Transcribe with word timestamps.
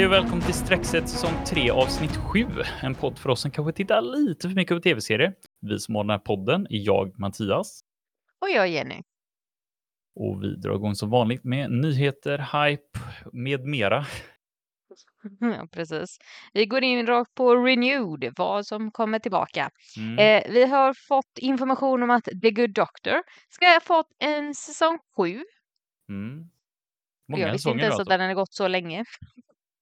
Hej 0.00 0.06
och 0.06 0.12
välkommen 0.12 0.40
till 0.40 0.54
Streckset 0.54 1.08
säsong 1.08 1.44
3 1.46 1.70
avsnitt 1.70 2.16
7. 2.16 2.46
En 2.82 2.94
podd 2.94 3.18
för 3.18 3.30
oss 3.30 3.40
som 3.40 3.50
kanske 3.50 3.72
tittar 3.72 4.02
lite 4.02 4.48
för 4.48 4.54
mycket 4.54 4.76
på 4.76 4.80
tv-serier. 4.80 5.34
Vi 5.60 5.78
som 5.78 5.94
har 5.94 6.04
den 6.04 6.10
här 6.10 6.18
podden 6.18 6.66
är 6.70 6.86
jag, 6.86 7.18
Mattias. 7.18 7.80
Och 8.40 8.50
jag 8.50 8.68
Jenny. 8.68 9.02
Och 10.14 10.42
vi 10.42 10.56
drar 10.56 10.74
igång 10.74 10.94
som 10.94 11.10
vanligt 11.10 11.44
med 11.44 11.70
nyheter, 11.70 12.38
hype 12.38 12.98
med 13.32 13.64
mera. 13.64 14.06
Ja, 15.40 15.68
precis. 15.72 16.18
Vi 16.52 16.66
går 16.66 16.82
in 16.82 17.06
rakt 17.06 17.34
på 17.34 17.56
Renewed, 17.56 18.32
vad 18.36 18.66
som 18.66 18.90
kommer 18.90 19.18
tillbaka. 19.18 19.70
Mm. 19.96 20.18
Eh, 20.18 20.52
vi 20.52 20.66
har 20.66 20.94
fått 21.08 21.38
information 21.38 22.02
om 22.02 22.10
att 22.10 22.24
The 22.24 22.50
Good 22.50 22.74
Doctor 22.74 23.22
ska 23.48 23.66
ha 23.66 23.80
fått 23.80 24.08
en 24.18 24.54
säsong 24.54 24.98
7. 25.16 25.24
Mm. 26.08 26.50
Jag 27.26 27.38
Många 27.38 27.52
visste 27.52 27.70
inte 27.70 27.82
ens 27.82 27.92
alltså. 27.92 28.02
att 28.02 28.08
den 28.08 28.20
hade 28.20 28.34
gått 28.34 28.52
så 28.52 28.68
länge. 28.68 29.04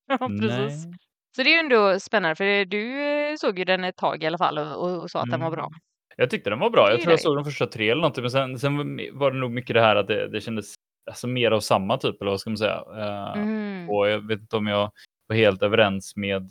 ja, 0.21 0.29
precis. 0.41 0.87
Nej. 0.87 0.95
Så 1.37 1.43
det 1.43 1.51
är 1.51 1.53
ju 1.53 1.59
ändå 1.59 2.01
spännande, 2.01 2.37
för 2.37 2.65
du 2.65 3.03
eh, 3.03 3.37
såg 3.37 3.59
ju 3.59 3.65
den 3.65 3.85
ett 3.85 3.97
tag 3.97 4.23
i 4.23 4.27
alla 4.27 4.39
fall 4.39 4.59
och, 4.59 5.03
och, 5.03 5.11
sa 5.11 5.23
att 5.23 5.31
den 5.31 5.41
var 5.41 5.51
bra. 5.51 5.67
Mm. 5.67 5.79
Jag 6.17 6.31
tyckte 6.31 6.51
den 6.51 6.59
var 6.59 6.71
bra. 6.71 6.91
Jag 6.91 7.01
tror 7.01 7.13
jag 7.13 7.21
såg 7.21 7.37
de 7.37 7.45
första 7.45 7.67
tre 7.67 7.91
eller 7.91 8.01
någonting, 8.01 8.23
men 8.23 8.31
sen, 8.31 8.59
sen 8.59 8.77
var 9.13 9.31
det 9.31 9.39
nog 9.39 9.51
mycket 9.51 9.75
det 9.75 9.81
här 9.81 9.97
att 9.97 10.07
det, 10.07 10.29
det 10.29 10.41
kändes 10.41 10.75
alltså, 11.11 11.27
mer 11.27 11.51
av 11.51 11.61
samma 11.61 11.99
typ, 11.99 12.21
eller 12.21 12.31
vad 12.31 12.41
ska 12.41 12.51
man 12.51 12.57
säga. 12.59 12.85
Eh, 12.97 13.43
Mm. 13.89 13.91
Och 13.91 14.09
jag 14.09 14.27
vet 14.27 14.41
inte 14.41 14.57
om 14.57 14.67
jag 14.67 14.93
var 15.27 15.37
helt 15.37 15.63
överens 15.63 16.17
med 16.17 16.51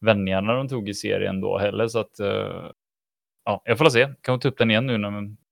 vändningarna 0.00 0.54
de 0.54 0.68
tog 0.68 0.88
i 0.88 0.94
serien 0.94 1.40
då 1.40 1.58
heller, 1.58 1.88
så 1.88 1.98
att 1.98 2.20
eh, 2.20 2.70
ja, 3.44 3.62
jag 3.64 3.78
får 3.78 3.90
se. 3.90 4.14
Kan 4.20 4.40
ta 4.40 4.48
upp 4.48 4.58
den 4.58 4.70
igen 4.70 4.86
nu 4.86 4.98
när 4.98 5.10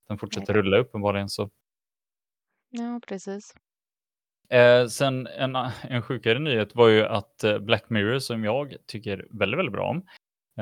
den 0.09 0.19
fortsätter 0.19 0.55
rulla 0.55 0.79
uppenbarligen. 0.79 1.29
Så. 1.29 1.51
Ja, 2.71 3.01
precis. 3.09 3.55
Eh, 4.51 4.87
sen 4.87 5.27
en, 5.27 5.57
en 5.83 6.03
sjukare 6.03 6.39
nyhet 6.39 6.75
var 6.75 6.89
ju 6.89 7.05
att 7.05 7.45
eh, 7.45 7.59
Black 7.59 7.91
Mirror, 7.91 8.19
som 8.19 8.45
jag 8.45 8.77
tycker 8.87 9.27
väldigt, 9.31 9.59
väldigt 9.59 9.73
bra 9.73 9.89
om, 9.89 10.07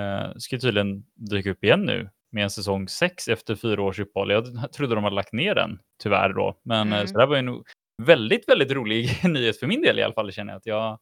eh, 0.02 0.32
ska 0.36 0.58
tydligen 0.58 1.04
dyka 1.14 1.50
upp 1.50 1.64
igen 1.64 1.82
nu 1.82 2.10
med 2.32 2.42
en 2.44 2.50
säsong 2.50 2.88
6 2.88 3.28
efter 3.28 3.54
fyra 3.54 3.82
års 3.82 3.98
uppehåll. 4.00 4.30
Jag 4.30 4.72
trodde 4.72 4.94
de 4.94 5.04
hade 5.04 5.16
lagt 5.16 5.32
ner 5.32 5.54
den, 5.54 5.78
tyvärr 6.02 6.32
då. 6.32 6.60
Men 6.62 6.88
eh, 6.92 6.94
Mm. 6.98 7.06
så 7.06 7.14
det 7.14 7.20
här 7.20 7.26
var 7.26 7.36
ju 7.36 7.48
en 7.48 7.62
väldigt, 8.02 8.48
väldigt 8.48 8.72
rolig 8.72 9.08
nyhet 9.24 9.58
för 9.60 9.66
min 9.66 9.82
del 9.82 9.98
i 9.98 10.02
alla 10.02 10.14
fall, 10.14 10.32
känner 10.32 10.52
jag. 10.52 10.56
Att 10.58 10.66
jag, 10.66 10.98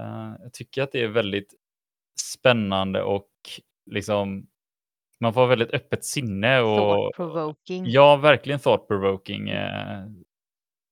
eh, 0.00 0.32
jag 0.42 0.52
tycker 0.52 0.82
att 0.82 0.92
det 0.92 1.02
är 1.02 1.08
väldigt 1.08 1.54
spännande 2.20 3.02
och 3.02 3.28
liksom 3.90 4.46
man 5.20 5.34
får 5.34 5.46
väldigt 5.46 5.74
öppet 5.74 6.04
sinne 6.04 6.60
och. 6.60 7.12
Ja, 7.86 8.16
verkligen 8.16 8.60
thought 8.60 8.88
provoking. 8.88 9.48
eh. 9.48 10.04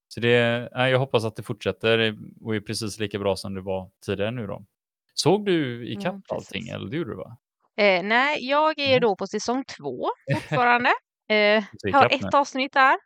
Så 0.08 0.20
det, 0.20 0.68
nej, 0.74 0.90
jag 0.92 0.98
hoppas 0.98 1.24
att 1.24 1.36
det 1.36 1.42
fortsätter 1.42 2.16
och 2.40 2.56
är 2.56 2.60
precis 2.60 2.98
lika 2.98 3.18
bra 3.18 3.36
som 3.36 3.54
det 3.54 3.60
var 3.60 3.90
tidigare 4.06 4.30
nu 4.30 4.46
då. 4.46 4.64
Såg 5.14 5.46
du 5.46 5.88
i 5.88 5.96
kapp 5.96 6.14
precis. 6.14 6.30
allting? 6.32 6.68
Eller 6.68 6.90
det 6.90 6.96
gjorde 6.96 7.10
du 7.10 7.16
va? 7.16 7.36
Eh, 7.76 8.02
nej, 8.02 8.48
jag 8.48 8.78
är 8.78 8.88
Nej. 8.88 9.00
då 9.00 9.16
på 9.16 9.26
säsong 9.26 9.64
två 9.78 10.08
fortfarande. 10.34 10.90
Eh, 11.30 11.64
Så 11.78 11.90
har 11.90 12.06
ett 12.14 12.22
nu. 12.22 12.28
avsnitt 12.32 12.72
där. 12.72 12.96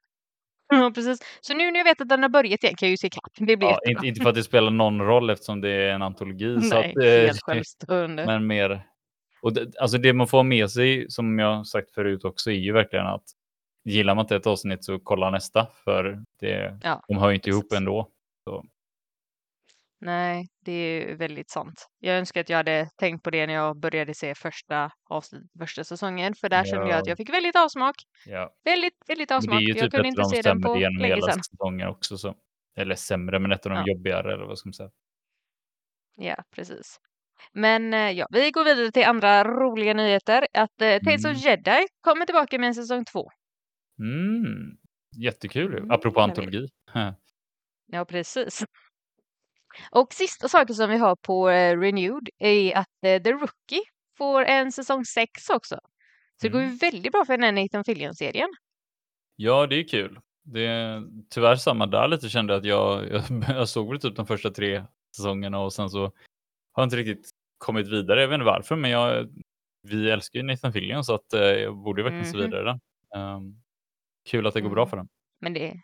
Ja, 0.68 0.92
precis. 0.94 1.20
Så 1.40 1.54
nu 1.54 1.70
när 1.70 1.78
jag 1.80 1.84
vet 1.84 2.00
att 2.00 2.08
den 2.08 2.22
har 2.22 2.28
börjat 2.28 2.64
igen 2.64 2.74
kan 2.76 2.86
jag 2.86 2.90
ju 2.90 2.96
se 2.96 3.08
kapp. 3.10 3.32
Det 3.36 3.56
blir 3.56 3.68
Ja, 3.68 3.78
inte, 3.88 4.06
inte 4.06 4.20
för 4.20 4.28
att 4.28 4.34
det 4.34 4.42
spelar 4.42 4.70
någon 4.70 5.00
roll 5.00 5.30
eftersom 5.30 5.60
det 5.60 5.70
är 5.70 5.88
en 5.92 6.02
antologi. 6.02 6.60
så 6.60 6.74
Nej, 6.80 6.90
att, 6.90 6.96
eh, 7.04 7.10
helt 7.10 7.42
självstående. 7.42 8.26
Men 8.26 8.46
mer... 8.46 8.86
Och 9.42 9.52
det, 9.52 9.78
alltså 9.80 9.98
det 9.98 10.12
man 10.12 10.26
får 10.28 10.42
med 10.42 10.70
sig, 10.70 11.10
som 11.10 11.38
jag 11.38 11.66
sagt 11.66 11.94
förut 11.94 12.24
också, 12.24 12.50
är 12.50 12.54
ju 12.54 12.72
verkligen 12.72 13.06
att 13.06 13.24
gillar 13.84 14.14
man 14.14 14.24
inte 14.24 14.36
ett 14.36 14.46
avsnitt 14.46 14.84
så 14.84 14.98
kolla 14.98 15.30
nästa. 15.30 15.66
För 15.84 16.22
det, 16.40 16.78
Ja, 16.82 17.02
de 17.08 17.18
hör 17.18 17.28
ju 17.28 17.34
inte 17.34 17.50
ihop 17.50 17.62
precis. 17.62 17.76
ändå. 17.78 18.08
Så. 18.44 18.64
Nej, 20.00 20.48
det 20.64 20.72
är 20.72 21.08
ju 21.08 21.14
väldigt 21.16 21.50
sant. 21.50 21.88
Jag 21.98 22.18
önskar 22.18 22.40
att 22.40 22.48
jag 22.48 22.56
hade 22.56 22.88
tänkt 22.96 23.22
på 23.22 23.30
det 23.30 23.46
när 23.46 23.54
jag 23.54 23.76
började 23.80 24.14
se 24.14 24.34
första 24.34 24.90
avsnittet, 25.10 25.48
första 25.58 25.84
säsongen. 25.84 26.34
För 26.34 26.48
där 26.48 26.64
kände 26.64 26.88
jag 26.88 26.98
att 26.98 27.06
Ja. 27.06 27.10
jag 27.10 27.16
fick 27.18 27.30
väldigt 27.32 27.56
avsmak. 27.56 27.94
Ja. 28.26 28.54
Väldigt, 28.64 28.94
väldigt 29.08 29.30
avsmak. 29.30 29.60
ju 29.62 29.68
jag 29.68 29.78
typ 29.78 29.90
kunde 29.92 30.08
inte 30.08 30.22
de 30.22 30.30
se 30.30 30.42
den 30.42 30.62
på 30.62 30.74
länge 30.74 31.06
hela 31.06 31.32
sedan. 31.32 31.42
säsongen 31.42 31.88
också. 31.88 32.18
Så. 32.18 32.34
Eller 32.76 32.94
sämre, 32.94 33.38
men 33.38 33.52
ett 33.52 33.66
av 33.66 33.72
de 33.72 33.78
Ja. 33.86 33.92
jobbigare. 33.94 34.32
Eller 34.34 34.44
vad 34.44 34.58
ska 34.58 34.68
man 34.68 34.74
säga. 34.74 34.90
Ja, 36.16 36.36
precis. 36.54 37.00
Men 37.52 37.94
eh, 37.94 38.10
ja, 38.10 38.26
vi 38.30 38.50
går 38.50 38.64
vidare 38.64 38.92
till 38.92 39.04
andra 39.04 39.44
roliga 39.44 39.94
nyheter. 39.94 40.46
Att 40.54 40.80
eh, 40.82 40.98
Tales 40.98 41.24
Mm. 41.24 41.36
of 41.36 41.44
Jedi 41.44 41.86
kommer 42.00 42.26
tillbaka 42.26 42.58
med 42.58 42.66
en 42.68 42.74
säsong 42.74 43.04
två. 43.04 43.30
Mm. 43.98 44.76
Jättekul. 45.16 45.74
Mm, 45.78 45.90
Apropå 45.90 46.20
antologi. 46.20 46.68
Ja, 47.86 48.04
precis. 48.04 48.64
Och 49.90 50.12
sista 50.12 50.48
saken 50.48 50.74
som 50.74 50.90
vi 50.90 50.96
har 50.96 51.16
på 51.16 51.50
eh, 51.50 51.78
Renewed 51.80 52.28
är 52.38 52.76
att 52.76 53.04
eh, 53.06 53.22
The 53.22 53.32
Rookie 53.32 53.82
får 54.18 54.44
en 54.44 54.72
säsong 54.72 55.04
6 55.04 55.50
också. 55.50 55.74
Så 56.40 56.46
det 56.46 56.48
går 56.48 56.60
ju 56.60 56.66
Mm. 56.66 56.78
väldigt 56.78 57.12
bra 57.12 57.24
för 57.24 57.36
den 57.38 57.42
här 57.56 57.62
Nathan 57.62 57.84
Fillion-serien. 57.84 58.48
Ja, 59.36 59.66
det 59.66 59.76
är 59.76 59.88
kul. 59.88 60.20
Det 60.44 60.66
är 60.66 61.02
tyvärr 61.30 61.56
samma 61.56 61.86
där 61.86 62.08
lite 62.08 62.28
kände 62.28 62.54
att 62.56 62.64
jag, 62.64 63.08
jag, 63.10 63.22
jag 63.48 63.68
såg 63.68 63.88
väl 63.90 64.00
typ 64.00 64.16
de 64.16 64.26
första 64.26 64.50
tre 64.50 64.84
säsongerna 65.16 65.58
och 65.60 65.72
sen 65.72 65.90
så 65.90 66.00
har 66.72 66.82
jag 66.82 66.86
inte 66.86 66.96
riktigt 66.96 67.30
kommit 67.58 67.88
vidare. 67.88 68.20
Jag 68.20 68.28
vet 68.28 68.34
inte 68.34 68.44
varför, 68.46 68.76
men 68.76 68.90
jag, 68.90 69.28
vi 69.88 70.10
älskar 70.10 70.38
ju 70.38 70.42
Nathan 70.46 70.72
Fillion 70.72 71.04
så 71.04 71.14
att 71.14 71.32
eh, 71.32 71.40
jag 71.40 71.76
borde 71.76 72.02
verkligen 72.02 72.26
se 72.26 72.36
Mhm. 72.36 72.44
vidare 72.46 72.64
den. 72.64 72.80
Ehm, 73.20 73.61
kul 74.30 74.46
att 74.46 74.54
det 74.54 74.60
går 74.60 74.70
bra 74.70 74.82
Mm. 74.82 74.90
för 74.90 74.96
den. 74.96 75.08
Men 75.40 75.52
det, 75.52 75.74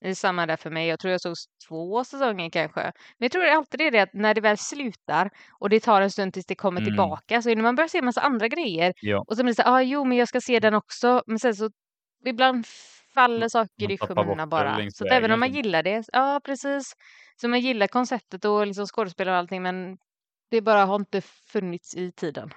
det 0.00 0.08
är 0.08 0.14
samma 0.14 0.46
där 0.46 0.56
för 0.56 0.70
mig. 0.70 0.88
Jag 0.88 0.98
tror 1.00 1.10
jag 1.12 1.20
såg 1.20 1.34
två 1.68 2.04
säsonger 2.04 2.50
kanske. 2.50 2.80
Men 2.82 2.92
jag 3.18 3.32
tror 3.32 3.44
alltid 3.44 3.80
det 3.80 3.86
är 3.86 3.90
det 3.90 4.00
att 4.02 4.14
när 4.14 4.34
det 4.34 4.40
väl 4.40 4.58
slutar 4.58 5.30
och 5.60 5.68
det 5.70 5.80
tar 5.80 6.02
en 6.02 6.10
stund 6.10 6.32
tills 6.34 6.46
det 6.46 6.54
kommer 6.54 6.80
Mm. 6.80 6.90
tillbaka 6.90 7.42
så 7.42 7.48
när 7.48 7.62
man 7.62 7.74
börjar 7.74 7.88
se 7.88 7.98
en 7.98 8.04
massa 8.04 8.20
andra 8.20 8.48
grejer 8.48 8.92
Ja, 9.00 9.24
och 9.28 9.36
så 9.36 9.42
blir 9.42 9.52
det 9.52 9.56
så 9.56 9.62
här, 9.62 9.72
ah, 9.72 9.82
jo 9.82 10.04
men 10.04 10.18
jag 10.18 10.28
ska 10.28 10.40
se 10.40 10.60
den 10.60 10.74
också. 10.74 11.22
Men 11.26 11.38
sen 11.38 11.54
så 11.54 11.70
ibland 12.26 12.66
faller 13.14 13.40
Man- 13.40 13.50
saker 13.50 13.90
i 13.90 13.98
skymundan 13.98 14.48
bara. 14.48 14.90
Så 14.90 15.06
även 15.06 15.30
om 15.32 15.40
man 15.40 15.52
gillar 15.52 15.82
det, 15.82 16.04
ja 16.12 16.40
precis. 16.44 16.92
Så 17.40 17.48
man 17.48 17.60
gillar 17.60 17.86
konceptet 17.86 18.44
och 18.44 18.66
liksom 18.66 18.86
skådespelare 18.86 19.34
och 19.34 19.38
allting 19.38 19.62
men 19.62 19.98
det 20.50 20.60
bara 20.60 20.84
har 20.84 20.96
inte 20.96 21.20
funnits 21.52 21.94
i 21.96 22.12
tiden. 22.12 22.50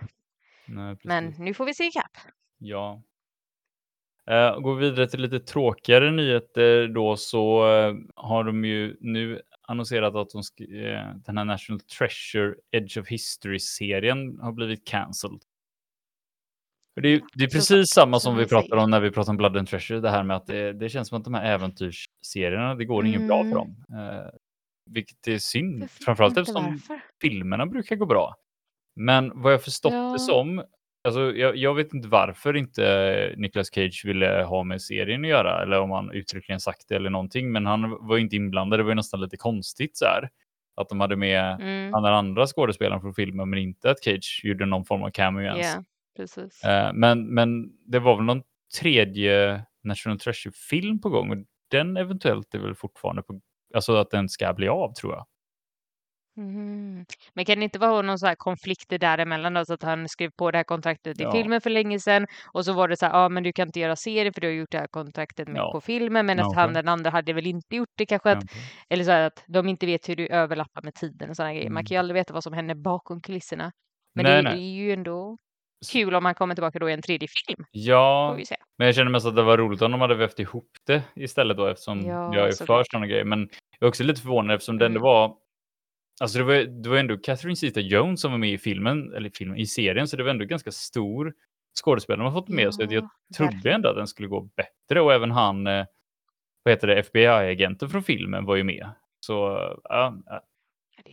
nej. 0.68 0.98
Men 1.04 1.34
nu 1.40 1.54
får 1.54 1.66
vi 1.66 1.74
se 1.74 1.84
ikapp. 1.84 2.18
Ja. 2.58 3.02
Uh, 4.32 4.60
går 4.60 4.76
vi 4.76 4.90
vidare 4.90 5.08
till 5.08 5.22
lite 5.22 5.40
tråkigare 5.40 6.12
nyheter 6.12 6.88
då 6.88 7.16
så 7.18 7.74
eh, 7.74 7.94
har 8.16 8.44
de 8.44 8.66
ju 8.66 8.98
nu 9.00 9.42
annonserat 9.68 10.16
att 10.16 10.30
de 10.30 10.40
eh, 10.76 11.16
den 11.26 11.38
här 11.38 11.46
National 11.46 11.80
Treasure 11.80 12.56
Edge 12.72 12.98
of 12.98 13.08
History-serien 13.08 14.40
har 14.42 14.52
blivit 14.52 14.88
cancelled. 14.88 15.40
Det 17.02 17.08
är, 17.10 17.22
det 17.34 17.44
är 17.44 17.48
precis 17.50 17.88
samma 17.90 18.20
som 18.20 18.38
vi 18.38 18.46
säger. 18.48 18.74
om 18.78 18.90
när 18.90 19.00
vi 19.00 19.12
pratar 19.12 19.32
om 19.32 19.38
Blood 19.38 19.58
and 19.58 19.68
Treasure, 19.68 20.00
det 20.00 20.10
här 20.10 20.24
med 20.24 20.38
att 20.38 20.48
det, 20.48 20.74
det 20.74 20.90
känns 20.90 21.08
som 21.08 21.18
att 21.18 21.24
de 21.24 21.34
här 21.34 21.46
äventyrsserierna, 21.54 22.76
det 22.76 22.86
går 22.86 23.06
inget 23.06 23.28
bra 23.28 23.38
för 23.44 23.46
Mm. 23.52 23.54
dem. 23.58 23.84
Eh, 24.00 24.30
vilket 24.90 25.28
är 25.28 25.38
synd, 25.38 25.92
framförallt 25.92 26.38
eftersom 26.38 26.64
varför. 26.64 27.02
filmerna 27.22 27.66
brukar 27.66 27.96
gå 27.96 28.06
bra. 28.06 28.36
Men 28.96 29.42
vad 29.42 29.54
jag 29.54 29.64
förstått 29.64 29.94
Ja. 29.94 30.12
det 30.14 30.20
som, 30.20 30.64
alltså 31.06 31.32
jag, 31.36 31.58
jag 31.58 31.74
vet 31.74 31.94
inte 31.94 32.08
varför 32.08 32.56
inte 32.56 33.34
Nicolas 33.38 33.68
Cage 33.74 34.02
ville 34.06 34.44
ha 34.44 34.64
med 34.64 34.82
serien 34.82 35.22
att 35.24 35.30
göra, 35.30 35.62
eller 35.64 35.80
om 35.80 35.92
han 35.92 36.12
uttryckligen 36.12 36.60
sagt 36.60 36.86
det 36.90 36.96
eller 36.96 37.10
någonting, 37.10 37.52
men 37.52 37.66
han 37.66 38.08
var 38.08 38.16
ju 38.16 38.22
inte 38.22 38.36
inblandad, 38.36 38.80
det 38.80 38.84
var 38.84 38.92
ju 38.92 38.96
nästan 38.96 39.22
lite 39.22 39.38
konstigt 39.38 39.98
så 39.98 40.06
här. 40.06 40.30
Att 40.76 40.90
de 40.90 41.00
hade 41.00 41.16
med 41.16 41.62
Mm. 41.62 41.92
den 41.92 42.06
andra 42.06 42.48
skådespelaren 42.48 43.02
från 43.02 43.14
filmen, 43.14 43.50
men 43.50 43.60
inte 43.60 43.92
att 43.92 44.04
Cage 44.04 44.42
gjorde 44.44 44.66
någon 44.66 44.86
form 44.86 45.04
av 45.04 45.10
cameo 45.10 45.44
ens. 45.44 45.60
Precis. 46.18 46.64
Eh, 46.64 46.94
men, 46.94 47.28
men 47.34 47.70
det 47.86 48.00
var 48.00 48.16
väl 48.16 48.26
någon 48.26 48.42
tredje 48.82 49.62
National 49.84 50.20
Treasure-film 50.20 51.02
på 51.02 51.10
gång 51.10 51.32
och 51.32 51.38
den 51.72 51.98
eventuellt 51.98 52.56
är 52.56 52.60
väl 52.60 52.76
fortfarande 52.76 53.22
på, 53.22 53.40
alltså 53.76 53.96
att 53.96 54.12
den 54.12 54.30
ska 54.30 54.54
bli 54.54 54.68
av 54.68 54.94
tror 54.94 55.14
jag. 55.14 55.26
Mhm. 56.38 57.06
Men 57.34 57.46
kan 57.46 57.58
det 57.58 57.64
inte 57.64 57.80
vara 57.80 58.02
någon 58.02 58.20
så 58.20 58.28
här 58.28 58.36
konflikter 58.36 58.98
däremellan 58.98 59.54
då, 59.54 59.66
så 59.66 59.74
att 59.74 59.84
han 59.84 60.10
skrev 60.10 60.30
på 60.38 60.52
det 60.52 60.58
här 60.58 60.64
kontraktet 60.64 61.20
i 61.20 61.24
Ja. 61.24 61.32
filmen 61.32 61.62
för 61.62 61.70
länge 61.70 62.00
sedan 62.00 62.28
och 62.54 62.66
så 62.66 62.74
var 62.74 62.88
det 62.88 62.98
så 62.98 63.06
här, 63.06 63.14
ja 63.22 63.30
men 63.30 63.44
du 63.44 63.52
kan 63.54 63.68
inte 63.68 63.80
göra 63.80 63.96
serie 63.96 64.32
för 64.34 64.42
du 64.42 64.48
har 64.48 64.52
gjort 64.54 64.72
det 64.72 64.78
här 64.78 64.88
kontraktet 64.88 65.48
med 65.48 65.58
Ja. 65.60 65.72
på 65.72 65.82
filmen, 65.82 66.26
men 66.26 66.40
att 66.40 66.44
Kanske. 66.44 66.60
han 66.60 66.74
den 66.74 66.88
andra 66.88 67.10
hade 67.10 67.34
väl 67.34 67.48
inte 67.48 67.76
gjort 67.76 67.90
det 67.98 68.06
kanske, 68.06 68.32
att, 68.32 68.40
Kanske. 68.40 68.58
eller 68.90 69.04
så 69.04 69.12
här 69.12 69.22
att 69.28 69.44
de 69.48 69.68
inte 69.70 69.86
vet 69.86 70.10
hur 70.10 70.16
du 70.16 70.28
överlappar 70.28 70.82
med 70.84 70.94
tiden 70.94 71.30
och 71.30 71.36
sådana 71.36 71.54
grejer. 71.54 71.70
Man 71.70 71.74
Mm. 71.78 71.86
kan 71.86 71.96
ju 71.96 72.00
aldrig 72.00 72.14
veta 72.16 72.34
vad 72.34 72.44
som 72.44 72.54
händer 72.54 72.76
bakom 72.76 73.22
kulisserna. 73.22 73.72
Men 74.16 74.24
Nej, 74.24 74.36
det, 74.36 74.42
nej. 74.42 74.54
det 74.58 74.62
är 74.64 74.74
ju 74.86 74.94
ändå 74.94 75.38
kul 75.92 76.16
om 76.16 76.26
han 76.26 76.34
kommer 76.36 76.56
tillbaka 76.56 76.80
då 76.80 76.90
i 76.90 76.94
en 76.94 77.02
tredje 77.02 77.28
film, 77.48 77.58
får 77.58 77.66
Ja, 77.72 78.34
vi 78.38 78.46
se. 78.46 78.56
men 78.78 78.86
jag 78.86 78.96
känner 78.96 79.12
mest 79.12 79.26
att 79.26 79.36
det 79.36 79.44
var 79.44 79.58
roligt 79.58 79.82
om 79.82 79.92
de 79.92 80.02
hade 80.02 80.16
vävt 80.16 80.40
ihop 80.40 80.70
det 80.88 81.02
istället 81.16 81.58
då 81.58 81.68
eftersom 81.68 82.02
Ja, 82.02 82.36
jag 82.36 82.44
är 82.44 82.50
för 82.52 82.52
såklart. 82.52 82.86
sådana 82.92 83.08
grejer. 83.08 83.24
Men 83.26 83.40
jag 83.80 83.86
är 83.86 83.88
också 83.88 84.04
lite 84.04 84.22
förvånad 84.22 84.56
eftersom 84.56 84.78
det 84.78 84.86
ändå 84.86 85.00
Mm. 85.00 85.04
var 85.04 85.36
Alltså 86.22 86.38
det 86.38 86.44
var, 86.44 86.54
det 86.56 86.90
var 86.90 86.98
ändå 86.98 87.18
Catherine 87.18 87.56
Zeta-Jones 87.56 88.16
som 88.22 88.32
var 88.32 88.38
med 88.38 88.50
i 88.50 88.58
filmen, 88.58 89.14
eller 89.14 89.30
filmen, 89.30 89.58
i 89.58 89.66
serien, 89.66 90.08
så 90.08 90.18
det 90.18 90.24
var 90.24 90.30
ändå 90.30 90.46
ganska 90.46 90.72
stor 90.72 91.34
skådespelare 91.84 92.20
de 92.24 92.34
har 92.34 92.42
fått 92.42 92.50
med. 92.50 92.74
Så 92.74 92.84
att 92.84 92.92
jag 92.92 93.04
Ja, 93.04 93.10
trodde 93.38 93.72
ändå 93.74 93.90
att 93.90 93.96
den 93.96 94.08
skulle 94.08 94.28
gå 94.28 94.42
bättre 94.42 95.02
och 95.02 95.14
även 95.14 95.32
han, 95.32 95.68
eh, 95.68 95.86
vad 96.64 96.72
heter 96.74 96.88
det, 96.88 96.96
FBI-agenten 97.00 97.90
från 97.90 98.04
filmen 98.04 98.46
var 98.46 98.56
ju 98.56 98.64
med. 98.64 98.90
Så 99.20 99.34
ja, 99.84 100.16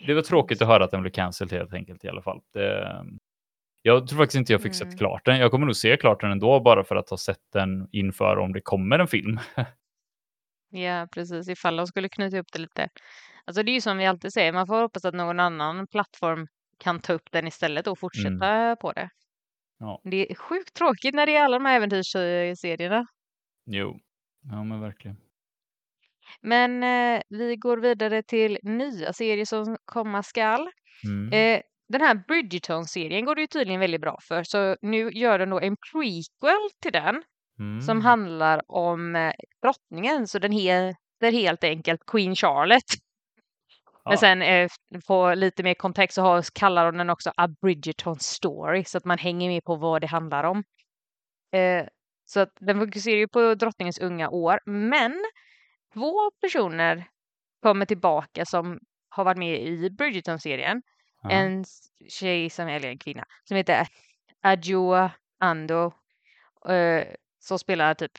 det 0.06 0.14
var 0.14 0.22
tråkigt 0.22 0.62
att 0.62 0.69
höra 0.69 0.84
att 0.84 0.90
den 0.90 1.02
blev 1.02 1.10
cancelled 1.10 1.52
helt 1.52 1.75
enkelt 1.75 2.05
i 2.05 2.08
alla 2.08 2.22
fall. 2.22 2.40
Det, 2.55 3.05
jag 3.82 4.08
tror 4.08 4.19
faktiskt 4.19 4.38
inte 4.38 4.52
jag 4.52 4.62
fick 4.62 4.75
Mm. 4.82 4.90
sett 4.90 4.98
klart 4.98 5.25
den. 5.25 5.38
Jag 5.38 5.50
kommer 5.50 5.66
nog 5.66 5.76
se 5.76 5.96
klart 5.96 6.20
den 6.20 6.31
ändå 6.32 6.60
bara 6.60 6.84
för 6.84 6.96
att 6.96 7.10
ha 7.10 7.16
sett 7.16 7.52
den 7.52 7.88
inför 7.93 8.38
om 8.38 8.52
det 8.52 8.60
kommer 8.60 8.98
en 8.98 9.08
film. 9.08 9.38
Ja, 10.75 11.08
precis. 11.14 11.48
Ifall 11.48 11.76
de 11.76 11.87
skulle 11.87 12.08
knyta 12.08 12.38
upp 12.38 12.52
det 12.52 12.58
lite. 12.58 12.88
Alltså 13.47 13.62
det 13.62 13.71
är 13.71 13.75
ju 13.75 13.81
som 13.81 13.99
vi 13.99 14.06
alltid 14.06 14.33
säger, 14.33 14.53
man 14.53 14.67
får 14.67 14.81
hoppas 14.83 15.05
att 15.05 15.15
någon 15.15 15.41
annan 15.41 15.87
plattform 15.87 16.47
kan 16.79 17.00
ta 17.00 17.12
upp 17.12 17.33
den 17.33 17.47
istället 17.47 17.87
och 17.87 17.99
fortsätta 17.99 18.77
på 18.77 18.93
det. 18.93 19.00
Mm. 19.00 19.11
Ja. 19.79 20.00
Det 20.05 20.31
är 20.31 20.35
sjukt 20.35 20.75
tråkigt 20.75 21.15
när 21.15 21.27
det 21.27 21.37
är 21.37 21.43
alla 21.44 21.59
de 21.59 21.65
här 21.65 21.77
äventyrsserierna. 21.77 23.06
Jo, 23.67 23.99
ja 24.50 24.65
men 24.65 24.81
verkligen. 24.81 25.17
Men 26.41 26.83
eh, 26.83 27.23
vi 27.29 27.56
går 27.56 27.77
vidare 27.79 28.23
till 28.23 28.59
nya 28.62 29.12
serier 29.12 29.44
som 29.44 29.77
komma 29.85 30.23
skall. 30.23 30.71
Mm. 31.05 31.33
Eh, 31.33 31.62
den 31.89 32.00
här 32.00 32.15
Bridgerton-serien 32.29 33.25
går 33.25 33.35
det 33.35 33.41
ju 33.41 33.47
tydligen 33.47 33.81
väldigt 33.81 34.00
bra 34.00 34.19
för, 34.29 34.43
så 34.44 34.77
nu 34.83 35.11
gör 35.11 35.39
den 35.39 35.50
då 35.50 35.61
en 35.61 35.77
prequel 35.93 36.69
till 36.83 36.93
den 36.93 37.23
Mm. 37.59 37.81
som 37.81 38.00
handlar 38.00 38.62
om 38.67 39.17
eh, 39.17 39.33
drottningen, 39.62 40.27
så 40.27 40.39
den 40.39 40.53
heter 40.53 41.33
helt 41.33 41.65
enkelt 41.65 42.00
Queen 42.06 42.35
Charlotte. 42.35 42.94
Men 44.04 44.19
sen 44.19 44.43
eh, 44.43 44.70
få 45.06 45.34
lite 45.34 45.62
mer 45.62 45.75
kontext 45.75 46.14
så 46.14 46.22
har, 46.22 46.44
kallar 46.54 46.84
de 46.84 46.99
den 46.99 47.10
också 47.10 47.32
A 47.37 47.49
Bridgerton 47.49 48.19
Story 48.19 48.84
så 48.84 48.99
att 48.99 49.04
man 49.04 49.19
hänger 49.19 49.49
med 49.49 49.64
på 49.64 49.76
vad 49.76 50.00
det 50.00 50.06
handlar 50.06 50.44
om. 50.44 50.64
Eh, 51.52 51.87
så 52.25 52.40
att 52.40 52.52
den 52.60 52.81
fokuserar 52.81 53.16
ju 53.16 53.28
på 53.28 53.54
drottningens 53.54 53.99
unga 53.99 54.28
år, 54.28 54.60
men 54.64 55.25
två 55.94 56.31
personer 56.31 57.08
kommer 57.62 57.87
tillbaka 57.87 58.44
som 58.44 58.81
har 59.08 59.25
varit 59.25 59.38
med 59.38 59.62
i 59.62 59.90
Bridgerton-serien. 59.90 60.82
Ja. 61.22 61.31
En 61.31 61.64
tjej 62.08 62.50
som, 62.50 62.69
eller 62.69 62.88
en 62.88 62.98
kvinna, 62.98 63.25
som 63.44 63.56
heter 63.56 63.87
Adjoa 64.40 65.10
Ando 65.38 65.93
eh, 66.69 67.06
som 67.38 67.58
spelar 67.58 67.94
typ 67.94 68.12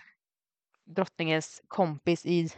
drottningens 0.85 1.61
kompis 1.67 2.25
i 2.25 2.49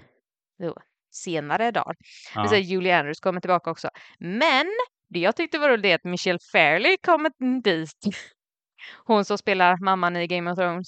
senare 1.16 1.72
dagar. 1.72 1.96
Ja. 2.36 2.48
Ja. 2.52 2.58
Julie 2.58 3.00
Andrews 3.00 3.20
kommer 3.20 3.42
tillbaka 3.42 3.72
också. 3.72 3.90
Men 4.20 4.66
det 5.10 5.20
jag 5.20 5.36
tyckte 5.36 5.58
var 5.60 5.70
roligt 5.70 5.86
är 5.86 5.96
att 5.96 6.04
Michelle 6.04 6.40
Fairley 6.52 6.98
kommer 7.06 7.62
dit. 7.62 7.90
Hon 9.06 9.26
som 9.26 9.38
spelar 9.38 9.78
mamman 9.78 10.16
i 10.18 10.28
Game 10.28 10.52
of 10.52 10.58
Thrones. 10.58 10.88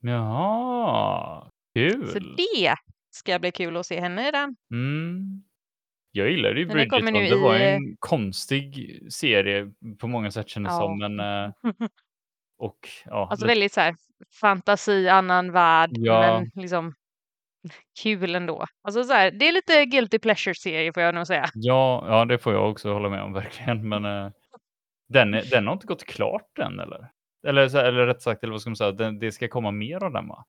Jaha, 0.00 1.50
kul. 1.74 2.08
Så 2.08 2.18
det 2.18 2.74
ska 3.10 3.38
bli 3.38 3.52
kul 3.52 3.76
att 3.76 3.86
se 3.86 4.00
henne 4.00 4.28
i 4.28 4.30
den. 4.30 4.56
Mm. 4.72 5.42
Jag 6.12 6.30
gillade 6.30 6.60
ju 6.60 6.66
Bridgerton. 6.66 7.12
Det 7.14 7.36
var 7.36 7.56
i- 7.56 7.70
en 7.74 7.96
konstig 7.98 8.98
serie 9.12 9.72
på 10.00 10.06
många 10.06 10.30
sätt 10.30 10.48
kändes 10.48 10.70
Ja. 10.72 10.78
som. 10.80 10.98
Men, 10.98 11.20
eh, 11.20 11.52
och, 12.58 12.88
ja, 13.04 13.28
Alltså 13.30 13.46
lite- 13.46 13.54
väldigt 13.54 13.72
så 13.72 13.80
här 13.80 13.96
fantasi, 14.40 15.08
annan 15.08 15.52
värld, 15.52 15.90
Ja. 15.92 16.20
men 16.54 16.62
liksom 16.62 16.94
kul 18.02 18.34
ändå. 18.34 18.66
Alltså 18.82 19.04
så 19.04 19.12
här, 19.12 19.30
det 19.30 19.48
är 19.48 19.52
lite 19.52 19.84
guilty 19.84 20.18
pleasure-serie 20.18 20.92
får 20.92 21.02
jag 21.02 21.14
nog 21.14 21.26
säga. 21.26 21.50
ja, 21.54 22.04
ja, 22.08 22.24
det 22.24 22.38
får 22.38 22.52
jag 22.52 22.70
också 22.70 22.92
hålla 22.92 23.08
med 23.08 23.22
om 23.22 23.32
verkligen. 23.32 23.88
Men 23.88 24.04
eh, 24.04 24.30
den, 25.08 25.34
är- 25.34 25.50
den 25.50 25.66
har 25.66 25.74
inte 25.74 25.86
gått 25.86 26.04
klart 26.04 26.58
än 26.58 26.80
eller? 26.80 27.10
Eller, 27.46 27.68
så, 27.68 27.78
eller 27.78 28.06
rätt 28.06 28.22
sagt, 28.22 28.42
eller 28.42 28.52
vad 28.52 28.60
ska 28.60 28.70
man 28.70 28.76
säga, 28.76 28.92
den, 28.92 29.18
det 29.18 29.32
ska 29.32 29.48
komma 29.48 29.70
mer 29.70 30.04
av 30.04 30.12
den 30.12 30.28
va? 30.28 30.44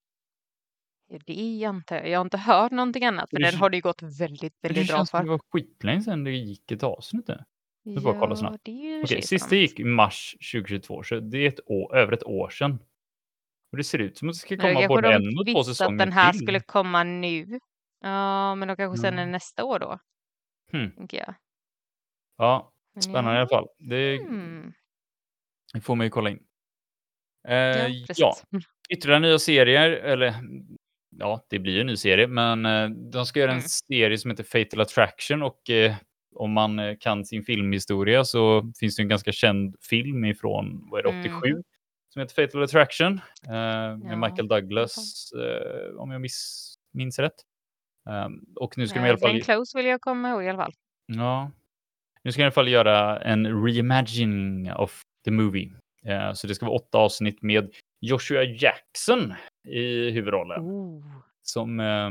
Det 1.25 1.65
antar 1.65 1.95
jag. 1.95 2.09
Jag 2.09 2.19
har 2.19 2.25
inte 2.25 2.37
hört 2.37 2.71
någonting 2.71 3.05
annat, 3.05 3.29
för 3.29 3.37
Det 3.39 3.45
den 3.51 3.55
har 3.59 3.69
det 3.69 3.77
ju 3.77 3.81
gått 3.81 4.01
väldigt, 4.01 4.53
väldigt 4.61 4.87
bra 4.87 5.05
som 5.05 5.19
det 5.19 5.23
för. 5.23 5.29
var 5.31 5.39
skitlänge 5.51 6.01
sedan 6.01 6.23
det 6.23 6.31
gick 6.31 6.71
ett 6.71 6.83
avsnitt 6.83 7.27
nu. 7.27 8.01
får 8.01 8.11
jag 8.13 8.19
kolla 8.21 8.35
snabbt. 8.35 8.65
för 8.65 8.71
Okej, 8.71 9.07
sig 9.07 9.21
sist 9.21 9.41
sant. 9.43 9.49
det 9.49 9.57
gick 9.57 9.79
i 9.79 9.83
mars 9.83 10.35
2022, 10.53 11.03
så 11.03 11.19
det 11.19 11.37
är 11.37 11.47
ett 11.47 11.59
år, 11.65 11.95
över 11.97 12.13
ett 12.13 12.23
år 12.23 12.49
sedan. 12.49 12.79
Och 13.75 13.77
det 13.77 13.83
ser 13.83 13.99
ut 13.99 14.17
som 14.17 14.29
att 14.29 14.33
det 14.35 14.39
ska 14.39 14.49
Men 14.55 14.57
då 14.57 14.63
komma 14.63 14.73
kanske 14.73 14.87
både 14.87 15.07
de 15.07 15.13
en 15.15 15.39
och 15.39 15.45
två 15.47 15.63
säsonger 15.63 15.91
att 15.93 15.99
den 15.99 16.11
här 16.11 16.31
till. 16.31 16.41
skulle 16.41 16.59
komma 16.59 17.03
nu. 17.03 17.59
Ja, 18.01 18.55
men 18.55 18.67
de 18.67 18.75
kanske 18.77 19.07
Ja. 19.07 19.11
den 19.11 19.31
nästa 19.31 19.63
år 19.63 19.79
då, 19.79 19.99
Hmm. 20.71 20.91
jag. 21.17 21.35
Ja, 22.37 22.71
Men 22.93 23.01
spännande 23.01 23.33
i 23.33 23.37
alla 23.39 23.47
fall. 23.49 23.67
Det 23.79 24.15
Mm. 24.15 24.73
får 25.81 25.95
man 25.95 26.05
ju 26.05 26.09
kolla 26.09 26.29
in. 26.29 26.39
Eh, 27.47 27.53
Ja, 27.55 27.87
ja. 28.15 28.35
Mm. 28.53 28.61
ytterligare 28.89 29.19
nya 29.19 29.39
serier, 29.39 29.89
eller 29.91 30.33
ja, 31.19 31.45
det 31.49 31.59
blir 31.59 31.79
en 31.81 31.87
ny 31.87 31.97
serie, 31.97 32.27
men 32.27 32.65
eh, 32.65 32.89
de 32.89 33.25
ska 33.25 33.39
göra 33.39 33.51
en 33.51 33.57
Mm. 33.57 33.67
serie 33.67 34.17
som 34.17 34.31
heter 34.31 34.43
Fatal 34.43 34.81
Attraction 34.81 35.43
och 35.43 35.69
eh, 35.69 35.95
om 36.35 36.51
man 36.51 36.97
kan 36.99 37.25
sin 37.25 37.43
filmhistoria 37.43 38.23
så 38.25 38.71
finns 38.79 38.95
det 38.95 39.01
en 39.03 39.07
ganska 39.09 39.31
känd 39.31 39.75
film 39.89 40.25
ifrån, 40.25 40.87
vad 40.91 40.99
är 40.99 41.03
det, 41.03 41.09
87? 41.19 41.53
Mhm. 41.53 41.63
Som 42.15 42.19
heter 42.21 42.35
Fatal 42.35 42.63
Attraction 42.63 43.21
eh, 43.47 43.51
med 43.51 44.11
Ja, 44.11 44.15
Michael 44.15 44.47
Douglas, 44.47 45.31
eh, 45.33 45.95
om 45.95 46.11
jag 46.11 46.21
miss, 46.21 46.73
minns 46.93 47.19
rätt. 47.19 47.33
Um, 48.09 48.45
och 48.55 48.77
nu 48.77 48.87
ska 48.87 48.95
de 48.95 48.99
i 48.99 49.01
Nej, 49.01 49.09
alla 49.09 49.19
fall... 49.19 49.41
Close 49.41 49.77
vill 49.77 49.85
jag 49.85 50.01
komma 50.01 50.29
ihåg 50.29 50.43
i 50.43 50.49
alla 50.49 50.57
fall. 50.57 50.73
Ja. 51.05 51.51
Nu 52.23 52.31
ska 52.31 52.41
jag 52.41 52.45
i 52.45 52.47
alla 52.47 52.51
fall 52.51 52.67
göra 52.67 53.19
en 53.19 53.65
reimagining 53.65 54.73
of 54.73 55.01
the 55.25 55.31
movie. 55.31 55.71
Eh, 56.05 56.33
så 56.33 56.47
det 56.47 56.55
ska 56.55 56.65
vara 56.65 56.75
åtta 56.75 56.97
avsnitt 56.97 57.41
med 57.41 57.73
Joshua 58.01 58.43
Jackson 58.43 59.33
i 59.67 60.09
huvudrollen. 60.11 60.61
Oh, 60.61 61.03
Som 61.41 61.79
eh, 61.79 62.09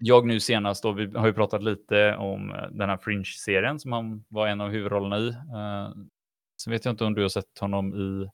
jag 0.00 0.26
nu 0.26 0.40
senast, 0.40 0.82
då, 0.82 0.92
vi 0.92 1.06
har 1.06 1.26
ju 1.26 1.32
pratat 1.32 1.62
lite 1.62 2.16
om 2.16 2.50
eh, 2.50 2.66
den 2.70 2.88
här 2.88 2.96
Fringe-serien 2.96 3.78
som 3.78 3.92
han 3.92 4.24
var 4.28 4.46
en 4.46 4.60
av 4.60 4.70
huvudrollerna 4.70 5.18
i. 5.18 5.28
Eh, 5.28 5.90
sen 6.62 6.70
vet 6.70 6.84
jag 6.84 6.92
inte 6.92 7.04
om 7.04 7.14
du 7.14 7.22
har 7.22 7.28
sett 7.28 7.58
honom 7.60 7.94
i 7.94 8.30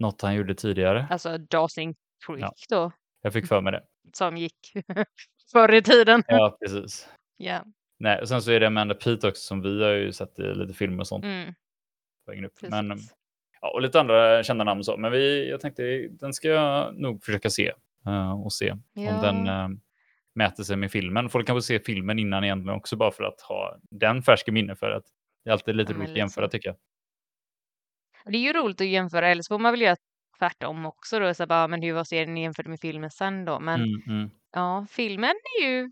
något 0.00 0.22
han 0.22 0.34
gjorde 0.34 0.54
tidigare. 0.54 1.06
Alltså 1.10 1.38
Dawsing 1.38 1.94
Creek 2.26 2.40
Ja. 2.42 2.52
då, 2.68 2.92
Jag 3.22 3.32
fick 3.32 3.46
för 3.46 3.60
mig 3.60 3.72
det. 3.72 3.82
som 4.12 4.36
gick 4.36 4.72
förr 5.52 5.74
i 5.74 5.82
tiden. 5.82 6.22
Ja, 6.26 6.56
precis. 6.60 7.08
Ja. 7.36 7.64
Nej, 7.98 8.20
och 8.20 8.28
sen 8.28 8.42
så 8.42 8.50
är 8.50 8.60
det 8.60 8.66
Amanda 8.66 8.94
Peet 8.94 9.24
också 9.24 9.42
som 9.42 9.60
vi 9.62 9.82
har 9.84 9.90
ju 9.90 10.12
sett 10.12 10.38
i 10.38 10.42
lite 10.42 10.74
filmer 10.74 11.00
och 11.00 11.06
sånt 11.06 11.24
Mm. 11.24 11.54
Men. 12.62 12.98
Ja, 13.60 13.70
och 13.74 13.82
lite 13.82 14.00
andra 14.00 14.42
kända 14.42 14.64
namn 14.64 14.84
så. 14.84 14.96
Men 14.96 15.12
vi, 15.12 15.50
jag 15.50 15.60
tänkte 15.60 16.08
den 16.08 16.32
ska 16.34 16.48
jag 16.48 16.94
nog 17.00 17.24
försöka 17.24 17.50
se 17.50 17.72
eh, 18.06 18.32
och 18.44 18.52
se 18.52 18.70
om 18.70 18.82
Ja. 18.92 19.22
den 19.22 19.48
eh, 19.48 19.68
mäter 20.34 20.62
sig 20.64 20.76
med 20.76 20.90
filmen. 20.90 21.28
Folk 21.28 21.46
kan 21.46 21.56
väl 21.56 21.62
se 21.62 21.80
filmen 21.80 22.18
innan 22.18 22.44
egentligen 22.44 22.76
också 22.78 22.96
bara 22.96 23.10
för 23.10 23.24
att 23.24 23.40
ha 23.40 23.76
den 23.90 24.22
färsk 24.22 24.48
i 24.48 24.50
minne 24.50 24.76
för 24.76 24.90
att 24.90 25.04
det 25.44 25.50
är 25.50 25.52
alltid 25.52 25.76
lite 25.76 25.92
Ja, 25.92 25.98
roligt 25.98 26.10
att 26.10 26.16
jämföra 26.16 26.48
tycker 26.48 26.68
jag. 26.68 26.76
Det 28.24 28.36
är 28.36 28.42
ju 28.42 28.52
roligt 28.52 28.80
att 28.80 28.86
jämföra, 28.86 29.28
eller 29.28 29.42
så 29.42 29.54
får 29.54 29.58
man 29.58 29.72
väl 29.72 29.80
göra 29.80 29.96
tvärtom 30.38 30.86
också 30.86 31.18
då. 31.18 31.34
Så 31.34 31.46
bara, 31.46 31.68
men 31.68 31.82
hur 31.82 31.92
var 31.92 32.04
serien 32.04 32.36
jämfört 32.36 32.66
med 32.66 32.80
filmen 32.80 33.10
sen 33.10 33.44
då? 33.44 33.60
Men 33.60 33.80
Mm, 33.80 34.02
mm. 34.18 34.30
ja, 34.52 34.86
filmen 34.90 35.34
är 35.60 35.64
ju 35.66 35.90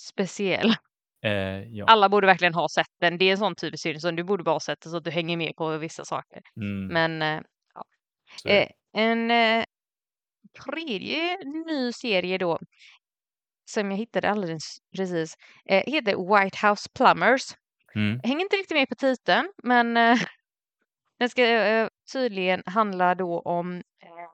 speciell. 0.00 0.74
Eh, 1.24 1.30
ja. 1.68 1.84
Alla 1.86 2.08
borde 2.08 2.26
verkligen 2.26 2.54
ha 2.54 2.68
sett 2.68 2.86
den. 3.00 3.18
Det 3.18 3.24
är 3.24 3.32
en 3.32 3.38
sån 3.38 3.54
typisk 3.54 3.82
serie 3.82 4.00
som 4.00 4.16
du 4.16 4.24
borde 4.24 4.42
bara 4.44 4.54
ha 4.54 4.60
sett 4.60 4.82
så 4.82 4.96
att 4.96 5.04
du 5.04 5.10
hänger 5.10 5.36
med 5.36 5.52
på 5.56 5.78
vissa 5.78 6.04
saker. 6.04 6.42
Mm, 6.56 6.86
Men 6.86 7.22
eh, 7.22 7.42
det. 8.44 8.62
eh, 8.62 8.68
en 8.92 9.30
eh, 9.30 9.64
tredje 10.64 11.38
ny 11.44 11.92
serie 11.92 12.38
då 12.38 12.58
som 13.70 13.90
jag 13.90 13.98
hittade 13.98 14.30
alldeles 14.30 14.78
precis 14.96 15.34
eh, 15.68 15.82
heter 15.92 16.42
White 16.42 16.66
House 16.66 16.88
Plumbers. 16.94 17.42
Mm, 17.94 18.20
hänger 18.24 18.40
inte 18.40 18.56
riktigt 18.56 18.76
med 18.76 18.88
på 18.88 18.94
titeln, 18.94 19.52
men 19.62 19.96
eh, 19.96 20.18
den 21.20 21.30
ska 21.30 21.44
eh, 21.44 21.88
tydligen 22.12 22.62
handla 22.66 23.14
då 23.14 23.40
om 23.40 23.76
eh, 23.76 24.30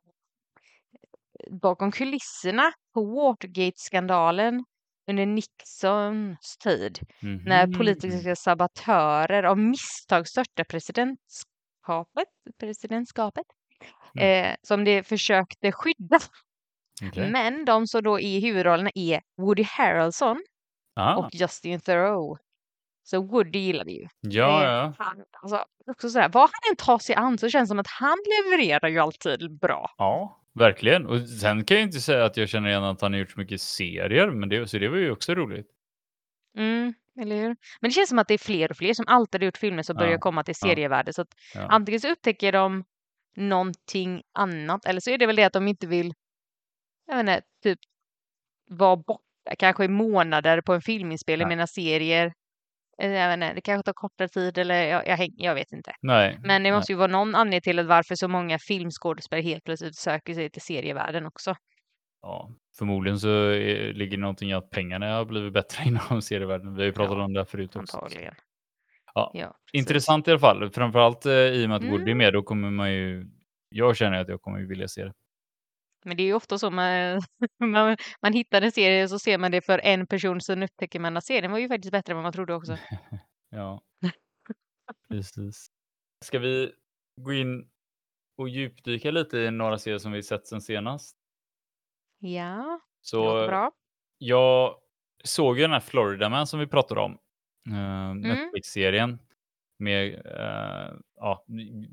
bakom 1.51 1.93
kulisserna 1.93 2.73
på 2.95 3.05
Watergate-skandalen 3.05 4.65
under 5.11 5.27
Nixons 5.27 6.57
tid 6.59 6.99
när 7.45 7.67
mhm. 7.67 7.79
politiska 7.79 8.37
sabotörer 8.37 9.43
av 9.43 9.59
misstag 9.59 10.29
störtade 10.29 10.65
presidentskapet, 10.65 12.29
presidentskapet 12.61 13.47
Mm. 14.17 14.45
eh, 14.45 14.57
som 14.63 14.85
de 14.85 15.03
försökte 15.03 15.73
skydda. 15.73 16.19
Okej. 17.09 17.31
Men 17.31 17.65
de 17.65 17.87
som 17.87 18.03
då 18.03 18.21
är 18.21 18.25
i 18.25 18.41
huvudrollerna 18.41 18.91
är 18.95 19.21
Woody 19.37 19.63
Harrelson 19.63 20.45
Ah, 20.97 21.17
och 21.17 21.35
Justin 21.35 21.81
Theroux. 21.81 22.43
Så 23.09 23.23
Woody 23.23 23.59
gillar 23.59 23.85
vi 23.85 23.93
ju. 23.93 24.09
ja, 24.21 24.63
eh, 24.63 24.69
ja. 24.69 24.95
Han, 24.99 25.25
alltså, 25.43 25.65
också 25.87 26.09
så 26.09 26.19
här, 26.19 26.29
vad 26.29 26.43
han 26.43 26.71
än 26.73 26.77
tar 26.77 26.99
sig 26.99 27.15
an 27.15 27.39
så 27.39 27.49
känns 27.49 27.69
det 27.69 27.71
som 27.71 27.79
att 27.79 27.87
han 28.01 28.17
levererar 28.27 28.89
ju 28.89 28.99
alltid 28.99 29.59
bra. 29.59 29.95
Ja, 29.99 30.41
verkligen. 30.55 31.07
Och 31.07 31.29
sen 31.29 31.65
kan 31.65 31.77
jag 31.77 31.85
inte 31.85 32.01
säga 32.01 32.25
att 32.25 32.37
jag 32.37 32.49
känner 32.49 32.69
igen 32.69 32.85
att 32.85 33.01
han 33.01 33.13
har 33.13 33.21
gjort 33.21 33.31
så 33.31 33.39
mycket 33.41 33.61
serier, 33.61 34.31
men 34.31 34.49
det, 34.49 34.69
så 34.69 34.79
det 34.79 34.89
var 34.89 34.97
ju 34.97 35.11
också 35.11 35.35
roligt. 35.35 35.67
Mm, 36.59 36.95
eller 37.21 37.37
hur? 37.37 37.57
Men 37.81 37.89
det 37.89 37.91
känns 37.91 38.09
som 38.09 38.19
att 38.19 38.29
det 38.29 38.35
är 38.35 38.39
fler 38.39 38.71
och 38.71 38.77
fler 38.77 38.95
som 38.95 39.05
alltid 39.09 39.41
har 39.41 39.47
gjort 39.47 39.57
filmer 39.57 39.83
som 39.83 39.97
Ja, 39.97 40.05
börjar 40.05 40.19
komma 40.19 40.43
till 40.45 40.55
serievärde. 40.55 41.13
Så 41.13 41.23
att 41.23 41.29
Ja. 41.55 41.67
antingen 41.71 42.01
så 42.01 42.09
upptäcker 42.09 42.53
de 42.53 42.85
någonting 43.37 44.23
annat 44.35 44.85
eller 44.87 45.01
så 45.01 45.11
är 45.11 45.19
det 45.19 45.27
väl 45.27 45.37
det 45.37 45.45
att 45.45 45.53
de 45.53 45.69
inte 45.69 45.87
vill, 45.87 46.15
jag 47.07 47.17
vet 47.17 47.21
inte, 47.21 47.43
typ 47.63 47.79
vara 48.71 48.97
borta 48.97 49.23
kanske 49.59 49.85
i 49.85 49.89
månader 49.89 50.61
på 50.61 50.75
en 50.75 50.83
filminspelning 50.83 51.49
medan 51.49 51.69
serier 51.69 52.33
jag 52.99 53.29
vet 53.29 53.35
inte, 53.35 53.53
det 53.55 53.61
kanske 53.61 53.83
tar 53.87 53.93
kortare 53.93 54.29
tid 54.29 54.59
eller 54.59 54.85
jag 54.85 55.09
jag 55.09 55.29
jag 55.37 55.55
vet 55.55 55.73
inte. 55.73 55.93
Nej, 56.03 56.39
Men 56.43 56.63
det 56.63 56.71
nej. 56.71 56.73
måste 56.73 56.93
ju 56.93 56.99
vara 56.99 57.07
någon 57.13 57.35
anledning 57.35 57.61
till 57.61 57.79
att 57.79 57.87
varför 57.87 58.15
så 58.15 58.29
många 58.29 58.59
filmskådespelare 58.59 59.43
helt 59.43 59.65
plötsligt 59.65 59.97
söker 59.97 60.35
sig 60.35 60.51
till 60.51 60.63
serievärlden 60.63 61.27
också. 61.27 61.55
Ja, 62.23 62.51
förmodligen 62.79 63.19
så, 63.19 63.51
eh, 63.51 63.93
ligger 63.93 64.19
någonting 64.19 64.51
i 64.51 64.55
att 64.55 64.71
pengarna 64.71 65.15
har 65.15 65.25
blivit 65.25 65.53
bättre 65.53 65.85
inom 65.89 66.23
serievärlden. 66.23 66.75
Vi 66.75 66.81
har 66.83 66.87
ju 66.87 66.93
pratat 66.93 67.17
Ja, 67.19 67.25
om 67.25 67.33
det 67.33 67.41
här 67.41 67.45
förut 67.45 67.77
också. 67.77 67.97
Antagligen. 67.97 68.35
Ja, 69.15 69.31
Ja, 69.35 69.55
intressant 69.73 70.29
i 70.29 70.31
alla 70.31 70.41
fall. 70.41 70.71
Framför 70.71 70.99
allt, 70.99 71.27
eh, 71.27 71.33
i 71.33 71.65
och 71.65 71.69
med 71.69 71.77
att 71.77 71.83
Woody 71.85 71.95
är 72.03 72.07
Mm. 72.07 72.19
med, 72.19 72.33
då 72.33 72.43
kommer 72.43 72.71
man 72.71 72.93
ju 72.93 73.27
jag 73.69 73.97
känner 73.97 74.19
att 74.21 74.29
jag 74.29 74.41
kommer 74.43 74.61
vilja 74.61 74.89
se 74.89 75.05
det. 75.05 75.13
Men 76.07 76.17
det 76.17 76.23
är 76.23 76.25
ju 76.25 76.35
ofta 76.35 76.59
så 76.59 76.71
man 76.71 77.21
man 77.61 77.97
man 78.23 78.33
hittar 78.33 78.63
en 78.63 78.73
serie 78.73 79.05
och 79.05 79.11
så 79.11 79.19
ser 79.19 79.39
man 79.39 79.51
det 79.53 79.61
för 79.63 79.79
en 79.79 80.07
person, 80.07 80.41
sen 80.41 80.63
upptäcker 80.63 81.01
man 81.01 81.17
att 81.17 81.25
serien 81.25 81.53
var 81.53 81.59
ju 81.59 81.69
faktiskt 81.69 81.93
bättre 81.93 82.13
än 82.13 82.17
vad 82.17 82.25
man 82.25 82.33
trodde 82.33 82.55
också. 82.55 82.77
Ja. 83.51 83.83
Precis. 85.09 85.67
Ska 86.25 86.39
vi 86.39 86.73
gå 87.21 87.33
in 87.33 87.69
och 88.39 88.49
djupdyka 88.49 89.11
lite 89.11 89.39
i 89.39 89.51
några 89.51 89.79
serier 89.79 89.99
som 89.99 90.13
vi 90.13 90.23
sett 90.23 90.47
sen 90.47 90.61
senast? 90.61 91.17
Ja, 92.19 92.81
Så 93.01 93.47
bra. 93.47 93.73
jag 94.19 94.77
såg 95.25 95.57
ju 95.57 95.63
den 95.63 95.73
här 95.73 95.81
Florida 95.81 96.29
Man 96.29 96.47
som 96.47 96.61
vi 96.61 96.67
pratade 96.67 97.01
om, 97.01 97.13
eh, 97.71 98.11
Mm. 98.11 98.21
Netflix-serien 98.21 99.19
med, 99.79 100.15
eh, 100.15 100.95
ja, 101.17 101.45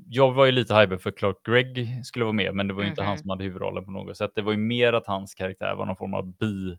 jag 0.08 0.32
var 0.32 0.46
ju 0.46 0.52
lite 0.52 0.74
hypad 0.74 1.02
för 1.02 1.10
Clark 1.10 1.36
Gregg 1.46 1.88
skulle 2.04 2.24
vara 2.24 2.32
med, 2.32 2.54
men 2.54 2.68
det 2.68 2.74
var 2.74 2.82
ju 2.82 2.88
inte 2.88 3.02
han 3.02 3.10
Mhm. 3.12 3.18
som 3.18 3.30
hade 3.30 3.44
huvudrollen 3.44 3.84
på 3.84 3.90
något 3.90 4.16
sätt. 4.16 4.30
Det 4.34 4.42
var 4.42 4.52
ju 4.52 4.58
mer 4.58 4.92
att 4.92 5.06
hans 5.06 5.34
karaktär 5.34 5.74
var 5.74 5.86
någon 5.86 5.96
form 5.96 6.14
av 6.14 6.26
bi 6.36 6.78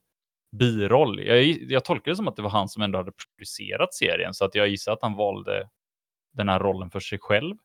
biroll. 0.57 1.19
Jag 1.25 1.43
jag 1.43 1.85
tolkar 1.85 2.11
det 2.11 2.15
som 2.15 2.27
att 2.27 2.35
det 2.35 2.41
var 2.41 2.49
han 2.49 2.69
som 2.69 2.83
ändå 2.83 2.97
hade 2.97 3.11
producerat 3.11 3.93
serien, 3.93 4.33
så 4.33 4.45
att 4.45 4.55
jag 4.55 4.67
gissar 4.67 4.93
att 4.93 5.01
han 5.01 5.13
valde 5.15 5.69
den 6.33 6.49
här 6.49 6.59
rollen 6.59 6.89
för 6.89 6.99
sig 6.99 7.19
själv. 7.21 7.55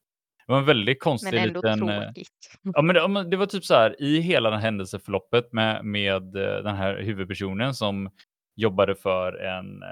Det 0.46 0.52
var 0.52 0.58
en 0.58 0.64
väldigt 0.66 0.96
Men 0.96 1.00
konstig 1.00 1.34
ändå 1.38 1.54
liten, 1.62 1.88
eh 1.88 2.02
tråkigt. 2.04 2.28
ja 2.74 2.82
men 2.82 2.94
det 2.94 3.08
men 3.08 3.30
var 3.36 3.46
typ 3.46 3.64
så 3.64 3.74
här, 3.74 4.02
i 4.02 4.20
hela 4.20 4.50
här 4.50 4.60
händelseförloppet 4.60 5.52
med 5.52 5.84
med, 5.84 6.36
eh, 6.36 6.62
den 6.62 6.76
här 6.76 6.96
huvudpersonen 7.02 7.74
som 7.74 8.10
jobbade 8.56 8.94
för 8.94 9.32
en, 9.32 9.82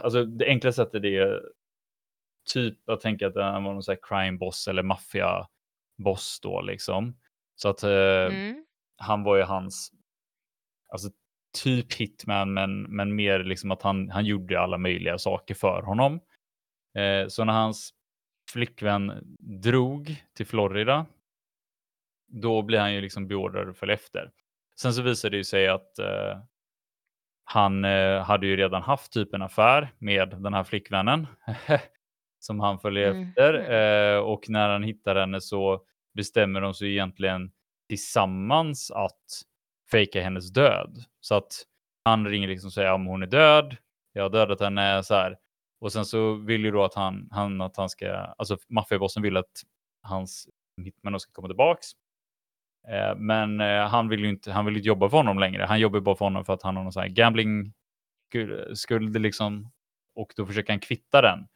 alltså 0.00 0.24
det 0.24 0.46
enkla 0.46 0.72
sättet 0.72 1.04
är 1.04 1.42
typ 2.52 2.88
att 2.88 3.00
tänka 3.00 3.26
att 3.26 3.34
han 3.36 3.64
var 3.64 3.72
någon 3.72 3.82
sån 3.82 3.96
crime 4.02 4.38
boss 4.38 4.68
eller 4.68 4.82
maffiaboss 4.82 6.40
då 6.42 6.60
liksom. 6.62 7.16
Så 7.54 7.68
att, 7.68 7.82
eh, 7.82 7.90
Mm. 7.90 8.64
han 8.96 9.22
var 9.22 9.36
ju 9.36 9.42
hans, 9.42 9.90
alltså 10.88 11.08
typ 11.62 11.92
hitman, 11.94 12.52
men 12.54 12.82
men 12.82 13.14
mer 13.14 13.38
liksom 13.44 13.70
att 13.70 13.82
han 13.82 14.10
han 14.10 14.24
gjorde 14.24 14.60
alla 14.60 14.78
möjliga 14.78 15.18
saker 15.18 15.54
för 15.54 15.82
honom. 15.82 16.20
Eh, 16.98 17.28
så 17.28 17.44
när 17.44 17.52
hans 17.52 17.90
flickvän 18.52 19.36
drog 19.62 20.16
till 20.36 20.46
Florida, 20.46 21.06
då 22.28 22.62
blir 22.62 22.78
han 22.78 22.94
ju 22.94 23.00
liksom 23.00 23.28
beordrad 23.28 23.68
att 23.68 23.78
följa 23.78 23.94
efter. 23.94 24.30
Sen 24.80 24.94
så 24.94 25.02
visade 25.02 25.30
det 25.30 25.36
ju 25.36 25.44
sig 25.44 25.68
att, 25.68 25.98
eh, 25.98 26.38
han, 27.44 27.84
eh, 27.84 28.22
hade 28.22 28.46
ju 28.46 28.56
redan 28.56 28.82
haft 28.82 29.12
typ 29.12 29.34
en 29.34 29.42
affär 29.42 29.92
med 29.98 30.28
den 30.28 30.54
här 30.54 30.64
flickvännen 30.64 31.26
som 32.44 32.60
han 32.60 32.78
följer 32.78 33.08
efter. 33.10 33.52
Mhm. 33.52 33.70
Eh, 33.72 34.30
och 34.30 34.44
när 34.48 34.68
han 34.68 34.82
hittar 34.82 35.16
henne 35.16 35.40
så 35.40 35.84
bestämmer 36.14 36.60
de 36.60 36.74
sig 36.74 36.90
egentligen 36.90 37.52
tillsammans 37.88 38.90
att 38.90 39.22
fejka 39.90 40.22
hennes 40.22 40.52
död. 40.52 41.04
Så 41.20 41.34
att 41.34 41.52
han 42.04 42.26
ringer 42.28 42.48
liksom 42.48 42.68
och 42.68 42.72
säger 42.72 42.92
om 42.92 43.06
hon 43.06 43.22
är 43.22 43.26
död, 43.26 43.76
jag 44.12 44.22
har 44.22 44.30
dödat 44.30 44.60
henne 44.60 45.02
så 45.02 45.14
här. 45.14 45.36
Och 45.80 45.92
sen 45.92 46.04
så 46.04 46.34
vill 46.34 46.64
ju 46.64 46.70
då 46.70 46.84
att 46.84 46.94
han, 46.94 47.28
han 47.30 47.60
att 47.60 47.76
han 47.76 47.88
ska, 47.88 48.10
alltså 48.16 48.56
maffiabossen 48.68 49.22
vill 49.22 49.36
att 49.36 49.62
hans 50.02 50.48
hitman 50.84 51.20
ska 51.20 51.32
komma 51.32 51.48
tillbaks. 51.48 51.86
Eh, 52.88 53.16
men 53.16 53.60
eh, 53.60 53.88
han 53.88 54.08
vill 54.08 54.20
ju 54.20 54.28
inte, 54.28 54.52
han 54.52 54.64
vill 54.64 54.76
inte 54.76 54.88
jobba 54.88 55.08
för 55.08 55.16
honom 55.16 55.38
längre. 55.38 55.62
Han 55.64 55.80
jobbar 55.80 56.00
bara 56.00 56.16
för 56.16 56.24
honom 56.24 56.44
för 56.44 56.52
att 56.52 56.62
han 56.62 56.76
har 56.76 56.82
någon 56.82 56.92
sån 56.92 57.02
här 57.02 57.08
gambling 57.10 57.72
skul- 58.28 58.76
skuld 58.76 59.20
liksom. 59.20 59.70
Och 60.14 60.32
då 60.36 60.46
försöker 60.46 60.72
han 60.72 60.80
kvitta 60.80 61.22
den. 61.22 61.46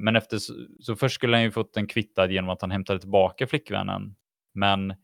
Men 0.00 0.16
efter 0.16 0.38
så, 0.80 0.96
först 0.96 1.14
skulle 1.14 1.36
han 1.36 1.44
ju 1.44 1.50
fått 1.50 1.74
den 1.74 1.86
kvittad 1.86 2.30
genom 2.30 2.50
att 2.50 2.60
han 2.60 2.70
hämtade 2.70 3.00
tillbaka 3.00 3.46
flickvännen. 3.46 4.16
Men 4.54 4.94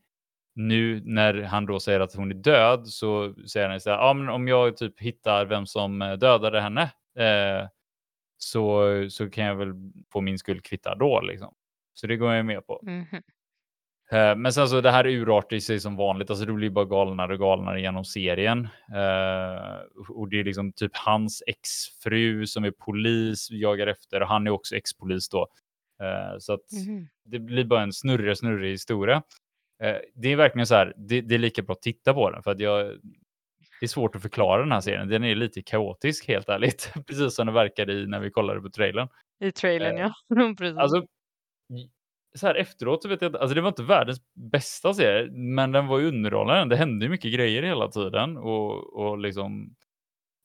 nu 0.55 1.01
när 1.05 1.41
han 1.41 1.65
då 1.65 1.79
säger 1.79 1.99
att 1.99 2.15
hon 2.15 2.31
är 2.31 2.35
död 2.35 2.87
så 2.87 3.33
säger 3.47 3.69
han 3.69 3.81
så 3.81 3.89
här, 3.89 3.97
ja 3.97 4.13
men 4.13 4.29
om 4.29 4.47
jag 4.47 4.77
typ 4.77 4.99
hittar 4.99 5.45
vem 5.45 5.65
som 5.65 6.01
eh, 6.01 6.13
dödade 6.13 6.61
henne 6.61 6.81
eh, 7.19 7.67
så, 8.37 8.83
så 9.09 9.29
kan 9.29 9.45
jag 9.45 9.55
väl 9.55 9.73
få 10.11 10.21
min 10.21 10.39
skuld 10.39 10.63
kvittad 10.63 10.99
då 10.99 11.21
liksom. 11.21 11.53
Så 11.93 12.07
det 12.07 12.17
går 12.17 12.33
jag 12.33 12.45
med 12.45 12.67
på. 12.67 12.83
Mm 12.87 13.05
-hmm. 13.05 13.21
Men 14.11 14.53
sen 14.53 14.67
så 14.67 14.81
det 14.81 14.91
här 14.91 15.07
urartar 15.07 15.59
sig 15.59 15.79
som 15.79 15.95
vanligt, 15.95 16.29
alltså 16.29 16.45
det 16.45 16.53
blir 16.53 16.69
bara 16.69 16.85
galnare 16.85 17.33
och 17.33 17.39
galnare 17.39 17.81
genom 17.81 18.05
serien. 18.05 18.67
Eh, 18.95 20.09
och 20.09 20.29
det 20.29 20.39
är 20.39 20.43
liksom 20.43 20.73
typ 20.73 20.91
hans 20.97 21.43
exfru 21.47 22.47
som 22.47 22.63
är 22.63 22.71
polis 22.71 23.47
jagar 23.51 23.87
efter 23.87 24.21
och 24.21 24.27
han 24.27 24.47
är 24.47 24.51
också 24.51 24.75
ex-polis 24.75 25.29
då. 25.29 25.47
Eh, 26.03 26.37
så 26.39 26.53
att 26.53 26.71
Mhm. 26.87 27.07
det 27.25 27.39
blir 27.39 27.63
bara 27.65 27.81
en 27.81 27.93
snurrig, 27.93 28.37
snurrig 28.37 28.71
historia. 28.71 29.23
Eh, 29.83 29.95
det 30.15 30.31
är 30.31 30.35
verkligen 30.35 30.67
så 30.67 30.75
här, 30.75 30.93
det, 30.97 31.21
det 31.21 31.35
är 31.35 31.39
lika 31.39 31.61
bra 31.61 31.73
att 31.73 31.81
titta 31.81 32.13
på 32.13 32.29
den 32.31 32.43
för 32.43 32.51
att 32.51 32.59
jag, 32.59 32.85
det 33.79 33.85
är 33.85 33.87
svårt 33.87 34.15
att 34.15 34.21
förklara 34.21 34.61
den 34.61 34.71
här 34.71 34.81
serien. 34.81 35.07
Den 35.09 35.23
är 35.23 35.35
lite 35.35 35.61
kaotisk 35.61 36.27
helt 36.27 36.49
ärligt, 36.49 36.91
precis 37.07 37.35
som 37.35 37.47
det 37.47 37.53
verkade 37.53 37.93
i 37.93 38.07
när 38.07 38.19
vi 38.19 38.31
kollade 38.31 38.61
på 38.61 38.69
trailern. 38.69 39.07
I 39.39 39.51
trailern, 39.51 39.97
Eh, 39.97 40.01
ja. 40.29 40.55
Precis. 40.57 40.77
Alltså, 40.77 41.05
så 42.35 42.47
här 42.47 42.55
efteråt 42.55 43.03
så 43.03 43.09
vet 43.09 43.21
jag 43.21 43.29
inte, 43.29 43.39
alltså 43.39 43.55
det 43.55 43.61
var 43.61 43.69
inte 43.69 43.83
världens 43.83 44.19
bästa 44.51 44.93
serie, 44.93 45.31
men 45.31 45.71
den 45.71 45.87
var 45.87 45.99
ju 45.99 46.07
underhållande. 46.07 46.75
Det 46.75 46.79
hände 46.79 47.05
ju 47.05 47.09
mycket 47.11 47.33
grejer 47.33 47.63
hela 47.63 47.87
tiden 47.87 48.37
och, 48.37 48.93
och 48.99 49.17
liksom. 49.17 49.75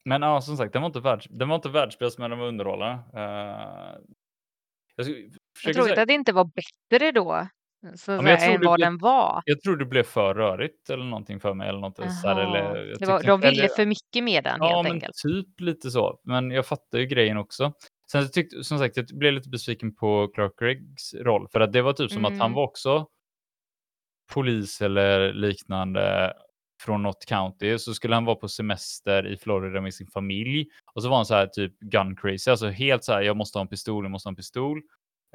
Men 0.05 0.23
ja, 0.23 0.41
som 0.41 0.57
sagt, 0.57 0.73
den 0.73 0.83
var 0.83 0.87
inte, 0.87 1.01
världs, 1.01 1.27
den 1.31 1.49
var 1.49 1.57
inte 1.57 1.69
världsbäst, 1.69 2.19
men 2.19 2.31
den 2.31 2.39
var 2.39 2.47
underhållande. 2.47 3.03
Uh, 3.15 3.21
jag, 4.97 5.07
Jag 5.65 5.75
tror 5.75 5.85
säga, 5.85 6.03
att 6.03 6.09
det 6.09 6.15
inte 6.15 6.33
var 6.33 6.45
bättre 6.45 7.11
då, 7.13 7.47
så 7.97 8.05
tror 8.19 8.29
än 8.29 8.61
vad 8.61 8.75
blev- 8.79 8.87
den 8.87 8.99
var. 8.99 9.43
jag 9.45 9.61
tror 9.61 9.77
det 9.77 9.85
blev 9.85 10.03
för 10.03 10.35
rörigt 10.35 10.91
eller 10.91 11.05
någonting 11.05 11.41
för 11.41 11.55
mig. 11.55 11.69
Eller 11.69 11.81
något, 11.81 11.97
så 11.97 12.29
här, 12.29 12.37
eller, 12.41 13.07
var, 13.07 13.23
de 13.23 13.41
ville 13.41 13.65
eller- 13.65 13.75
för 13.77 13.87
mycket 13.87 14.25
med 14.25 14.45
den 14.45 14.57
Ja, 14.61 14.67
helt 14.69 14.83
men 14.83 14.93
enkelt. 14.93 15.15
typ 15.27 15.61
lite 15.61 15.91
så. 15.91 16.21
Men 16.25 16.51
jag 16.51 16.67
fattar 16.67 16.99
ju 16.99 17.07
grejen 17.07 17.37
också. 17.37 17.73
Sen 18.13 18.31
tyckte, 18.31 18.65
som 18.65 18.79
sagt, 18.79 18.97
jag 18.97 19.07
blev 19.07 19.33
lite 19.33 19.49
besviken 19.49 19.95
på 19.95 20.29
Clark 20.35 20.53
Greggs 20.59 21.15
roll, 21.15 21.49
för 21.49 21.61
att 21.61 21.73
det 21.73 21.83
var 21.83 21.93
typ 21.93 22.11
som 22.11 22.25
att 22.25 22.33
han 22.33 22.41
Mm. 22.41 22.53
var 22.53 22.63
också 22.63 23.07
polis 24.35 24.81
eller 24.83 25.33
liknande 25.33 26.33
från 26.83 27.03
något 27.03 27.27
county, 27.27 27.79
så 27.79 27.95
skulle 27.95 28.15
han 28.15 28.25
vara 28.25 28.37
på 28.37 28.49
semester 28.49 29.27
i 29.27 29.37
Florida 29.37 29.81
med 29.81 29.95
sin 29.95 30.07
familj 30.07 30.67
och 30.95 31.03
så 31.03 31.09
var 31.09 31.17
han 31.17 31.27
så 31.27 31.35
här 31.35 31.47
typ 31.47 31.79
gun 31.81 32.17
crazy, 32.17 32.51
alltså 32.51 32.69
helt 32.69 33.05
så 33.05 33.13
här, 33.13 33.23
jag 33.23 33.37
måste 33.37 33.59
ha 33.59 33.63
en 33.63 33.69
pistol, 33.69 34.05
jag 34.05 34.11
måste 34.11 34.27
ha 34.27 34.31
en 34.31 34.37
pistol. 34.37 34.79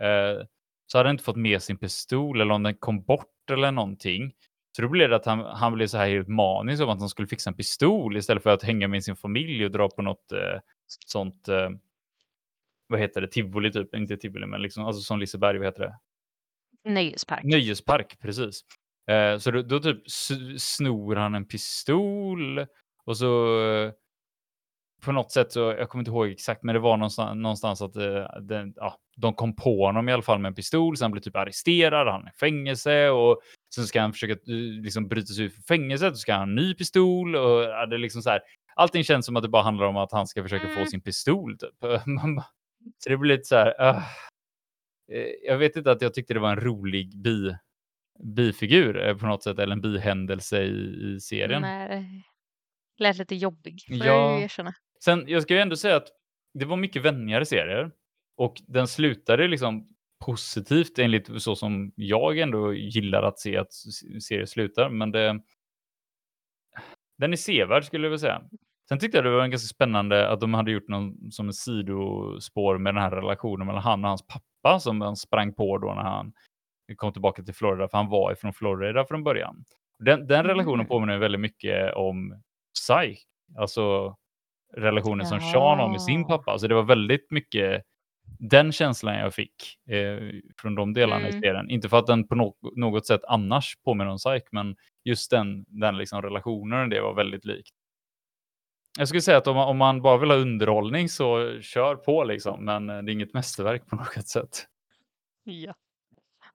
Eh, 0.01 0.45
så 0.91 0.97
hade 0.97 1.09
han 1.09 1.15
inte 1.15 1.23
fått 1.23 1.35
med 1.35 1.61
sin 1.63 1.77
pistol 1.77 2.41
eller 2.41 2.53
om 2.53 2.63
den 2.63 2.75
kom 2.75 3.03
bort 3.03 3.49
eller 3.51 3.71
någonting. 3.71 4.33
Så 4.75 4.81
då 4.81 4.89
blev 4.89 5.09
det 5.09 5.15
att 5.15 5.25
han, 5.25 5.39
han 5.39 5.73
blev 5.73 5.87
så 5.87 5.97
här 5.97 6.09
helt 6.09 6.27
manisk 6.27 6.83
om 6.83 6.89
att 6.89 6.99
han 6.99 7.09
skulle 7.09 7.27
fixa 7.27 7.49
en 7.49 7.55
pistol 7.55 8.17
istället 8.17 8.43
för 8.43 8.49
att 8.49 8.63
hänga 8.63 8.87
med 8.87 9.03
sin 9.03 9.15
familj 9.15 9.65
och 9.65 9.71
dra 9.71 9.89
på 9.89 10.01
något 10.01 10.31
eh, 10.31 10.59
sånt, 11.05 11.47
eh, 11.47 11.69
vad 12.87 12.99
heter 12.99 13.21
det, 13.21 13.27
tivoli 13.27 13.71
typ, 13.71 13.95
inte 13.95 14.17
tivoli 14.17 14.45
men 14.45 14.61
liksom, 14.61 14.85
alltså 14.85 15.01
som 15.01 15.19
Liseberg, 15.19 15.57
vad 15.57 15.67
heter 15.67 15.83
det? 15.83 15.99
Nöjespark. 16.91 17.43
Nöjespark, 17.43 18.19
precis. 18.19 18.61
Eh, 19.09 19.37
så 19.37 19.51
då, 19.51 19.61
då 19.61 19.79
typ 19.79 19.97
snor 20.57 21.15
han 21.15 21.35
en 21.35 21.47
pistol 21.47 22.65
och 23.05 23.17
så 23.17 23.61
eh, 23.61 23.91
på 25.01 25.11
något 25.11 25.31
sätt 25.31 25.51
så, 25.51 25.59
jag 25.59 25.89
kommer 25.89 26.01
inte 26.01 26.11
ihåg 26.11 26.27
exakt, 26.27 26.63
men 26.63 26.73
det 26.75 26.79
var 26.79 26.97
någonstans, 26.97 27.35
någonstans 27.35 27.81
att 27.81 27.95
eh, 27.95 28.25
den, 28.41 28.73
ja, 28.75 28.97
de 29.17 29.33
kom 29.33 29.55
på 29.55 29.85
honom 29.85 30.09
i 30.09 30.13
alla 30.13 30.21
fall 30.21 30.39
med 30.39 30.49
en 30.49 30.55
pistol, 30.55 30.97
så 30.97 31.03
han 31.03 31.11
blev 31.11 31.21
typ 31.21 31.35
arresterad, 31.35 32.07
han 32.07 32.23
är 32.23 32.29
i 32.29 32.33
fängelse 32.39 33.09
och 33.09 33.39
sen 33.75 33.85
ska 33.85 34.01
han 34.01 34.13
försöka 34.13 34.33
eh, 34.33 34.55
liksom 34.83 35.07
bryta 35.07 35.33
sig 35.33 35.45
ut 35.45 35.53
från 35.53 35.63
fängelset, 35.63 36.11
och 36.11 36.19
ska 36.19 36.33
han 36.33 36.39
ha 36.39 36.47
en 36.47 36.55
ny 36.55 36.73
pistol 36.73 37.35
och 37.35 37.63
ja, 37.63 37.85
det 37.85 37.95
är 37.95 37.99
liksom 37.99 38.21
så 38.21 38.29
här. 38.29 38.41
Allting 38.75 39.03
känns 39.03 39.25
som 39.25 39.35
att 39.35 39.43
det 39.43 39.49
bara 39.49 39.63
handlar 39.63 39.85
om 39.85 39.97
att 39.97 40.11
han 40.11 40.27
ska 40.27 40.43
försöka 40.43 40.67
få 40.67 40.73
Mm. 40.73 40.87
sin 40.87 41.01
pistol 41.01 41.57
typ. 41.57 41.75
Så 42.97 43.09
det 43.09 43.17
blir 43.17 43.35
lite 43.37 43.43
så 43.47 43.55
här. 43.55 43.95
Eh, 45.11 45.27
jag 45.43 45.57
vet 45.57 45.75
inte 45.75 45.91
att 45.91 46.01
jag 46.01 46.13
tyckte 46.13 46.33
det 46.33 46.39
var 46.39 46.51
en 46.51 46.59
rolig 46.61 47.17
bi, 47.23 47.55
bifigur 48.23 49.07
eh, 49.07 49.17
på 49.17 49.25
något 49.25 49.43
sätt, 49.43 49.59
eller 49.59 49.73
en 49.73 49.81
bihändelse 49.81 50.63
i, 50.63 51.13
i 51.15 51.19
serien. 51.19 51.61
Nej, 51.61 52.23
lät 52.99 53.17
lite 53.17 53.35
jobbig, 53.35 53.81
jag 53.87 54.07
Ja. 54.07 54.37
ju 54.37 54.43
erkänna. 54.43 54.73
Sen, 55.03 55.23
jag 55.27 55.43
ska 55.43 55.53
ju 55.53 55.59
ändå 55.59 55.75
säga 55.75 55.95
att 55.95 56.07
det 56.53 56.65
var 56.65 56.77
mycket 56.77 57.01
vänligare 57.01 57.45
serier 57.45 57.91
och 58.37 58.61
den 58.67 58.87
slutade 58.87 59.47
liksom 59.47 59.89
positivt 60.25 60.99
enligt 60.99 61.41
så 61.41 61.55
som 61.55 61.91
jag 61.95 62.37
ändå 62.37 62.73
gillar 62.73 63.23
att 63.23 63.39
se 63.39 63.57
att 63.57 63.73
serier 64.27 64.45
slutar. 64.45 64.89
Men 64.89 65.11
det, 65.11 65.41
den 67.17 67.33
är 67.33 67.37
sevärd 67.37 67.85
skulle 67.85 68.05
jag 68.05 68.09
vilja 68.11 68.19
säga. 68.19 68.41
Sen 68.89 68.99
tyckte 68.99 69.17
jag 69.17 69.25
det 69.25 69.29
var 69.31 69.47
ganska 69.47 69.67
spännande 69.75 70.29
att 70.29 70.39
de 70.39 70.53
hade 70.53 70.71
gjort 70.71 70.87
någon 70.87 71.31
som 71.31 71.47
en 71.47 71.53
sidospår 71.53 72.77
med 72.77 72.95
den 72.95 73.03
här 73.03 73.11
relationen 73.11 73.67
mellan 73.67 73.81
han 73.83 74.03
och 74.03 74.09
hans 74.09 74.27
pappa 74.27 74.79
som 74.79 75.01
han 75.01 75.15
sprang 75.15 75.53
på 75.53 75.77
då 75.77 75.87
när 75.93 76.01
han 76.03 76.33
kom 76.95 77.13
tillbaka 77.13 77.43
till 77.43 77.53
Florida, 77.53 77.87
för 77.87 77.97
han 77.97 78.09
var 78.09 78.31
ifrån 78.31 78.53
Florida 78.53 79.05
från 79.05 79.23
början. 79.23 79.63
Den, 79.99 80.27
den 80.27 80.43
relationen 80.45 80.79
Mm. 80.79 80.87
påminner 80.87 81.17
väldigt 81.17 81.41
mycket 81.41 81.93
om 81.95 82.41
Psych, 82.73 83.19
alltså 83.57 84.15
relationen 84.75 85.25
som 85.25 85.39
Sean 85.39 85.79
har 85.79 85.89
med 85.89 86.01
sin 86.01 86.25
pappa. 86.27 86.59
Så 86.59 86.67
det 86.67 86.75
var 86.75 86.83
väldigt 86.83 87.31
mycket 87.31 87.83
den 88.39 88.71
känslan 88.71 89.15
jag 89.15 89.33
fick 89.33 89.53
eh, 89.89 90.17
från 90.61 90.75
de 90.75 90.93
delarna 90.93 91.27
i 91.27 91.29
Mm. 91.29 91.41
serien. 91.41 91.69
Inte 91.69 91.89
för 91.89 91.97
att 91.99 92.07
den 92.07 92.27
på 92.27 92.35
nå- 92.35 92.55
något 92.75 93.05
sätt 93.05 93.21
annars 93.27 93.77
påminner 93.85 94.11
om 94.11 94.17
Psych, 94.17 94.43
men 94.51 94.75
just 95.03 95.31
den, 95.31 95.65
den 95.67 95.97
liksom 95.97 96.21
relationen, 96.21 96.89
det 96.89 97.01
var 97.01 97.13
väldigt 97.13 97.45
likt. 97.45 97.73
Jag 98.97 99.07
skulle 99.07 99.21
säga 99.21 99.37
att 99.37 99.47
om 99.47 99.55
man, 99.55 99.67
om 99.67 99.77
man 99.77 100.01
bara 100.01 100.17
vill 100.17 100.29
ha 100.31 100.37
underhållning 100.37 101.09
så 101.09 101.59
kör 101.61 101.95
på 101.95 102.23
liksom, 102.23 102.65
men 102.65 102.89
eh, 102.89 102.97
det 103.01 103.11
är 103.11 103.13
inget 103.13 103.33
mästerverk 103.33 103.87
på 103.87 103.95
något 103.95 104.27
sätt. 104.27 104.65
Ja. 105.43 105.73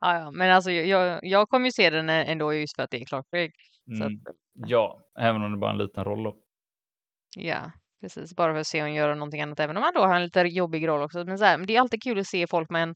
Ja, 0.01 0.19
ja, 0.19 0.31
men 0.31 0.51
alltså 0.51 0.71
jag, 0.71 1.21
jag 1.23 1.49
kommer 1.49 1.67
ju 1.67 1.73
se 1.73 1.91
den 1.91 2.09
ä- 2.11 2.25
ändå 2.25 2.55
just 2.55 2.77
för 2.77 2.83
att 2.83 2.91
det 2.91 3.01
är 3.03 3.05
Clark 3.05 3.27
Gregg. 3.31 3.53
Mm. 3.89 4.07
att, 4.07 4.35
Ja, 4.55 5.01
även 5.19 5.43
om 5.43 5.53
det 5.53 5.59
bara 5.59 5.71
är 5.71 5.75
en 5.75 5.79
liten 5.79 6.05
roll 6.05 6.23
då. 6.23 6.37
ja, 7.37 7.73
precis. 8.01 8.37
Bara 8.37 8.53
för 8.53 8.61
att 8.61 8.67
se 8.67 8.83
hon 8.83 8.95
göra 8.95 9.15
någonting 9.15 9.41
annat, 9.43 9.61
även 9.61 9.77
om 9.77 9.83
han 9.83 9.95
då 9.95 10.01
har 10.01 10.15
en 10.17 10.23
lite 10.25 10.41
jobbig 10.41 10.89
roll 10.89 11.03
också. 11.03 11.25
Men, 11.25 11.39
så 11.39 11.45
här, 11.45 11.59
men 11.59 11.67
det 11.67 11.77
är 11.77 11.81
alltid 11.81 12.03
kul 12.03 12.19
att 12.19 12.27
se 12.27 12.47
folk 12.47 12.71
man 12.71 12.95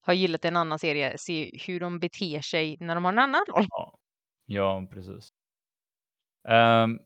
har 0.00 0.14
gillat 0.14 0.44
en 0.44 0.56
annan 0.56 0.78
serie, 0.78 1.18
se 1.18 1.50
hur 1.66 1.80
de 1.80 1.98
beter 1.98 2.40
sig 2.40 2.76
när 2.80 2.94
de 2.94 3.04
har 3.04 3.12
en 3.12 3.18
annan 3.18 3.44
roll. 3.48 3.66
Ja, 3.68 3.98
ja 4.46 4.86
precis. 4.92 5.28
Ehm, 6.48 6.98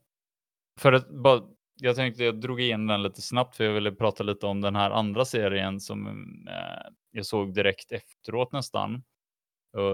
för 0.81 0.93
att 0.93 1.09
bara, 1.09 1.43
jag 1.81 1.97
tänkte 1.97 2.25
jag 2.25 2.41
drog 2.41 2.61
in 2.61 2.87
den 2.87 3.03
lite 3.03 3.23
snabbt 3.23 3.57
för 3.57 3.65
jag 3.65 3.73
ville 3.73 3.93
prata 3.93 4.23
lite 4.25 4.47
om 4.47 4.61
den 4.61 4.77
här 4.77 4.91
andra 4.91 5.25
serien 5.25 5.81
som 5.81 6.07
eh, 6.49 6.91
jag 7.11 7.27
såg 7.27 7.55
direkt 7.55 7.93
efteråt 7.93 8.53
nästan. 8.53 9.03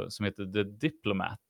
som 0.09 0.25
heter 0.25 0.53
The 0.53 0.63
Diplomat. 0.63 1.41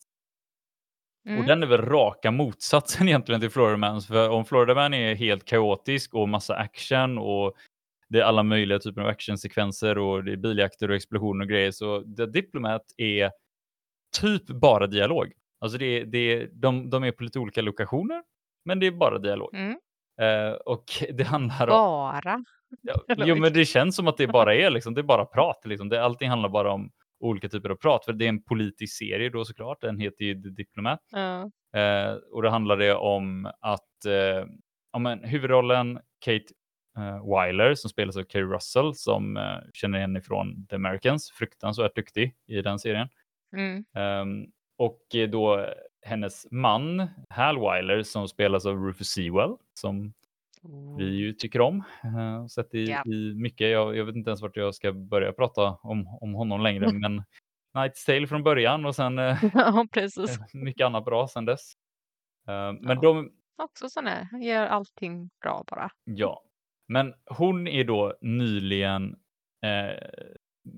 Och 1.25 1.31
Mm. 1.31 1.47
den 1.47 1.63
är 1.63 1.67
väl 1.67 1.83
raka 1.83 2.31
motsatsen 2.31 3.09
egentligen 3.09 3.41
till 3.41 3.51
Florida 3.51 3.77
Man. 3.77 4.01
För 4.03 4.29
om 4.31 4.45
Florida 4.45 4.75
Man 4.75 4.95
är 4.95 5.15
helt 5.15 5.45
kaotisk 5.45 6.15
och 6.15 6.29
massa 6.29 6.55
action 6.57 7.19
och 7.19 7.55
det 8.09 8.19
är 8.21 8.25
alla 8.25 8.43
möjliga 8.43 8.79
typer 8.79 9.01
av 9.03 9.09
actionsekvenser 9.09 9.99
och 9.99 10.25
det 10.25 10.33
är 10.33 10.37
biljakter 10.37 10.89
och 10.91 10.97
explosioner 10.97 11.45
och 11.45 11.49
grejer. 11.49 11.71
Så 11.71 12.15
The 12.17 12.27
Diplomat 12.27 12.85
är 12.97 13.31
typ 14.21 14.47
bara 14.47 14.87
dialog. 14.87 15.33
Alltså 15.61 15.79
det 15.79 15.87
är, 15.87 16.05
det 16.05 16.19
är, 16.19 16.49
de, 16.53 16.91
de 16.91 17.05
är 17.05 17.13
på 17.13 17.23
lite 17.25 17.39
olika 17.39 17.63
lokationer, 17.63 18.23
men 18.65 18.81
det 18.81 18.87
är 18.87 18.91
bara 18.93 19.19
dialog. 19.19 19.55
Mm. 19.55 19.79
Eh, 20.21 20.53
och 20.53 20.85
det 21.13 21.25
handlar 21.25 21.69
om... 21.69 21.77
Bara. 21.77 22.45
Ja, 22.83 22.95
jo, 23.17 23.37
men 23.37 23.53
det 23.53 23.65
känns 23.65 23.97
som 23.97 24.09
att 24.09 24.17
det 24.17 24.27
bara 24.27 24.55
är 24.55 24.71
liksom, 24.71 24.95
det 24.95 25.01
är 25.01 25.03
bara 25.03 25.25
prat. 25.25 25.61
Liksom. 25.65 25.89
Det, 25.89 26.05
allting 26.05 26.31
handlar 26.31 26.49
bara 26.49 26.73
om 26.73 26.91
olika 27.21 27.49
typer 27.49 27.71
av 27.71 27.77
prat. 27.77 28.05
För 28.05 28.13
det 28.13 28.25
är 28.25 28.29
en 28.29 28.43
politisk 28.43 28.99
serie 28.99 29.31
då 29.31 29.45
såklart. 29.45 29.81
Den 29.81 29.99
heter 29.99 30.25
ju 30.25 30.43
The 30.43 30.49
Diplomat. 30.49 31.01
Ja. 31.11 31.51
Eh, 31.81 32.15
och 32.15 32.43
då 32.43 32.49
handlar 32.49 32.77
det 32.77 32.95
om 32.95 33.51
att 33.61 34.05
eh, 34.07 34.47
ja, 34.93 34.99
men, 34.99 35.25
huvudrollen 35.25 36.01
Kate 36.25 36.45
eh, 36.99 37.37
Weiler 37.37 37.75
som 37.75 37.91
spelas 37.91 38.17
av 38.17 38.25
Kerry 38.25 38.45
Russell 38.45 38.95
som 38.95 39.37
eh, 39.37 39.59
känner 39.73 39.99
igen 39.99 40.17
ifrån 40.17 40.67
The 40.67 40.77
Americans. 40.77 41.31
Fruktansvärt 41.31 41.97
duktig 41.97 42.37
i 42.47 42.63
den 42.63 42.79
serien. 42.79 43.09
Mm. 43.57 43.85
Ehm, 43.95 44.47
och 44.79 45.01
då 45.33 45.67
hennes 46.05 46.47
man 46.51 47.09
Hal 47.29 47.59
Weiler 47.61 48.03
som 48.03 48.29
spelas 48.29 48.67
av 48.67 48.77
Rufus 48.85 49.09
Sewell 49.09 49.57
som 49.75 50.13
vi 50.99 51.05
ju 51.05 51.33
tycker 51.33 51.61
om. 51.61 51.83
Uh, 52.05 52.47
sett 52.47 52.75
i, 52.75 52.85
Ja. 52.85 53.03
i 53.07 53.35
mycket. 53.35 53.71
Jag, 53.71 53.97
jag 53.97 54.05
vet 54.05 54.17
inte 54.17 54.31
ens 54.31 54.43
vart 54.43 54.57
jag 54.57 54.75
ska 54.75 54.93
börja 54.93 55.33
prata 55.33 55.63
om, 55.83 56.19
om 56.21 56.35
honom 56.35 56.61
längre, 56.61 56.93
men 56.93 57.23
Night's 57.77 58.07
Tale 58.07 58.27
från 58.27 58.43
början 58.43 58.85
och 58.87 58.95
sen 58.95 59.19
ja, 59.55 59.87
precis. 59.93 60.39
mycket 60.53 60.87
annat 60.87 61.05
bra 61.05 61.29
sen 61.29 61.45
dess. 61.45 61.73
Men 62.47 62.79
Ja. 62.83 62.95
de, 62.95 63.33
Också 63.63 63.89
sån 63.89 64.07
här, 64.07 64.29
gör 64.43 64.67
allting 64.67 65.31
bra 65.43 65.65
bara. 65.67 65.91
ja. 66.05 66.43
Men 66.89 67.15
hon 67.27 67.69
är 67.69 67.85
då 67.85 68.15
nyligen, 68.21 69.17
eh, 69.63 69.99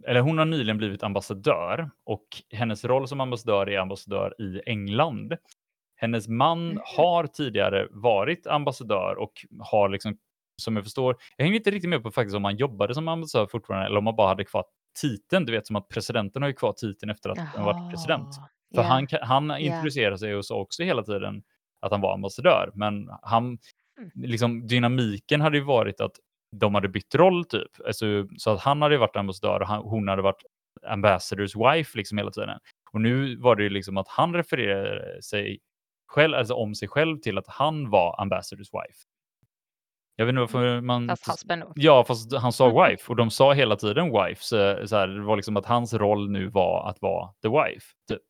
eller 0.07 0.20
hon 0.20 0.38
har 0.38 0.44
nyligen 0.44 0.79
blivit 0.79 1.03
ambassadör 1.03 1.90
och 2.05 2.27
hennes 2.51 2.85
roll 2.85 3.09
som 3.09 3.20
ambassadör 3.20 3.68
är 3.70 3.79
ambassadör 3.79 4.35
i 4.42 4.61
England. 4.66 5.37
Hennes 5.96 6.29
man 6.29 6.68
Mhm. 6.68 6.79
har 6.96 7.27
tidigare 7.27 7.87
varit 7.90 8.46
ambassadör 8.46 9.14
och 9.18 9.33
har 9.61 9.88
liksom, 9.88 10.16
som 10.62 10.77
jag 10.77 10.85
förstår, 10.85 11.16
jag 11.37 11.44
hänger 11.44 11.59
inte 11.59 11.70
riktigt 11.70 11.90
med 11.90 12.03
på 12.03 12.11
faktiskt 12.11 12.37
om 12.37 12.44
han 12.44 12.57
jobbade 12.57 12.94
som 12.94 13.09
ambassadör 13.09 13.46
fortfarande 13.46 13.87
eller 13.87 13.99
om 13.99 14.07
han 14.07 14.16
bara 14.16 14.29
hade 14.29 14.44
kvar 14.44 14.64
titeln. 15.01 15.46
Du 15.46 15.53
vet 15.53 15.66
som 15.66 15.77
att 15.77 15.88
presidenten 15.88 16.42
har 16.42 16.49
ju 16.49 16.55
kvar 16.55 16.72
titeln 16.72 17.11
efter 17.11 17.31
att 17.31 17.38
han 17.38 17.64
varit 17.64 17.90
president. 17.90 18.29
Jaha. 18.37 18.49
För 18.75 18.83
Ja. 18.83 18.88
han, 19.22 19.49
han 19.49 19.59
introducerade 19.61 20.18
sig 20.18 20.35
och 20.35 20.44
sa 20.44 20.55
också 20.61 20.83
hela 20.83 21.03
tiden 21.03 21.42
att 21.81 21.90
han 21.92 22.01
var 22.01 22.14
ambassadör. 22.14 22.70
Men 22.75 23.09
han, 23.22 23.59
Mm. 23.99 24.11
liksom, 24.14 24.66
dynamiken 24.66 25.40
hade 25.40 25.59
ju 25.59 25.64
varit 25.64 26.01
att 26.01 26.12
de 26.52 26.74
hade 26.74 26.88
bytt 26.88 27.14
roll 27.14 27.44
typ. 27.44 27.70
Alltså, 27.87 28.06
så 28.37 28.50
att 28.50 28.61
han 28.61 28.82
hade 28.82 28.98
varit 28.98 29.16
ambassadör 29.16 29.61
och 29.61 29.66
han, 29.66 29.82
hon 29.82 30.09
hade 30.09 30.22
varit 30.22 30.42
ambassadors 30.87 31.56
wife 31.56 31.98
liksom 31.98 32.18
hela 32.18 32.30
tiden. 32.30 32.59
Och 32.92 33.00
nu 33.00 33.37
var 33.37 33.56
det 33.56 33.62
ju 33.62 33.68
liksom 33.68 33.96
att 33.96 34.09
han 34.09 34.35
refererade 34.35 35.22
sig 35.22 35.59
själv, 36.06 36.35
alltså 36.35 36.54
om 36.54 36.74
sig 36.74 36.88
själv 36.88 37.18
till 37.18 37.38
att 37.38 37.48
han 37.48 37.90
var 37.90 38.20
ambassadors 38.20 38.68
wife. 38.72 38.98
Jag 40.16 40.26
vet 40.26 40.32
inte 40.32 40.40
varför 40.40 40.80
man... 40.80 41.09
Fast 41.09 41.28
husband. 41.28 41.62
Ja, 41.74 42.04
fast 42.04 42.35
han 42.35 42.52
sa 42.52 42.87
wife 42.87 43.11
och 43.11 43.16
de 43.16 43.30
sa 43.30 43.52
hela 43.52 43.76
tiden 43.76 44.12
wife. 44.12 44.42
Så, 44.44 44.87
så 44.87 44.96
här, 44.96 45.09
det 45.09 45.22
var 45.22 45.37
liksom 45.37 45.56
att 45.56 45.66
hans 45.66 45.94
roll 45.94 46.30
nu 46.30 46.48
var 46.48 46.88
att 46.90 47.02
vara 47.02 47.32
the 47.42 47.48
wife. 47.48 47.87
Typ. 48.09 48.22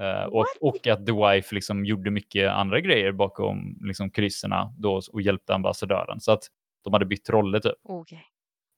Eh, 0.00 0.24
och, 0.24 0.46
och 0.60 0.86
att 0.86 1.06
the 1.06 1.12
wife 1.12 1.54
liksom 1.54 1.84
gjorde 1.84 2.10
mycket 2.10 2.50
andra 2.50 2.80
grejer 2.80 3.12
bakom 3.12 3.78
liksom, 3.80 4.10
kulisserna 4.10 4.74
då, 4.78 5.00
och 5.12 5.22
hjälpte 5.22 5.54
ambassadören. 5.54 6.20
Så 6.20 6.32
att 6.32 6.42
de 6.86 6.92
hade 6.92 7.06
bytt 7.06 7.30
roller 7.30 7.60
typ. 7.60 7.72
Okej. 7.82 8.24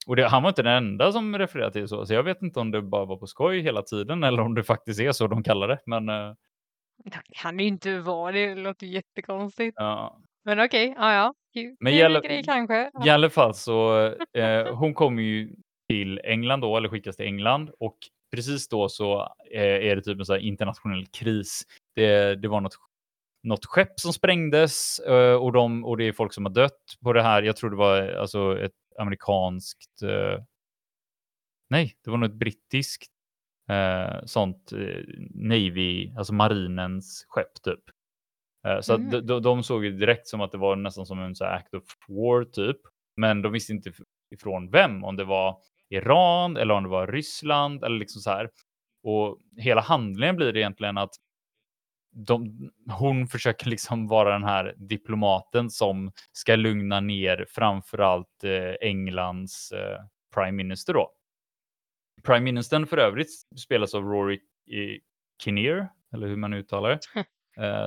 Och 0.07 0.17
det, 0.17 0.29
han 0.29 0.43
var 0.43 0.49
inte 0.51 0.63
den 0.63 0.73
enda 0.77 1.13
som 1.13 1.39
refererade 1.39 1.73
till 1.73 1.89
så. 1.89 2.07
Så 2.07 2.15
jag 2.15 2.23
vet 2.23 2.43
inte 2.43 2.61
om 2.61 2.71
det 2.71 2.83
bara 2.83 3.05
var 3.05 3.17
på 3.17 3.27
skoj 3.27 3.61
hela 3.61 3.83
tiden 3.83 4.25
eller 4.25 4.41
om 4.43 4.55
det 4.55 4.65
faktiskt 4.65 5.01
är 5.01 5.13
så 5.13 5.27
de 5.27 5.43
kallar 5.43 5.69
det. 5.69 5.79
Men 5.87 6.09
eh, 6.09 6.33
Det 7.05 7.21
kan 7.43 7.59
ju 7.59 7.67
inte 7.67 7.99
vara 7.99 8.33
det. 8.33 8.47
Det 8.55 8.61
låter 8.61 8.87
jättekonstigt. 8.87 9.75
ja, 9.77 10.19
Men 10.45 10.61
okej, 10.61 10.95
ja 10.99 11.15
ja. 11.15 11.35
Kul. 11.55 11.65
Men 11.81 11.91
Trevlig 11.91 11.99
gäller- 11.99 12.21
grej 12.23 12.43
kanske. 12.45 12.91
I 13.07 13.11
alla 13.11 13.31
fall 13.31 13.55
så, 13.55 14.07
eh, 14.37 14.75
hon 14.77 14.95
kommer 14.95 15.23
ju 15.23 15.51
till 15.89 16.21
England 16.25 16.61
då, 16.61 16.77
eller 16.77 16.89
skickas 16.89 17.17
till 17.17 17.27
England 17.27 17.71
och 17.81 17.97
precis 18.35 18.69
då 18.69 18.89
så 18.89 19.21
eh, 19.55 19.63
är 19.63 19.97
det 19.97 20.03
typ 20.03 20.19
en 20.19 20.25
så 20.25 20.33
här 20.33 20.41
internationell 20.41 21.07
kris. 21.07 21.63
Det, 21.95 22.35
det 22.35 22.49
var 22.49 22.61
något, 22.61 22.75
något 23.43 23.65
skepp 23.67 24.01
som 24.01 24.13
sprängdes 24.13 24.99
eh, 24.99 25.35
och, 25.35 25.53
de, 25.53 25.85
och 25.85 25.97
det 25.97 26.05
är 26.05 26.13
folk 26.13 26.33
som 26.33 26.45
har 26.45 26.53
dött 26.53 26.83
på 27.03 27.13
det 27.13 27.23
här. 27.23 27.43
Jag 27.43 27.57
tror 27.57 27.71
det 27.71 27.77
var 27.77 28.03
alltså 28.09 28.59
ett 28.61 28.73
amerikanskt, 28.99 30.03
eh, 30.03 30.43
nej, 31.71 31.95
det 32.05 32.11
var 32.11 32.19
nog 32.19 32.31
ett 32.31 32.37
brittiskt 32.37 33.13
eh, 33.71 34.25
sånt 34.25 34.73
Navy, 35.35 36.13
alltså 36.17 36.35
marinens 36.35 37.25
skepp 37.29 37.63
typ. 37.65 37.81
Så 38.81 38.99
Mhm. 38.99 39.11
de, 39.11 39.21
de, 39.21 39.43
de 39.43 39.63
såg 39.63 39.85
ju 39.85 39.91
direkt 39.91 40.29
som 40.29 40.41
att 40.41 40.53
det 40.53 40.59
var 40.59 40.77
nästan 40.77 41.07
som 41.07 41.19
en 41.21 41.35
så 41.35 41.45
act 41.45 41.75
of 41.75 41.83
war 42.09 42.45
typ. 42.45 42.77
Men 43.17 43.43
de 43.43 43.53
visste 43.53 43.73
inte 43.73 43.93
ifrån 44.35 44.71
vem, 44.71 45.05
om 45.05 45.17
det 45.17 45.25
var 45.25 45.57
Iran 45.91 46.57
eller 46.57 46.75
om 46.75 46.83
det 46.83 46.89
var 46.89 47.07
Ryssland 47.07 47.85
eller 47.85 47.99
liksom 47.99 48.21
så 48.23 48.31
här. 48.31 48.51
Och 49.03 49.39
hela 49.57 49.81
handlingen 49.81 50.37
blir 50.37 50.57
egentligen 50.57 50.99
att 50.99 51.11
de, 52.27 52.71
hon 52.91 53.27
försöker 53.27 53.69
liksom 53.69 54.07
vara 54.09 54.33
den 54.33 54.45
här 54.45 54.75
diplomaten 54.77 55.71
som 55.71 56.13
ska 56.33 56.57
lugna 56.57 57.01
ner 57.01 57.47
framförallt 57.49 58.45
eh, 58.45 58.89
Englands 58.89 59.73
eh, 59.73 59.99
prime 60.35 60.53
minister 60.53 60.93
då. 60.95 61.11
Prime 62.25 62.41
ministern 62.41 62.87
för 62.87 62.97
övrigt 62.99 63.29
spelas 63.61 63.95
av 63.95 64.03
Rory 64.03 64.35
eh, 64.71 64.99
Kinnear, 65.45 65.89
eller 66.15 66.27
hur 66.27 66.37
man 66.37 66.53
uttalar 66.55 66.91
det. 66.91 66.99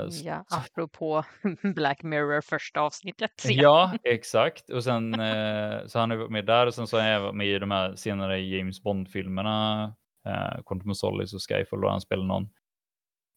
S- 0.07 0.21
Ja, 0.23 0.45
apropå 0.49 1.23
Black 1.75 2.03
Mirror 2.03 2.41
första 2.41 2.81
avsnittet. 2.81 3.31
Ja, 3.45 3.93
exakt. 4.03 4.69
Och 4.69 4.83
sen 4.83 5.13
eh, 5.19 5.85
så 5.85 5.99
han 5.99 6.11
är 6.11 6.29
med 6.29 6.45
där 6.45 6.67
och 6.67 6.73
sen 6.73 6.87
så 6.87 6.97
är 6.97 7.07
även 7.11 7.37
med 7.37 7.47
i 7.47 7.59
de 7.59 7.71
här 7.71 7.95
senare 7.95 8.39
James 8.41 8.83
Bond-filmerna. 8.83 9.83
Eh, 10.27 10.61
Quantum 10.65 10.91
of 10.91 10.97
Solace 10.97 11.35
och 11.35 11.41
Skyfall 11.49 11.85
och 11.85 11.91
han 11.91 12.01
spelar 12.01 12.23
någon. 12.23 12.49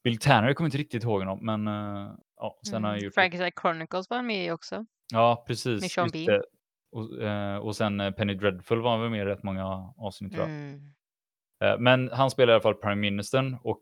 Bill 0.05 0.19
Tanner, 0.19 0.47
jag 0.49 0.57
kommer 0.57 0.69
inte 0.69 0.79
riktigt 0.79 1.03
ihåg 1.05 1.21
honom, 1.21 1.39
men 1.43 1.67
eh, 1.69 2.13
ja, 2.37 2.59
sen 2.71 2.83
har 2.85 2.91
han 2.91 2.99
Mm. 2.99 3.05
gjort. 3.05 3.15
Frankenstein 3.15 3.53
Chronicles 3.61 4.11
var 4.11 4.23
med 4.23 4.53
också. 4.53 4.87
Ja, 5.13 5.45
precis. 5.47 5.81
med 5.81 5.91
Sean 5.91 6.09
Bean. 6.13 6.43
Och, 6.93 7.23
eh, 7.23 7.57
och 7.57 7.77
sen 7.77 8.01
eh, 8.01 8.11
Penny 8.11 8.35
Dreadful 8.35 8.81
var 8.81 8.99
väl 8.99 9.11
med 9.11 9.21
i 9.21 9.25
rätt 9.25 9.43
många 9.43 9.93
avsnitt 9.97 10.33
jag. 10.37 10.45
Mm. 10.49 10.81
Eh, 11.65 11.79
Men 11.79 12.11
han 12.13 12.31
spelar 12.31 12.53
i 12.53 12.55
alla 12.55 12.63
fall 12.63 12.75
Prime 12.75 12.95
Ministern 13.01 13.57
och 13.63 13.81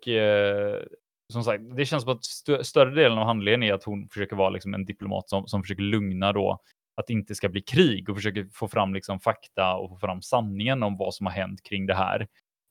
som 1.33 1.45
sagt, 1.45 1.63
det 1.77 1.85
känns 1.87 2.03
som 2.03 2.13
att 2.13 2.25
st 2.25 2.65
större 2.65 2.95
delen 2.95 3.19
av 3.19 3.25
handlingen 3.27 3.63
är 3.63 3.75
att 3.75 3.85
hon 3.85 4.09
försöker 4.09 4.37
vara 4.37 4.51
liksom 4.51 4.75
en 4.75 4.85
diplomat 4.85 5.29
som, 5.29 5.47
som 5.47 5.63
försöker 5.63 5.83
lugna 5.83 6.33
då 6.33 6.59
att 6.97 7.07
det 7.07 7.13
inte 7.13 7.35
ska 7.35 7.49
bli 7.49 7.61
krig 7.61 8.09
och 8.09 8.17
försöker 8.17 8.49
få 8.53 8.69
fram 8.69 8.95
liksom 8.95 9.21
fakta 9.21 9.75
och 9.75 9.91
få 9.91 9.97
fram 9.97 10.23
sanningen 10.23 10.83
om 10.83 10.97
vad 10.97 11.15
som 11.15 11.27
har 11.27 11.33
hänt 11.33 11.63
kring 11.63 11.87
det 11.87 11.95
här. 11.95 12.27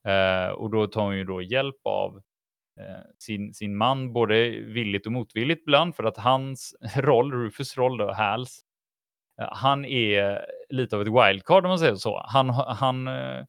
Eh, 0.07 0.51
och 0.51 0.69
då 0.71 0.87
tar 0.87 1.03
hon 1.03 1.17
ju 1.17 1.23
då 1.23 1.41
hjälp 1.41 1.75
av 1.85 2.21
Eh, 2.79 3.01
sin, 3.19 3.53
sin 3.53 3.77
man, 3.77 4.13
både 4.13 4.49
villigt 4.49 5.05
och 5.05 5.11
motvilligt 5.11 5.61
ibland, 5.61 5.95
för 5.95 6.03
att 6.03 6.17
hans 6.17 6.75
roll, 6.95 7.31
Rufus 7.31 7.77
roll 7.77 7.97
då, 7.97 8.11
Hals, 8.13 8.61
eh, 9.41 9.49
han 9.51 9.85
är 9.85 10.45
lite 10.69 10.95
av 10.95 11.01
ett 11.01 11.07
wildcard 11.07 11.65
om 11.65 11.69
man 11.69 11.79
säger 11.79 11.95
så. 11.95 12.25
Han, 12.27 12.49
han 12.49 13.07
eh, 13.07 13.45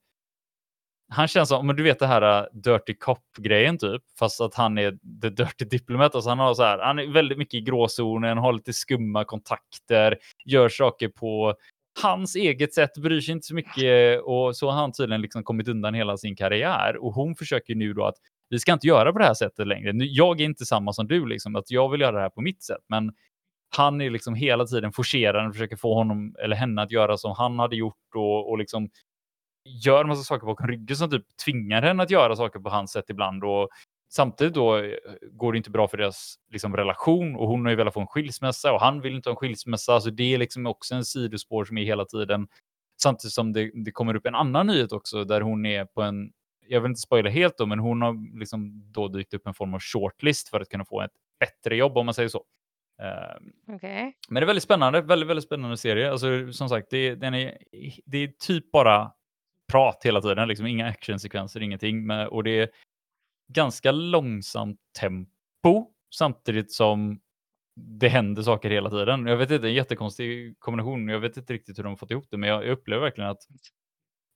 han 1.14 1.28
känns 1.28 1.48
som, 1.48 1.66
men 1.66 1.76
du 1.76 1.82
vet 1.82 1.98
det 1.98 2.06
här 2.06 2.48
dirty 2.52 2.94
cop-grejen 2.94 3.78
typ, 3.78 4.02
fast 4.18 4.40
att 4.40 4.54
han 4.54 4.78
är 4.78 4.90
the 5.22 5.28
dirty 5.28 5.64
diplomat. 5.64 6.14
Alltså 6.14 6.28
han, 6.28 6.38
har 6.38 6.54
så 6.54 6.62
här, 6.62 6.78
han 6.78 6.98
är 6.98 7.06
väldigt 7.06 7.38
mycket 7.38 7.54
i 7.54 7.60
gråzonen, 7.60 8.38
har 8.38 8.52
lite 8.52 8.72
skumma 8.72 9.24
kontakter, 9.24 10.18
gör 10.44 10.68
saker 10.68 11.08
på 11.08 11.54
hans 12.02 12.36
eget 12.36 12.74
sätt, 12.74 12.94
bryr 12.96 13.20
sig 13.20 13.32
inte 13.32 13.46
så 13.46 13.54
mycket 13.54 14.20
och 14.22 14.56
så 14.56 14.70
har 14.70 14.80
han 14.80 14.92
tydligen 14.92 15.20
liksom 15.22 15.44
kommit 15.44 15.68
undan 15.68 15.94
hela 15.94 16.16
sin 16.16 16.36
karriär. 16.36 16.96
Och 16.96 17.14
hon 17.14 17.34
försöker 17.34 17.74
nu 17.74 17.92
då 17.92 18.04
att 18.04 18.16
vi 18.52 18.58
ska 18.58 18.72
inte 18.72 18.86
göra 18.86 19.12
på 19.12 19.18
det 19.18 19.24
här 19.24 19.34
sättet 19.34 19.66
längre. 19.66 19.92
Jag 19.94 20.40
är 20.40 20.44
inte 20.44 20.66
samma 20.66 20.92
som 20.92 21.06
du, 21.08 21.26
liksom, 21.26 21.56
att 21.56 21.70
jag 21.70 21.88
vill 21.88 22.00
göra 22.00 22.16
det 22.16 22.22
här 22.22 22.30
på 22.30 22.40
mitt 22.40 22.62
sätt, 22.62 22.84
men 22.88 23.12
han 23.76 24.00
är 24.00 24.10
liksom 24.10 24.34
hela 24.34 24.66
tiden 24.66 24.92
forcerande, 24.92 25.48
och 25.48 25.54
försöker 25.54 25.76
få 25.76 25.94
honom 25.94 26.36
eller 26.42 26.56
henne 26.56 26.82
att 26.82 26.90
göra 26.90 27.16
som 27.16 27.34
han 27.38 27.58
hade 27.58 27.76
gjort 27.76 28.14
och, 28.14 28.50
och 28.50 28.58
liksom 28.58 28.90
gör 29.84 30.04
massa 30.04 30.22
saker 30.22 30.46
bakom 30.46 30.66
ryggen 30.66 30.96
som 30.96 31.10
typ 31.10 31.24
tvingar 31.44 31.82
henne 31.82 32.02
att 32.02 32.10
göra 32.10 32.36
saker 32.36 32.60
på 32.60 32.70
hans 32.70 32.92
sätt 32.92 33.04
ibland. 33.08 33.44
Och 33.44 33.68
samtidigt 34.12 34.54
då 34.54 34.76
eh, 34.76 34.92
går 35.32 35.52
det 35.52 35.58
inte 35.58 35.70
bra 35.70 35.88
för 35.88 35.96
deras 35.96 36.34
liksom, 36.50 36.76
relation 36.76 37.36
och 37.36 37.48
hon 37.48 37.64
har 37.64 37.70
ju 37.70 37.76
velat 37.76 37.94
få 37.94 38.00
en 38.00 38.06
skilsmässa 38.06 38.72
och 38.72 38.80
han 38.80 39.00
vill 39.00 39.14
inte 39.14 39.28
ha 39.28 39.32
en 39.32 39.36
skilsmässa. 39.36 40.00
Så 40.00 40.10
det 40.10 40.34
är 40.34 40.38
liksom 40.38 40.66
också 40.66 40.94
en 40.94 41.04
sidospår 41.04 41.64
som 41.64 41.78
är 41.78 41.84
hela 41.84 42.04
tiden. 42.04 42.48
Samtidigt 43.02 43.34
som 43.34 43.52
det, 43.52 43.70
det 43.74 43.92
kommer 43.92 44.16
upp 44.16 44.26
en 44.26 44.34
annan 44.34 44.66
nyhet 44.66 44.92
också 44.92 45.24
där 45.24 45.40
hon 45.40 45.66
är 45.66 45.84
på 45.84 46.02
en, 46.02 46.32
jag 46.66 46.80
vill 46.80 46.88
inte 46.90 47.00
spoila 47.00 47.30
helt 47.30 47.58
då, 47.58 47.66
men 47.66 47.78
hon 47.78 48.02
har 48.02 48.38
liksom 48.38 48.92
då 48.92 49.08
dykt 49.08 49.34
upp 49.34 49.46
en 49.46 49.54
form 49.54 49.74
av 49.74 49.80
shortlist 49.80 50.48
för 50.48 50.60
att 50.60 50.68
kunna 50.68 50.84
få 50.84 51.00
ett 51.00 51.10
bättre 51.40 51.76
jobb 51.76 51.98
om 51.98 52.06
man 52.06 52.14
säger 52.14 52.28
så. 52.28 52.44
Uh, 53.02 53.74
okay. 53.74 54.12
Men 54.28 54.40
det 54.40 54.44
är 54.44 54.46
väldigt 54.46 54.64
spännande, 54.64 55.00
väldigt, 55.00 55.28
väldigt 55.28 55.44
spännande 55.44 55.76
serie. 55.76 56.10
Alltså 56.10 56.52
som 56.52 56.68
sagt, 56.68 56.90
det, 56.90 57.14
den 57.14 57.34
är, 57.34 57.58
det 58.04 58.18
är 58.18 58.28
typ 58.28 58.72
bara 58.72 59.12
prat 59.72 60.00
hela 60.04 60.20
tiden, 60.20 60.48
liksom 60.48 60.66
inga 60.66 60.86
actionsekvenser, 60.86 61.62
ingenting. 61.62 62.06
Men, 62.06 62.28
och 62.28 62.44
det 62.44 62.58
är 62.60 62.68
ganska 63.52 63.92
långsamt 63.92 64.78
tempo 65.00 65.86
samtidigt 66.14 66.72
som 66.72 67.20
det 67.76 68.08
händer 68.08 68.42
saker 68.42 68.70
hela 68.70 68.90
tiden. 68.90 69.26
Jag 69.26 69.36
vet 69.36 69.50
inte, 69.50 69.66
en 69.66 69.74
jättekonstig 69.74 70.58
kombination. 70.58 71.08
Jag 71.08 71.20
vet 71.20 71.36
inte 71.36 71.52
riktigt 71.52 71.78
hur 71.78 71.84
de 71.84 71.96
fått 71.96 72.10
ihop 72.10 72.26
det, 72.30 72.36
men 72.36 72.48
jag, 72.48 72.64
jag 72.64 72.70
upplever 72.70 73.02
verkligen 73.02 73.30
att 73.30 73.42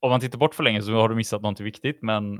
om 0.06 0.10
man 0.10 0.20
tittar 0.20 0.38
bort 0.38 0.54
för 0.54 0.62
länge 0.62 0.82
så 0.82 0.92
har 0.92 1.08
du 1.08 1.14
missat 1.14 1.42
någonting 1.42 1.64
viktigt, 1.64 2.02
men, 2.02 2.36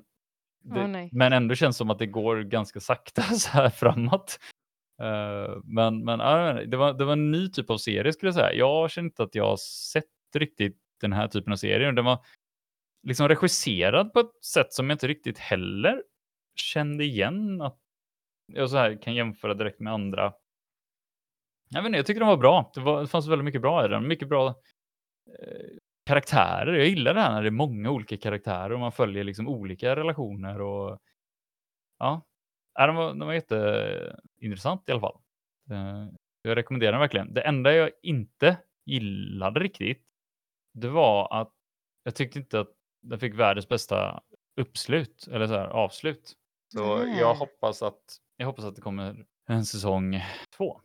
det, 0.64 0.80
oh, 0.80 1.08
men 1.12 1.32
ändå 1.32 1.54
känns 1.54 1.76
det 1.76 1.78
som 1.78 1.90
att 1.90 1.98
det 1.98 2.06
går 2.06 2.42
ganska 2.42 2.80
sakta 2.80 3.22
så 3.22 3.50
här 3.50 3.70
framåt. 3.70 4.38
Uh, 5.02 5.60
men 5.64 6.04
men 6.04 6.20
uh, 6.20 6.68
det, 6.68 6.76
var, 6.76 6.92
det 6.92 7.04
var 7.04 7.12
en 7.12 7.30
ny 7.30 7.48
typ 7.48 7.70
av 7.70 7.78
serie 7.78 8.12
skulle 8.12 8.28
jag 8.28 8.34
säga. 8.34 8.52
Jag 8.52 8.90
känner 8.90 9.08
inte 9.08 9.22
att 9.22 9.34
jag 9.34 9.44
har 9.44 9.56
sett 9.56 10.04
riktigt 10.34 10.78
den 11.00 11.12
här 11.12 11.28
typen 11.28 11.52
av 11.52 11.56
serier. 11.56 11.92
Den 11.92 12.04
var 12.04 12.24
liksom 13.06 13.28
regisserad 13.28 14.12
på 14.12 14.20
ett 14.20 14.44
sätt 14.44 14.72
som 14.72 14.90
jag 14.90 14.94
inte 14.94 15.08
riktigt 15.08 15.38
heller 15.38 16.02
kände 16.54 17.04
igen 17.04 17.62
att 17.62 17.78
jag 18.52 18.70
så 18.70 18.76
här 18.76 19.02
kan 19.02 19.14
jämföra 19.14 19.54
direkt 19.54 19.80
med 19.80 19.92
andra. 19.92 20.32
Jag 21.68 21.82
vet 21.82 21.86
inte, 21.86 21.98
jag 21.98 22.06
tycker 22.06 22.20
den 22.20 22.28
var 22.28 22.36
bra. 22.36 22.70
Det, 22.74 22.80
var, 22.80 23.00
det 23.00 23.06
fanns 23.06 23.28
väldigt 23.28 23.44
mycket 23.44 23.60
bra 23.60 23.84
i 23.84 23.88
den. 23.88 24.08
Mycket 24.08 24.28
bra 24.28 24.48
eh, 24.48 24.54
karaktärer. 26.06 26.72
Jag 26.72 26.86
gillar 26.86 27.14
det 27.14 27.20
här 27.20 27.32
när 27.32 27.42
det 27.42 27.48
är 27.48 27.50
många 27.50 27.90
olika 27.90 28.16
karaktärer 28.16 28.72
och 28.72 28.80
man 28.80 28.92
följer 28.92 29.24
liksom 29.24 29.48
olika 29.48 29.96
relationer 29.96 30.60
och 30.60 30.98
ja, 31.98 32.22
den 32.74 32.94
var, 32.94 33.08
den 33.08 33.26
var 33.26 33.34
jätteintressant 33.34 34.88
i 34.88 34.92
alla 34.92 35.00
fall. 35.00 35.18
Eh, 35.70 36.06
jag 36.42 36.56
rekommenderar 36.56 36.92
den 36.92 37.00
verkligen. 37.00 37.34
Det 37.34 37.40
enda 37.40 37.72
jag 37.72 37.90
inte 38.02 38.58
gillade 38.84 39.60
riktigt, 39.60 40.02
det 40.74 40.88
var 40.88 41.40
att 41.40 41.52
jag 42.02 42.14
tyckte 42.14 42.38
inte 42.38 42.60
att 42.60 42.72
den 43.02 43.20
fick 43.20 43.34
världens 43.34 43.68
bästa 43.68 44.22
uppslut 44.60 45.28
eller 45.32 45.46
så 45.46 45.54
här, 45.54 45.68
avslut. 45.68 46.32
Så 46.72 47.04
jag 47.18 47.34
hoppas 47.34 47.82
att 47.82 48.02
jag 48.36 48.46
hoppas 48.46 48.64
att 48.64 48.76
det 48.76 48.82
kommer 48.82 49.26
en 49.46 49.64
säsong 49.64 50.20
två. 50.56 50.80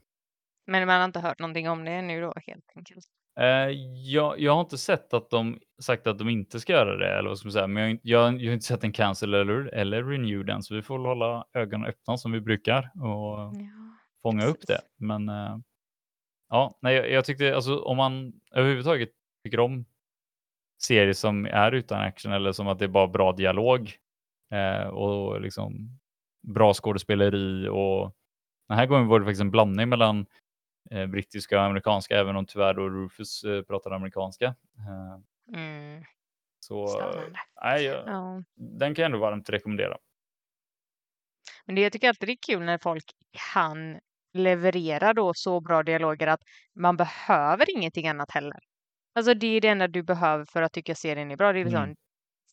Men 0.66 0.88
man 0.88 1.00
har 1.00 1.06
inte 1.06 1.20
hört 1.20 1.40
någonting 1.40 1.70
om 1.70 1.86
det 1.86 2.02
nu 2.02 2.22
då 2.22 2.34
helt 2.48 2.72
enkelt? 2.76 3.21
Uh, 3.40 3.72
jag, 4.06 4.40
jag 4.40 4.54
har 4.54 4.62
inte 4.62 4.78
sett 4.78 5.14
att 5.14 5.30
de 5.30 5.60
sagt 5.82 6.08
att 6.08 6.20
de 6.20 6.30
inte 6.30 6.60
ska 6.60 6.74
göra 6.74 6.98
det, 6.98 7.18
eller 7.18 7.30
vad 7.30 7.38
ska 7.38 7.46
man 7.46 7.54
säga, 7.54 7.68
men 7.68 7.90
jag, 7.90 8.00
jag, 8.04 8.42
jag 8.42 8.50
har 8.50 8.54
inte 8.54 8.66
sett 8.66 8.84
en 8.84 8.92
cancel 8.92 9.34
eller, 9.34 9.74
eller 9.74 10.04
renew 10.04 10.46
den, 10.46 10.64
så 10.64 10.76
vi 10.76 10.82
får 10.82 11.00
hålla 11.00 11.46
ögonen 11.54 11.90
öppna 11.90 12.18
som 12.18 12.32
vi 12.32 12.42
brukar 12.42 12.92
och 12.96 13.38
ja, 13.38 13.54
fånga 14.22 14.42
precis. 14.42 14.56
upp 14.56 14.68
det. 14.68 14.82
Men 14.98 15.30
uh, 15.30 15.58
ja, 16.50 16.78
nej, 16.82 16.96
jag, 16.96 17.12
jag 17.12 17.26
tyckte 17.26 17.56
alltså 17.56 17.80
om 17.80 17.98
man 17.98 18.34
överhuvudtaget 18.52 19.10
tycker 19.44 19.60
om 19.60 19.86
serie 20.82 21.14
som 21.14 21.46
är 21.46 21.72
utan 21.72 22.02
action 22.02 22.32
eller 22.32 22.52
som 22.52 22.68
att 22.68 22.80
det 22.80 22.86
är 22.86 22.90
bara 22.90 23.08
bra 23.08 23.32
dialog 23.32 23.92
eh, 24.52 24.88
och 24.88 25.42
liksom 25.42 26.00
bra 26.48 26.74
skådespeleri 26.74 27.68
och 27.68 28.16
den 28.68 28.78
här 28.78 28.86
gången 28.86 29.08
var 29.08 29.20
det 29.20 29.26
faktiskt 29.26 29.42
en 29.42 29.52
blandning 29.52 29.90
mellan 29.90 30.20
eh, 30.20 30.26
brittiska 30.90 31.60
och 31.60 31.66
amerikanska, 31.66 32.20
även 32.20 32.36
om 32.36 32.46
tyvärr 32.46 32.74
då 32.74 32.90
Rufus 32.90 33.44
eh, 33.44 33.62
pratade 33.62 33.96
amerikanska. 33.96 34.46
Eh, 34.46 35.58
mm. 35.58 36.04
Så 36.60 37.02
nej, 37.64 37.84
jag, 37.84 38.08
ja. 38.08 38.44
den 38.56 38.96
kan 38.96 39.04
jag 39.04 39.06
ändå 39.06 39.18
varmt 39.18 39.50
rekommendera. 39.50 39.98
Men 41.66 41.76
det 41.76 41.82
jag 41.82 41.92
tycker 41.92 42.08
alltid 42.08 42.30
är 42.30 42.38
kul 42.48 42.64
när 42.64 42.78
folk 42.78 43.04
kan 43.54 44.00
leverera 44.34 45.14
då 45.14 45.34
så 45.34 45.60
bra 45.60 45.84
dialoger 45.84 46.28
att 46.28 46.42
man 46.76 46.98
behöver 46.98 47.78
ingenting 47.78 48.08
annat 48.08 48.32
heller. 48.32 48.60
Alltså 49.16 49.34
det 49.34 49.48
är 49.48 49.62
det 49.62 49.68
enda 49.68 49.88
du 49.88 50.04
behöver 50.04 50.46
för 50.46 50.62
att 50.62 50.74
tycka 50.74 50.96
serien 50.96 51.32
är 51.32 51.38
bra. 51.38 51.54
Det 51.54 51.60
är 51.60 51.64
liksom 51.64 51.84
mm. 51.84 51.96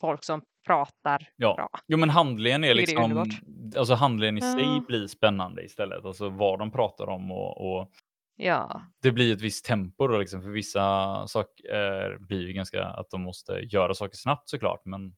folk 0.01 0.25
som 0.25 0.43
pratar 0.67 1.29
ja. 1.37 1.55
bra. 1.55 1.69
Jo 1.87 1.99
men 1.99 2.11
handlingen 2.11 2.65
är 2.65 2.75
liksom, 2.75 3.19
är 3.19 3.79
alltså 3.79 3.95
handlingen 3.95 4.39
i 4.39 4.41
sig 4.41 4.81
blir 4.87 5.07
spännande 5.07 5.65
istället. 5.65 6.05
Alltså 6.05 6.29
vad 6.29 6.59
de 6.59 6.71
pratar 6.71 7.09
om 7.09 7.33
och, 7.33 7.73
och 7.73 7.91
ja. 8.39 8.83
det 9.03 9.13
blir 9.13 9.33
ett 9.33 9.41
visst 9.41 9.65
tempo 9.65 10.07
då 10.07 10.19
liksom. 10.19 10.43
För 10.43 10.51
vissa 10.51 11.27
saker 11.27 11.75
eh, 11.75 12.19
blir 12.19 12.47
ju 12.47 12.53
ganska 12.53 12.85
att 12.85 13.11
de 13.11 13.23
måste 13.23 13.53
göra 13.53 13.95
saker 13.95 14.17
snabbt 14.17 14.49
såklart. 14.49 14.81
Men 14.85 15.17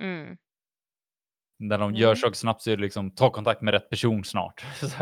mm. 0.00 0.36
när 1.58 1.78
de 1.78 1.88
mm. 1.88 2.00
gör 2.00 2.14
saker 2.14 2.34
snabbt 2.34 2.62
så 2.62 2.70
är 2.70 2.76
det 2.76 2.82
liksom 2.82 3.14
ta 3.14 3.30
kontakt 3.30 3.62
med 3.62 3.74
rätt 3.74 3.90
person 3.90 4.24
snart. 4.24 4.64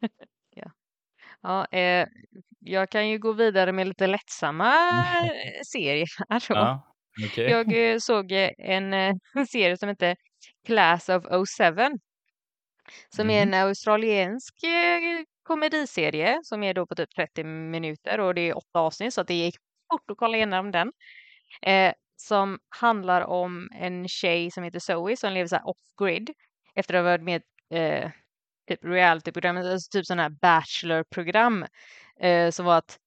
ja. 0.54 0.70
Ja, 1.42 1.66
eh, 1.66 2.06
jag 2.58 2.90
kan 2.90 3.08
ju 3.08 3.18
gå 3.18 3.32
vidare 3.32 3.72
med 3.72 3.88
lite 3.88 4.06
lättsamma 4.06 4.72
serier 5.72 6.08
här 6.28 6.44
då. 6.48 6.54
Ja, 6.54 6.94
okay. 7.26 7.44
Jag 7.44 7.92
eh, 7.92 7.98
såg 7.98 8.32
eh, 8.32 8.50
en, 8.58 8.92
en 8.92 9.46
serie 9.48 9.76
som 9.76 9.88
heter 9.88 10.16
Class 10.66 11.08
of 11.08 11.24
07 11.24 11.64
som 13.08 13.30
mm. 13.30 13.36
är 13.36 13.42
en 13.42 13.66
australiensk 13.66 14.54
komediserie 15.42 16.40
som 16.42 16.62
är 16.62 16.74
då 16.74 16.86
på 16.86 16.94
typ 16.94 17.14
30 17.14 17.44
minuter 17.44 18.20
och 18.20 18.34
det 18.34 18.40
är 18.40 18.56
åtta 18.56 18.78
avsnitt 18.78 19.14
så 19.14 19.22
det 19.22 19.34
gick 19.34 19.56
fort 19.92 20.10
att 20.10 20.16
kolla 20.16 20.36
igenom 20.36 20.70
den. 20.70 20.92
Eh, 21.62 21.92
som 22.16 22.58
handlar 22.68 23.20
om 23.20 23.68
en 23.74 24.08
tjej 24.08 24.50
som 24.50 24.64
heter 24.64 24.78
Zoe 24.78 25.16
som 25.16 25.32
lever 25.32 25.48
så 25.48 25.56
off-grid 25.56 26.30
efter 26.74 26.94
att 26.94 26.98
ha 26.98 27.10
varit 27.10 27.22
med 27.22 27.42
eh, 27.70 28.10
typ 28.68 28.84
realityprogram, 28.84 29.56
alltså 29.56 29.90
typ 29.90 30.06
sådana 30.06 30.22
här 30.22 30.30
bachelorprogram 30.30 31.66
eh, 32.20 32.50
som 32.50 32.66
var 32.66 32.78
att 32.78 32.98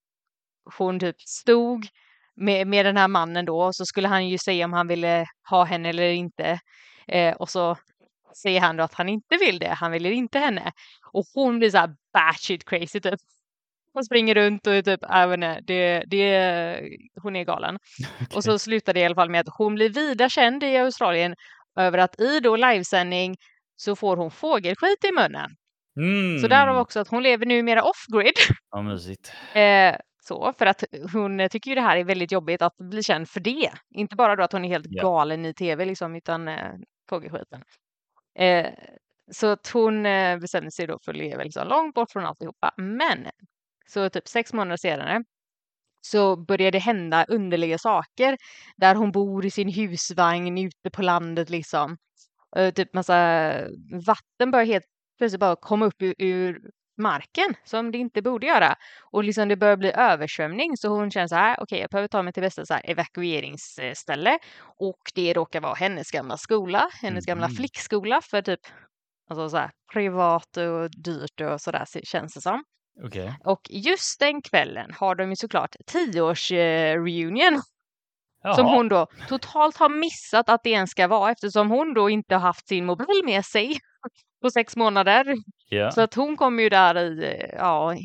hon 0.78 1.00
typ 1.00 1.22
stod 1.22 1.88
med, 2.36 2.68
med 2.68 2.86
den 2.86 2.98
här 2.98 3.08
mannen 3.08 3.46
då 3.46 3.62
och 3.62 3.76
så 3.76 3.86
skulle 3.86 4.08
han 4.08 4.30
ju 4.30 4.38
säga 4.38 4.66
om 4.66 4.74
han 4.74 4.88
ville 4.88 5.26
ha 5.50 5.64
henne 5.64 5.90
eller 5.90 6.10
inte. 6.10 6.60
Eh, 7.08 7.36
och 7.36 7.50
så 7.50 7.78
säger 8.42 8.62
han 8.62 8.78
då 8.78 8.84
att 8.84 8.94
han 8.94 9.10
inte 9.10 9.38
vill 9.38 9.60
det, 9.60 9.70
han 9.70 9.92
vill 9.92 10.06
inte 10.06 10.40
henne. 10.40 10.72
Och 11.12 11.26
hon 11.34 11.60
blir 11.60 11.70
så 11.70 11.78
här 11.78 11.96
batshit 12.14 12.66
crazy 12.66 13.00
typ. 13.00 13.20
Hon 13.94 14.06
springer 14.06 14.36
runt 14.36 14.68
och 14.68 14.76
är 14.76 14.82
typ, 14.82 15.00
jag 15.02 15.28
vet 15.28 15.34
inte, 15.34 15.60
det, 15.62 16.04
det, 16.08 16.82
hon 17.22 17.36
är 17.36 17.44
galen. 17.44 17.76
Okay. 17.76 18.28
Och 18.38 18.44
så 18.44 18.60
slutar 18.60 18.94
det 18.94 19.00
i 19.00 19.06
alla 19.06 19.16
fall 19.16 19.30
med 19.30 19.42
att 19.42 19.56
hon 19.58 19.76
blir 19.76 19.90
vida 19.90 20.30
känd 20.30 20.64
i 20.64 20.78
Australien 20.78 21.36
över 21.76 21.98
att 21.98 22.20
i 22.20 22.40
då 22.40 22.56
livesändning 22.56 23.36
så 23.76 23.96
får 23.96 24.18
hon 24.18 24.32
fågelskit 24.32 25.04
i 25.04 25.12
munnen. 25.22 25.50
Mm. 25.98 26.40
Så 26.40 26.48
därav 26.48 26.78
också 26.78 27.00
att 27.00 27.08
hon 27.08 27.24
lever 27.24 27.46
numera 27.46 27.84
off-grid. 27.84 28.34
Ja, 28.72 28.82
mysigt. 28.82 29.34
Eh, 29.54 29.96
så, 30.28 30.54
för 30.58 30.66
att 30.66 30.84
hon 31.14 31.50
tycker 31.52 31.72
ju 31.72 31.76
det 31.76 31.82
här 31.82 31.98
är 31.98 32.04
väldigt 32.04 32.32
jobbigt 32.32 32.62
att 32.62 32.78
bli 32.78 33.04
känd 33.04 33.30
för 33.30 33.40
det. 33.40 33.72
Inte 33.90 34.16
bara 34.16 34.36
då 34.36 34.44
att 34.44 34.52
hon 34.52 34.66
är 34.66 34.70
helt 34.70 34.88
yeah. 34.92 35.04
galen 35.04 35.46
i 35.46 35.54
tv 35.54 35.86
liksom, 35.86 36.16
utan 36.16 36.48
eh, 36.48 36.72
fågelskiten. 37.10 37.64
Eh, 38.40 38.74
Så 39.32 39.48
att 39.48 39.68
hon 39.70 40.06
eh, 40.06 40.40
bestämde 40.40 40.72
sig 40.72 40.88
då 40.88 41.00
för 41.06 41.12
att 41.12 41.18
leva 41.18 41.44
liksom 41.44 41.68
långt 41.68 41.96
bort 41.96 42.12
från 42.12 42.26
alltihopa. 42.26 42.74
Men 42.78 43.28
så 43.88 44.10
typ 44.10 44.28
sex 44.28 44.54
månader 44.54 44.78
senare 44.78 45.24
så 46.02 46.36
börjar 46.38 46.72
det 46.72 46.80
hända 46.80 47.26
underliga 47.30 47.78
saker 47.78 48.38
där 48.78 48.96
hon 48.96 49.12
bor 49.12 49.46
i 49.46 49.52
sin 49.52 49.70
husvagn 49.70 50.58
ute 50.58 50.92
på 50.92 51.02
landet 51.02 51.50
liksom. 51.50 51.98
Eh, 52.58 52.74
typ 52.74 52.94
massa 52.94 53.16
vatten 54.08 54.52
börjar 54.52 54.66
helt 54.66 54.86
plötsligt 55.18 55.40
bara 55.40 55.56
komma 55.56 55.86
upp 55.86 56.02
ur, 56.02 56.16
ur 56.20 56.62
marken 56.98 57.56
som 57.64 57.92
det 57.92 57.98
inte 57.98 58.22
borde 58.22 58.48
göra. 58.48 58.76
Och 59.12 59.24
liksom 59.24 59.48
det 59.48 59.56
börjar 59.56 59.78
bli 59.78 59.92
översvämning 59.92 60.78
så 60.78 60.88
hon 60.88 61.12
känner 61.12 61.28
så 61.28 61.36
här, 61.36 61.54
okej 61.54 61.64
okay, 61.64 61.80
jag 61.80 61.90
behöver 61.90 62.08
ta 62.08 62.24
mig 62.24 62.34
till 62.34 62.44
bästa 62.44 62.66
så 62.66 62.74
här, 62.74 62.82
evakueringsställe 62.86 64.40
och 64.80 65.02
det 65.16 65.34
råkar 65.34 65.62
vara 65.62 65.74
hennes 65.74 66.12
gamla 66.12 66.38
skola, 66.38 66.90
hennes 67.02 67.28
mm. 67.28 67.40
gamla 67.40 67.50
flickskola 67.56 68.22
för 68.22 68.42
typ 68.42 68.60
alltså 69.30 69.50
så 69.50 69.58
här, 69.58 69.72
privat 69.94 70.58
och 70.58 70.90
dyrt 71.04 71.42
och 71.42 71.62
sådär 71.62 71.86
känns 72.04 72.34
det 72.34 72.42
som. 72.42 72.64
Okay. 73.04 73.32
Och 73.46 73.62
just 73.70 74.20
den 74.20 74.42
kvällen 74.42 74.94
har 74.94 75.16
de 75.16 75.30
ju 75.30 75.36
såklart 75.36 75.76
tioårs-reunion. 78.46 78.56
Som 78.56 78.76
hon 78.76 78.88
då 78.90 79.08
totalt 79.28 79.78
har 79.78 79.90
missat 79.90 80.50
att 80.50 80.64
det 80.64 80.70
ens 80.70 80.92
ska 80.92 81.08
vara 81.08 81.32
eftersom 81.32 81.70
hon 81.70 81.94
då 81.94 82.10
inte 82.10 82.36
har 82.36 82.42
haft 82.42 82.68
sin 82.68 82.86
mobil 82.86 83.22
med 83.26 83.46
sig 83.46 83.78
på 84.42 84.50
sex 84.50 84.76
månader. 84.76 85.36
Yeah. 85.72 85.92
Så 85.92 86.02
att 86.02 86.14
hon 86.14 86.38
kommer 86.38 86.64
ju 86.64 86.70
där 86.70 86.98
i, 86.98 87.52
ja, 87.54 87.96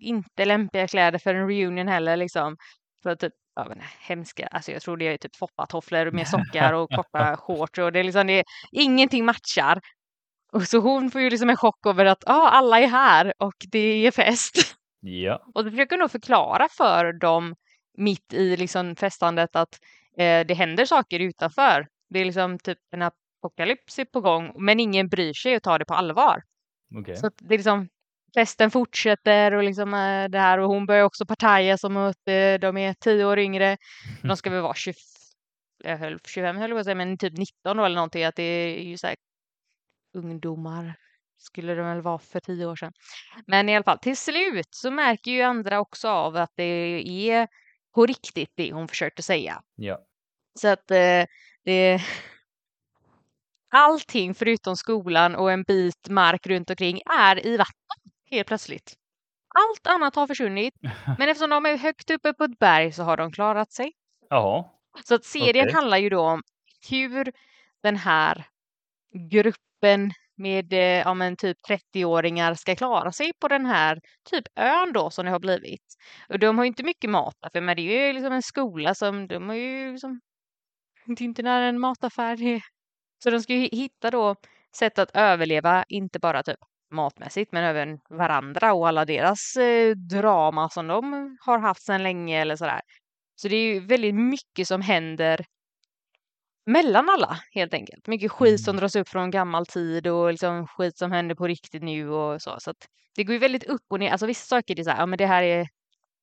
inte 0.00 0.44
lämpliga 0.44 0.88
kläder 0.88 1.18
för 1.18 1.34
en 1.34 1.48
reunion 1.48 1.88
heller 1.88 2.16
liksom. 2.16 2.56
För 3.02 3.14
typ, 3.16 3.32
ja 3.56 3.66
men 3.68 3.78
hemska, 4.00 4.46
alltså 4.46 4.72
jag 4.72 4.82
tror 4.82 4.96
det 4.96 5.04
är 5.04 5.16
typ 5.16 5.36
foppatofflor 5.36 6.10
med 6.10 6.28
sockar 6.28 6.72
och 6.72 6.90
korta 6.90 7.36
shorts 7.40 7.78
och 7.78 7.92
det 7.92 7.98
är 7.98 8.04
liksom, 8.04 8.26
det 8.26 8.38
är, 8.38 8.44
ingenting 8.72 9.24
matchar. 9.24 9.80
Och 10.52 10.62
så 10.62 10.78
hon 10.78 11.10
får 11.10 11.20
ju 11.20 11.30
liksom 11.30 11.50
en 11.50 11.56
chock 11.56 11.86
över 11.86 12.04
att 12.04 12.24
ah, 12.26 12.48
alla 12.48 12.80
är 12.80 12.86
här 12.86 13.32
och 13.38 13.54
det 13.72 14.06
är 14.06 14.10
fest. 14.10 14.76
Ja. 15.00 15.42
Och 15.54 15.64
då 15.64 15.70
försöker 15.70 15.96
nog 15.96 16.10
förklara 16.10 16.68
för 16.76 17.20
dem 17.20 17.54
mitt 17.96 18.32
i 18.32 18.56
liksom 18.56 18.96
festandet 18.96 19.56
att 19.56 19.80
eh, 20.16 20.46
det 20.46 20.54
händer 20.54 20.84
saker 20.84 21.20
utanför. 21.20 21.88
Det 22.10 22.18
är 22.18 22.24
liksom 22.24 22.58
typ 22.58 22.78
en 22.90 23.02
apokalyps 23.02 24.00
på 24.12 24.20
gång 24.20 24.52
men 24.58 24.80
ingen 24.80 25.08
bryr 25.08 25.32
sig 25.32 25.56
och 25.56 25.62
tar 25.62 25.78
det 25.78 25.84
på 25.84 25.94
allvar. 25.94 26.42
Okay. 27.00 27.16
Så 27.16 27.30
det 27.38 27.54
är 27.54 27.58
liksom 27.58 27.88
festen 28.34 28.70
fortsätter 28.70 29.52
och 29.52 29.62
liksom 29.62 29.94
eh, 29.94 30.28
det 30.28 30.38
här 30.38 30.58
och 30.58 30.68
hon 30.68 30.86
börjar 30.86 31.04
också 31.04 31.26
partaja 31.26 31.78
som 31.78 31.96
att 31.96 32.28
eh, 32.28 32.54
de 32.60 32.76
är 32.76 32.94
tio 32.94 33.24
år 33.24 33.38
yngre. 33.38 33.76
De 34.22 34.36
ska 34.36 34.50
väl 34.50 34.62
vara 34.62 34.74
20, 34.74 34.94
jag 35.84 35.98
höll, 35.98 36.18
25 36.24 36.56
höll 36.56 36.70
jag 36.70 36.76
på 36.76 36.80
att 36.80 36.84
säga, 36.84 36.94
men 36.94 37.18
typ 37.18 37.38
19 37.38 37.76
då 37.76 37.84
eller 37.84 37.94
någonting 37.94 38.24
att 38.24 38.36
det 38.36 38.42
är 38.42 38.82
ju 38.82 38.96
så 38.96 39.06
här 39.06 39.16
ungdomar 40.14 40.94
skulle 41.38 41.74
det 41.74 41.82
väl 41.82 42.00
vara 42.00 42.18
för 42.18 42.40
tio 42.40 42.66
år 42.66 42.76
sedan. 42.76 42.92
Men 43.46 43.68
i 43.68 43.76
alla 43.76 43.84
fall 43.84 43.98
till 43.98 44.16
slut 44.16 44.68
så 44.70 44.90
märker 44.90 45.30
ju 45.30 45.42
andra 45.42 45.80
också 45.80 46.08
av 46.08 46.36
att 46.36 46.52
det 46.54 46.64
är 46.64 47.48
på 47.94 48.06
riktigt 48.06 48.52
det 48.54 48.72
hon 48.72 48.88
försökte 48.88 49.22
säga. 49.22 49.62
Ja. 49.74 50.00
Så 50.58 50.68
att 50.68 50.90
eh, 50.90 51.26
det 51.64 52.02
allting 53.72 54.34
förutom 54.34 54.76
skolan 54.76 55.34
och 55.34 55.52
en 55.52 55.62
bit 55.62 56.08
mark 56.08 56.46
runt 56.46 56.70
omkring 56.70 57.00
är 57.06 57.46
i 57.46 57.56
vatten 57.56 58.12
helt 58.30 58.48
plötsligt. 58.48 58.94
Allt 59.54 59.86
annat 59.86 60.14
har 60.14 60.26
försvunnit, 60.26 60.74
men 61.18 61.28
eftersom 61.28 61.50
de 61.50 61.66
är 61.66 61.76
högt 61.76 62.10
uppe 62.10 62.32
på 62.32 62.44
ett 62.44 62.58
berg 62.58 62.92
så 62.92 63.02
har 63.02 63.16
de 63.16 63.32
klarat 63.32 63.72
sig. 63.72 63.92
Jaha. 64.28 64.64
Så 65.04 65.14
att 65.14 65.24
serien 65.24 65.66
Okej. 65.66 65.74
handlar 65.74 65.98
ju 65.98 66.08
då 66.08 66.20
om 66.20 66.42
hur 66.90 67.32
den 67.82 67.96
här 67.96 68.44
gruppen 69.30 70.12
med 70.36 70.72
eh, 70.72 70.78
ja, 70.78 71.14
men 71.14 71.36
typ 71.36 71.56
30-åringar 71.68 72.54
ska 72.54 72.76
klara 72.76 73.12
sig 73.12 73.32
på 73.40 73.48
den 73.48 73.66
här 73.66 74.00
typ 74.30 74.44
ön 74.56 74.92
då 74.92 75.10
som 75.10 75.24
det 75.24 75.30
har 75.30 75.40
blivit. 75.40 75.94
Och 76.28 76.38
de 76.38 76.58
har 76.58 76.64
ju 76.64 76.68
inte 76.68 76.84
mycket 76.84 77.10
mat 77.10 77.34
för 77.52 77.60
men 77.60 77.76
det 77.76 77.82
är 77.82 78.06
ju 78.06 78.12
liksom 78.12 78.32
en 78.32 78.42
skola 78.42 78.94
som 78.94 79.26
de 79.26 79.48
har 79.48 79.56
ju 79.56 79.92
liksom 79.92 80.20
det 81.06 81.20
är 81.20 81.24
inte 81.24 81.42
nära 81.42 81.64
en 81.64 81.80
mataffär. 81.80 82.60
Så 83.22 83.30
de 83.30 83.40
ska 83.40 83.54
ju 83.54 83.68
hitta 83.72 84.10
då 84.10 84.36
sätt 84.76 84.98
att 84.98 85.10
överleva, 85.14 85.84
inte 85.88 86.18
bara 86.18 86.42
typ 86.42 86.58
matmässigt, 86.90 87.52
men 87.52 87.64
även 87.64 87.98
varandra 88.08 88.74
och 88.74 88.88
alla 88.88 89.04
deras 89.04 89.56
eh, 89.56 89.94
drama 89.96 90.68
som 90.68 90.86
de 90.86 91.36
har 91.40 91.58
haft 91.58 91.82
sedan 91.82 92.02
länge 92.02 92.40
eller 92.40 92.56
sådär. 92.56 92.80
Så 93.36 93.48
det 93.48 93.56
är 93.56 93.74
ju 93.74 93.80
väldigt 93.80 94.14
mycket 94.14 94.68
som 94.68 94.80
händer 94.80 95.44
mellan 96.66 97.08
alla 97.08 97.38
helt 97.52 97.74
enkelt. 97.74 98.06
Mycket 98.06 98.32
skit 98.32 98.64
som 98.64 98.70
Mm. 98.72 98.80
dras 98.80 98.96
upp 98.96 99.08
från 99.08 99.30
gammal 99.30 99.66
tid 99.66 100.06
och 100.06 100.30
liksom 100.30 100.66
skit 100.66 100.98
som 100.98 101.12
händer 101.12 101.34
på 101.34 101.46
riktigt 101.46 101.82
nu 101.82 102.08
och 102.10 102.42
så. 102.42 102.56
Så 102.60 102.74
det 103.16 103.24
går 103.24 103.32
ju 103.32 103.38
väldigt 103.38 103.64
upp 103.64 103.82
och 103.88 103.98
ner. 104.00 104.10
Alltså 104.10 104.26
vissa 104.26 104.46
saker 104.46 104.80
är 104.80 104.84
så 104.84 104.90
här, 104.90 104.98
ja 104.98 105.06
men 105.06 105.16
det 105.18 105.26
här 105.26 105.42
är 105.42 105.68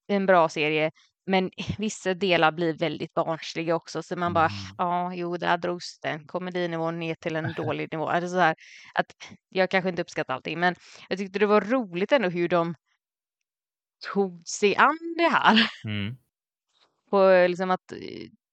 en 0.08 0.26
bra 0.26 0.50
serie. 0.50 0.92
Men 1.26 1.52
vissa 1.78 2.14
delar 2.14 2.52
blir 2.52 2.74
väldigt 2.74 3.14
barnsliga 3.14 3.76
också. 3.76 4.04
Så 4.04 4.16
man 4.16 4.34
bara, 4.34 4.46
Mm. 4.46 4.76
ja 4.78 5.14
jo 5.16 5.38
där 5.38 5.58
drogs 5.58 6.00
den 6.00 6.28
komedinivån 6.28 7.00
ner 7.00 7.16
till 7.16 7.36
en 7.36 7.54
dålig 7.58 7.92
nivå. 7.92 8.10
Alltså 8.10 8.30
så 8.30 8.40
här, 8.40 8.56
att 8.94 9.06
jag 9.50 9.70
kanske 9.70 9.90
inte 9.90 10.02
uppskattar 10.02 10.34
allting. 10.34 10.60
Men 10.60 10.76
jag 11.10 11.18
tyckte 11.18 11.40
det 11.40 11.46
var 11.46 11.62
roligt 11.62 12.12
ändå 12.12 12.30
hur 12.30 12.48
de 12.50 12.76
tog 14.14 14.48
sig 14.48 14.76
an 14.76 14.98
det 15.18 15.28
här. 15.30 15.70
Mm. 15.86 16.16
På 17.10 17.46
liksom 17.50 17.72
att 17.72 17.92
eh, 17.92 17.98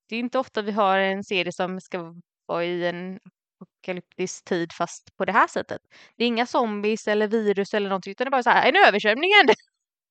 det 0.08 0.16
är 0.16 0.20
inte 0.20 0.38
ofta 0.38 0.62
vi 0.62 0.72
har 0.72 0.98
en 0.98 1.24
serie 1.24 1.52
som 1.52 1.80
ska 1.80 2.14
vara 2.46 2.64
i 2.64 2.86
en 2.86 3.20
apokalyptisk 3.60 4.44
tid 4.44 4.72
fast 4.72 5.16
på 5.16 5.24
det 5.24 5.32
här 5.32 5.46
sättet. 5.46 5.82
Det 6.16 6.24
är 6.24 6.28
inga 6.28 6.46
zombies 6.46 7.08
eller 7.08 7.28
virus 7.28 7.74
eller 7.74 7.88
någonting 7.88 8.10
utan 8.10 8.24
det 8.24 8.28
är 8.28 8.30
bara 8.30 8.42
så 8.42 8.50
här, 8.50 8.68
en 8.68 8.88
översvämning 8.88 9.30
hände. 9.34 9.54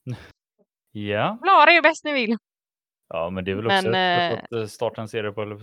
Ja. 0.91 1.37
Klara 1.43 1.71
er 1.71 1.81
bäst 1.81 2.03
ni 2.03 2.13
vill. 2.13 2.37
ja, 3.07 3.29
men 3.29 3.45
det 3.45 3.51
är 3.51 3.55
väl 3.55 3.65
Men, 3.65 3.77
också 3.77 3.89
ett 3.89 4.31
sätt 4.31 4.51
eh, 4.51 4.57
att 4.57 4.63
eh, 4.63 4.67
starta 4.67 5.01
en 5.01 5.07
serie 5.07 5.31
på. 5.31 5.59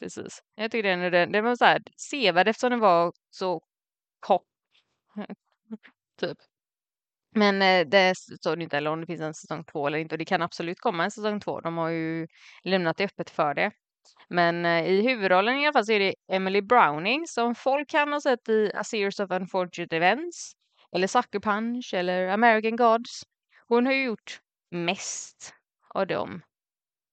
Precis. 0.00 0.42
Jag 0.54 0.70
tycker 0.70 0.88
den, 0.88 1.12
den, 1.12 1.32
den 1.32 1.44
var 1.44 1.56
så 1.56 1.64
här 1.64 1.82
sevärd 1.96 2.48
eftersom 2.48 2.70
den 2.70 2.80
var 2.80 3.12
så 3.30 3.60
kort. 4.20 4.42
typ. 6.20 6.38
Men 7.34 7.62
eh, 7.62 7.86
det 7.86 8.16
står 8.16 8.60
inte 8.60 8.76
heller 8.76 8.90
om 8.90 9.00
det 9.00 9.06
finns 9.06 9.20
en 9.20 9.34
säsong 9.34 9.64
två 9.64 9.86
eller 9.86 9.98
inte 9.98 10.14
och 10.14 10.18
det 10.18 10.24
kan 10.24 10.42
absolut 10.42 10.80
komma 10.80 11.04
en 11.04 11.10
säsong 11.10 11.40
två. 11.40 11.60
De 11.60 11.78
har 11.78 11.88
ju 11.88 12.26
lämnat 12.64 12.96
det 12.96 13.04
öppet 13.04 13.30
för 13.30 13.54
det. 13.54 13.70
Men 14.28 14.66
eh, 14.66 14.86
i 14.86 15.02
huvudrollen 15.02 15.58
i 15.58 15.66
alla 15.66 15.72
fall 15.72 15.86
så 15.86 15.92
är 15.92 16.00
det 16.00 16.14
Emily 16.32 16.60
Browning 16.60 17.26
som 17.26 17.54
folk 17.54 17.90
kan 17.90 18.12
ha 18.12 18.20
sett 18.20 18.48
i 18.48 18.72
A 18.74 18.84
Series 18.84 19.20
of 19.20 19.30
Unfortunate 19.30 19.96
Events 19.96 20.52
eller 20.96 21.06
Sucker 21.06 21.40
Punch 21.40 21.94
eller 21.94 22.28
American 22.28 22.76
Gods. 22.76 23.22
Hon 23.68 23.86
har 23.86 23.92
ju 23.92 24.04
gjort 24.04 24.40
mest 24.70 25.54
av 25.94 26.06
dem 26.06 26.42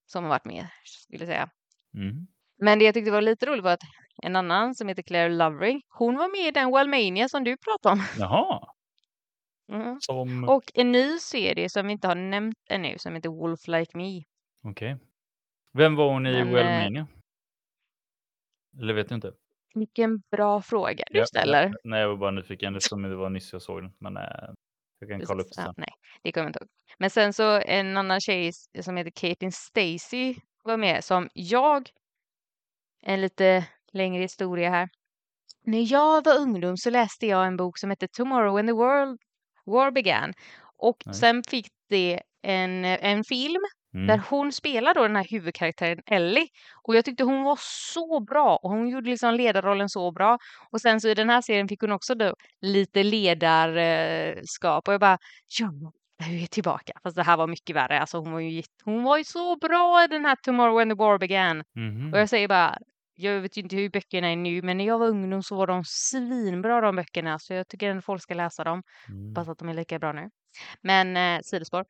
som 0.06 0.24
har 0.24 0.30
varit 0.30 0.46
med, 0.46 0.68
skulle 0.84 1.24
jag 1.24 1.28
säga. 1.28 1.50
Mm. 1.96 2.28
Men 2.62 2.80
det 2.80 2.86
jag 2.86 2.94
tyckte 2.94 3.12
var 3.12 3.22
lite 3.22 3.46
roligt 3.46 3.64
var 3.64 3.74
att 3.74 3.84
en 4.24 4.36
annan 4.36 4.76
som 4.76 4.88
heter 4.88 5.04
Claire 5.04 5.30
Lovering, 5.30 5.82
hon 5.90 6.18
var 6.18 6.30
med 6.30 6.48
i 6.48 6.52
den 6.52 6.72
Wellmania 6.72 7.30
som 7.30 7.44
du 7.44 7.58
pratade 7.58 7.94
om. 7.94 8.04
Jaha. 8.20 8.69
Mm. 9.70 9.98
Som... 10.00 10.50
Och 10.50 10.64
en 10.74 10.92
ny 10.92 11.18
serie 11.20 11.70
som 11.70 11.88
vi 11.88 11.94
inte 11.94 12.08
har 12.08 12.16
nämnt 12.16 12.58
ännu 12.70 12.98
som 12.98 13.16
heter 13.16 13.30
Wolf 13.30 13.68
Like 13.68 13.98
Me. 13.98 14.24
Okej. 14.64 14.98
Vem 15.74 15.96
var 15.96 16.14
hon 16.14 16.28
i 16.28 16.32
Men, 16.32 16.48
eh, 16.48 16.54
Wellmania? 16.54 17.08
Eller 18.82 18.94
vet 18.94 19.10
du 19.10 19.16
inte? 19.16 19.34
Vilken 19.76 20.20
bra 20.32 20.62
fråga 20.62 21.04
du 21.12 21.18
Ja, 21.20 21.26
ställer. 21.26 21.74
Nej, 21.84 22.02
jag 22.02 22.10
var 22.10 22.18
bara 22.18 22.32
nyfiken 22.32 22.76
eftersom 22.76 23.02
det 23.02 23.16
var 23.16 23.30
nyss 23.30 23.54
jag 23.54 23.62
såg 23.62 23.82
den. 23.82 23.92
Men 24.00 24.18
eh, 24.18 24.24
jag 25.00 25.10
kan 25.10 25.22
kolla 25.26 25.42
upp 25.44 25.48
det 25.50 25.62
sen. 25.62 25.74
nej, 25.78 25.90
det 26.24 26.32
kommer 26.32 26.46
jag 26.46 26.50
inte 26.50 26.60
ihåg. 26.60 26.70
Men 26.98 27.10
sen 27.10 27.34
så 27.34 27.62
en 27.62 27.98
annan 27.98 28.20
tjej 28.22 28.52
som 28.82 28.98
heter 28.98 29.12
Caitlin 29.12 29.52
Stacy 29.52 30.36
var 30.64 30.78
med 30.78 31.04
som 31.04 31.30
jag, 31.34 31.90
en 33.02 33.22
lite 33.22 33.66
längre 33.94 34.22
historia 34.22 34.70
här. 34.70 34.90
När 35.66 35.92
jag 35.92 36.26
var 36.26 36.38
ungdom 36.40 36.78
så 36.78 36.90
läste 36.90 37.28
jag 37.28 37.48
en 37.48 37.58
bok 37.58 37.78
som 37.78 37.90
hette 37.90 38.08
Tomorrow 38.08 38.56
when 38.56 38.68
the 38.68 38.74
world 38.74 39.20
war 39.70 39.92
began. 39.92 40.34
Och 40.78 40.98
just 41.06 41.20
sen 41.20 41.44
fick 41.44 41.68
det 41.90 42.22
en, 42.42 42.86
en 42.86 43.24
film 43.24 43.62
där 43.92 44.14
Mm. 44.14 44.22
hon 44.30 44.52
spelar 44.52 44.94
då 44.94 45.02
den 45.02 45.16
här 45.16 45.28
huvudkaraktären 45.30 46.00
Ellie. 46.06 46.48
Och 46.84 46.96
jag 46.96 47.06
tyckte 47.06 47.24
hon 47.24 47.44
var 47.44 47.60
så 47.94 48.20
bra 48.20 48.56
och 48.56 48.70
hon 48.70 48.90
gjorde 48.90 49.10
liksom 49.10 49.34
ledarrollen 49.34 49.90
så 49.90 50.12
bra. 50.12 50.38
Och 50.72 50.82
sen 50.82 51.02
så 51.02 51.10
i 51.10 51.14
den 51.14 51.30
här 51.30 51.42
serien 51.42 51.68
fick 51.68 51.82
hon 51.82 51.92
också 51.92 52.16
då 52.16 52.34
lite 52.62 53.04
ledarskap 53.04 54.88
och 54.88 54.94
jag 54.94 55.02
bara 55.02 55.18
ja, 55.60 55.72
jag 56.20 56.42
är 56.42 56.48
tillbaka. 56.48 56.94
Fast 57.04 57.16
det 57.16 57.24
här 57.24 57.38
var 57.38 57.48
mycket 57.48 57.76
värre. 57.76 58.00
Alltså 58.00 58.18
hon 58.18 58.32
var 58.32 58.40
ju, 58.40 58.64
hon 58.84 59.04
var 59.04 59.18
ju 59.18 59.24
så 59.24 59.56
bra 59.56 60.04
i 60.04 60.08
den 60.08 60.26
här 60.26 60.36
Tomorrow 60.36 60.78
when 60.78 60.90
the 60.90 60.96
war 60.96 61.18
began. 61.18 61.64
Mhm. 61.76 62.14
Och 62.14 62.20
jag 62.20 62.30
säger 62.30 62.48
bara, 62.48 62.78
jag 63.22 63.42
vet 63.42 63.58
ju 63.58 63.62
inte 63.62 63.76
hur 63.76 63.90
böckerna 63.90 64.28
är 64.28 64.36
nu, 64.36 64.62
men 64.62 64.78
när 64.78 64.86
jag 64.86 65.00
var 65.00 65.08
ungdom 65.08 65.44
så 65.44 65.56
var 65.56 65.68
de 65.68 65.84
svinbra 65.86 66.82
de 66.82 66.96
böckerna. 66.96 67.40
Så 67.40 67.54
jag 67.54 67.68
tycker 67.68 67.96
att 67.96 68.06
folk 68.06 68.22
ska 68.22 68.34
läsa 68.34 68.64
dem. 68.64 68.84
Mm. 69.10 69.28
Hoppas 69.28 69.50
att 69.50 69.58
de 69.60 69.70
är 69.70 69.74
lika 69.74 70.00
bra 70.00 70.12
nu. 70.12 70.30
Men 70.82 71.18
eh, 71.18 71.42
sidospår. 71.44 71.86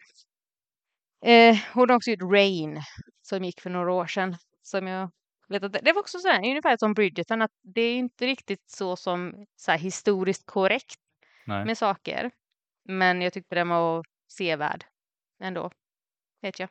Eh, 1.26 1.58
hon 1.74 1.89
har 1.89 1.96
också 1.96 2.12
gjort 2.12 2.32
Rain 2.32 2.82
som 3.22 3.44
gick 3.44 3.62
för 3.62 3.70
några 3.70 3.94
år 3.94 4.08
sedan. 4.08 4.36
Som 4.62 4.88
jag 4.88 5.12
vet 5.48 5.63
att 5.63 5.74
det, 5.74 5.80
det 5.84 5.94
var 5.94 6.02
också 6.02 6.20
så 6.20 6.28
här, 6.28 6.39
ungefär 6.39 6.78
som 6.78 6.94
Bridgerton, 6.94 7.42
att 7.42 7.52
det 7.62 7.82
är 7.82 7.96
inte 7.96 8.26
riktigt 8.26 8.70
så 8.70 8.96
som 8.96 9.46
så 9.56 9.72
här, 9.72 9.80
historiskt 9.80 10.46
korrekt 10.46 11.00
Nej. 11.46 11.65
med 11.65 11.78
saker. 11.78 12.32
Men 12.86 13.22
jag 13.22 13.34
tyckte 13.34 13.56
den 13.56 13.70
var 13.70 14.06
sevärd 14.32 14.86
ändå, 15.39 15.72
vet 16.42 16.60
jag. 16.60 16.70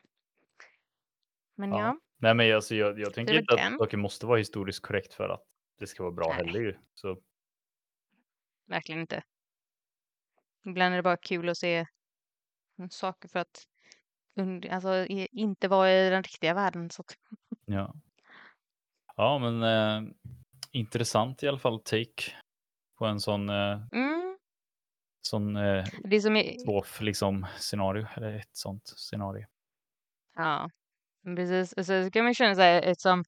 Men 1.55 1.69
Ja. 1.69 1.79
ja, 1.79 1.97
Nej, 2.21 2.33
men 2.33 2.55
alltså, 2.55 2.75
jag, 2.75 2.99
jag 2.99 3.13
tänker 3.13 3.39
inte 3.39 3.53
att 3.53 3.77
saker 3.77 3.97
måste 3.97 4.25
vara 4.25 4.37
historiskt 4.37 4.81
korrekt 4.81 5.13
för 5.13 5.29
att 5.29 5.43
det 5.79 5.87
ska 5.87 6.03
vara 6.03 6.13
bra 6.13 6.27
Nej. 6.27 6.37
heller 6.37 6.59
ju. 6.59 6.77
Så 6.93 7.17
verkligen 8.65 9.01
inte. 9.01 9.23
Ibland 10.65 10.93
är 10.93 10.97
det 10.97 11.03
bara 11.03 11.17
kul 11.17 11.49
att 11.49 11.57
se 11.57 11.85
saker 12.89 13.29
för 13.29 13.39
att 13.39 13.65
alltså, 14.71 15.05
inte 15.31 15.67
vara 15.67 15.91
i 15.91 16.09
den 16.09 16.23
riktiga 16.23 16.53
världen. 16.53 16.89
Så 16.89 17.03
ja. 17.65 17.95
Ja, 19.15 19.39
men 19.39 19.63
eh, 19.63 20.11
intressant 20.71 21.43
i 21.43 21.47
alla 21.47 21.59
fall 21.59 21.79
take 21.79 22.31
på 22.97 23.05
en 23.05 23.19
sån, 23.19 23.49
eh, 23.49 23.81
mm, 23.91 24.37
sån 25.21 25.55
eh, 25.55 25.85
det 26.03 26.21
som 26.21 26.35
är, 26.35 26.57
svåf 26.57 27.01
liksom 27.01 27.47
scenario 27.57 28.07
eller 28.15 28.33
ett 28.35 28.49
sånt 28.55 28.87
scenario. 28.87 29.45
ja, 30.35 30.69
precis. 31.35 31.87
Så 31.87 32.11
kan 32.11 32.23
man 32.25 32.33
känna 32.33 32.55
så 32.55 32.61
här, 32.61 32.81
eftersom 32.81 33.23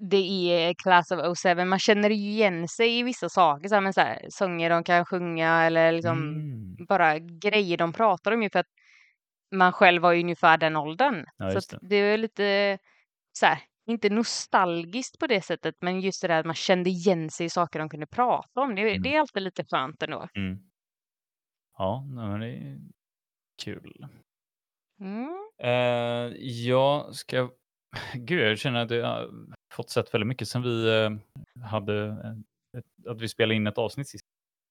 det 0.00 0.52
är 0.52 0.74
Class 0.74 1.10
of 1.10 1.38
07, 1.38 1.54
man 1.64 1.78
känner 1.78 2.10
ju 2.10 2.30
igen 2.30 2.68
sig 2.68 2.98
i 2.98 3.02
vissa 3.02 3.28
saker, 3.28 3.68
så 3.68 3.74
här, 3.74 3.82
men 3.82 3.92
så 3.92 4.00
här, 4.00 4.26
sånger 4.30 4.70
de 4.70 4.84
kan 4.84 5.04
sjunga 5.04 5.62
eller 5.64 5.92
liksom 5.92 6.18
Mm. 6.18 6.86
bara 6.88 7.18
grejer 7.18 7.76
de 7.76 7.92
pratar 7.92 8.32
om 8.32 8.42
ju 8.42 8.50
för 8.50 8.58
att 8.58 8.66
man 9.54 9.72
själv 9.72 10.02
var 10.02 10.12
ju 10.12 10.20
ungefär 10.22 10.58
den 10.58 10.76
åldern. 10.76 11.24
Ja, 11.36 11.50
så 11.50 11.58
att 11.58 11.74
det 11.82 11.96
är 11.96 12.18
lite 12.18 12.78
så 13.38 13.46
här, 13.46 13.58
inte 13.86 14.10
nostalgiskt 14.10 15.18
på 15.18 15.26
det 15.26 15.40
sättet, 15.44 15.74
men 15.80 16.00
just 16.00 16.22
det 16.22 16.28
där 16.28 16.40
att 16.40 16.46
man 16.46 16.54
kände 16.54 16.90
igen 16.90 17.30
sig 17.30 17.46
i 17.46 17.50
saker 17.50 17.78
de 17.78 17.88
kunde 17.88 18.06
prata 18.06 18.60
om. 18.60 18.74
Det, 18.74 18.82
Mm. 18.90 19.02
det 19.02 19.14
är 19.14 19.20
alltid 19.20 19.42
lite 19.42 19.64
skönt 19.64 20.02
ändå. 20.02 20.28
Mm. 20.34 20.58
Ja, 21.78 22.04
det 22.40 22.46
är 22.46 22.78
kul. 23.64 24.06
Mm. 25.00 25.28
Eh, 25.62 26.36
jag 26.42 27.14
ska... 27.14 27.50
Gud, 28.14 28.40
jag 28.40 28.58
känner 28.58 28.82
att 28.82 28.90
jag 28.90 29.06
har 29.06 29.30
fått 29.72 29.90
sett 29.90 30.14
väldigt 30.14 30.28
mycket 30.28 30.48
sen 30.48 30.62
vi 30.62 31.02
eh, 31.02 31.10
hade 31.66 32.06
eh, 32.06 32.78
ett, 32.78 33.06
att 33.08 33.20
vi 33.20 33.28
spelade 33.28 33.54
in 33.54 33.66
ett 33.66 33.78
avsnitt 33.78 34.08
sist. 34.08 34.24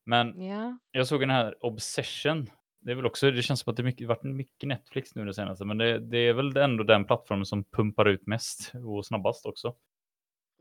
Men 0.06 0.42
Ja. 0.46 0.78
jag 0.92 1.08
såg 1.08 1.20
den 1.20 1.30
här 1.30 1.66
Obsession. 1.66 2.50
Det 2.82 2.92
är 2.92 2.96
väl 2.96 3.06
också, 3.06 3.32
det 3.32 3.42
känns 3.42 3.60
som 3.60 3.72
att 3.72 3.78
det 3.78 3.84
mycket, 3.84 4.08
varit 4.08 4.24
mycket 4.24 4.68
Netflix 4.70 5.16
nu 5.16 5.26
det 5.26 5.34
senaste, 5.34 5.66
men 5.66 5.78
det, 5.78 6.00
det 6.00 6.18
är 6.18 6.34
väl 6.34 6.58
ändå 6.58 6.84
den 6.84 7.06
plattformen 7.06 7.46
som 7.46 7.64
pumpar 7.64 8.06
ut 8.06 8.28
mest 8.28 8.72
och 8.86 9.06
snabbast 9.06 9.46
också. 9.46 9.76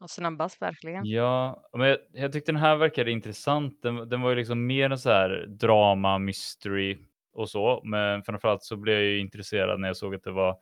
Och 0.01 0.11
snabbast 0.11 0.63
verkligen. 0.63 1.05
Ja, 1.07 1.69
men 1.73 1.89
jag, 1.89 1.99
jag 2.13 2.33
tyckte 2.33 2.53
den 2.53 2.61
här 2.61 2.77
verkade 2.77 3.11
intressant. 3.11 3.83
Den, 3.83 4.09
den 4.09 4.21
var 4.21 4.31
ju 4.31 4.37
liksom 4.37 4.67
mer 4.67 4.91
en 4.91 4.99
så 4.99 5.11
här 5.11 5.47
drama, 5.49 6.19
mystery 6.19 6.99
och 7.37 7.51
så. 7.51 7.81
Men 7.85 8.22
framförallt 8.22 8.62
så 8.62 8.77
blev 8.77 8.94
jag 8.94 9.05
ju 9.05 9.18
intresserad 9.18 9.81
när 9.81 9.88
jag 9.88 9.96
såg 9.96 10.14
att 10.14 10.22
det 10.22 10.33
var 10.33 10.59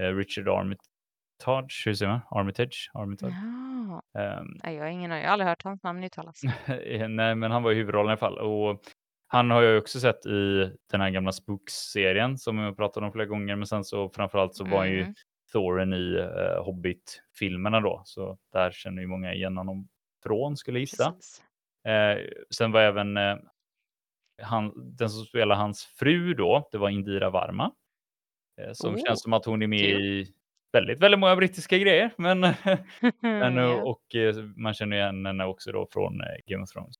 eh, 0.00 0.14
Richard 0.14 0.48
Armitage. 0.48 1.82
Hur 1.86 1.94
säger 1.94 2.12
man? 2.12 2.20
Armitage? 2.30 2.90
Armitage. 2.94 3.32
Ja. 4.12 4.42
Nej, 4.64 4.74
jag 4.74 4.82
har 4.82 4.90
ingen. 4.90 5.10
Jag 5.10 5.22
har 5.22 5.32
aldrig 5.32 5.48
hört 5.48 5.64
hans 5.64 5.82
namn 5.82 6.04
uttalas. 6.04 6.40
Nej, 7.08 7.34
men 7.34 7.50
han 7.50 7.62
var 7.62 7.72
i 7.72 7.74
huvudrollen 7.74 8.08
i 8.08 8.12
alla 8.12 8.16
fall. 8.16 8.38
Och 8.38 8.80
han 9.26 9.50
har 9.50 9.62
jag 9.62 9.78
också 9.78 10.00
sett 10.00 10.26
i 10.26 10.70
den 10.90 11.00
här 11.00 11.10
gamla 11.10 11.32
Spooks-serien 11.32 12.38
som 12.38 12.58
jag 12.58 12.76
pratat 12.76 13.02
om 13.02 13.12
flera 13.12 13.26
gånger. 13.26 13.56
Men 13.56 13.66
sen 13.66 13.84
så 13.84 14.10
framförallt 14.10 14.54
så 14.54 14.64
var 14.64 14.78
han 14.78 14.90
ju 14.90 15.00
Mm. 15.02 15.14
Thorin 15.52 15.92
i 15.92 16.16
uh, 16.16 16.64
Hobbit-filmerna 16.64 17.80
då. 17.80 18.02
Så 18.04 18.38
där 18.52 18.70
känner 18.70 19.02
ju 19.02 19.08
många 19.08 19.34
igen 19.34 19.56
honom 19.56 19.88
från 20.22 20.56
skulle 20.56 20.78
jag 20.78 20.80
gissa. 20.80 21.14
Eh, 21.88 22.18
sen 22.50 22.72
var 22.72 22.80
även 22.80 23.16
eh, 23.16 23.36
han, 24.42 24.72
den 24.96 25.10
som 25.10 25.24
spelar 25.24 25.56
hans 25.56 25.84
fru 25.84 26.34
då, 26.34 26.68
det 26.72 26.78
var 26.78 26.88
Indira 26.90 27.30
Varma. 27.30 27.72
Eh, 28.60 28.72
som 28.72 28.94
Oh, 28.94 29.00
känns 29.06 29.22
som 29.22 29.32
att 29.32 29.44
hon 29.44 29.62
är 29.62 29.66
med 29.66 29.80
i 29.80 30.34
väldigt, 30.72 31.00
väldigt 31.00 31.20
många 31.20 31.36
brittiska 31.36 31.78
grejer. 31.78 32.10
Men, 32.18 32.40
men, 33.22 33.56
Ja. 33.56 33.82
och 33.82 34.14
eh, 34.14 34.34
man 34.56 34.74
känner 34.74 34.96
igen 34.96 35.26
henne 35.26 35.44
också 35.44 35.72
då 35.72 35.88
från 35.92 36.20
eh, 36.20 36.26
Game 36.46 36.62
of 36.62 36.70
Thrones. 36.70 36.94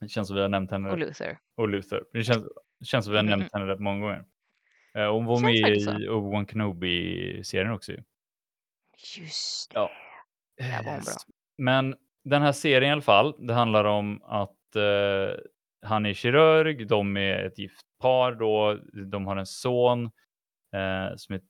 Det 0.00 0.08
känns 0.08 0.28
som 0.28 0.36
vi 0.36 0.42
har 0.42 0.48
nämnt 0.48 0.70
henne 0.70 0.90
Och 0.90 0.98
Luther. 0.98 1.38
och 1.56 1.68
Luther. 1.68 2.02
Det 2.12 2.24
känns, 2.24 2.44
det 2.80 2.84
känns 2.86 3.04
som 3.04 3.12
vi 3.12 3.18
har 3.18 3.24
Mhm. 3.24 3.30
nämnt 3.30 3.52
henne 3.52 3.66
rätt 3.66 3.80
många 3.80 4.00
gånger. 4.00 4.24
Eh, 4.94 5.12
hon 5.12 5.24
var 5.26 5.40
med 5.40 5.54
i 5.54 5.86
Obi-Wan 6.08 6.46
Kenobi-serien 6.46 7.72
också. 7.72 7.92
ju. 7.92 8.02
Just 9.18 9.70
det. 9.70 9.74
Ja. 9.78 9.90
Där 10.58 10.84
var 10.84 10.92
Eh, 10.92 11.00
bra. 11.02 11.12
Men 11.58 11.94
den 12.24 12.42
här 12.42 12.52
serien 12.52 12.88
i 12.90 12.92
alla 12.92 13.02
fall, 13.02 13.46
det 13.46 13.54
handlar 13.54 13.84
om 13.84 14.22
att 14.22 14.76
eh, 14.76 15.38
han 15.82 16.06
är 16.06 16.14
kirurg, 16.14 16.88
de 16.88 17.16
är 17.16 17.44
ett 17.44 17.58
gift 17.58 17.86
par 18.00 18.32
då, 18.32 18.78
de 19.06 19.26
har 19.26 19.36
en 19.36 19.46
son 19.46 20.04
eh, 20.74 21.16
som, 21.16 21.34
är, 21.34 21.40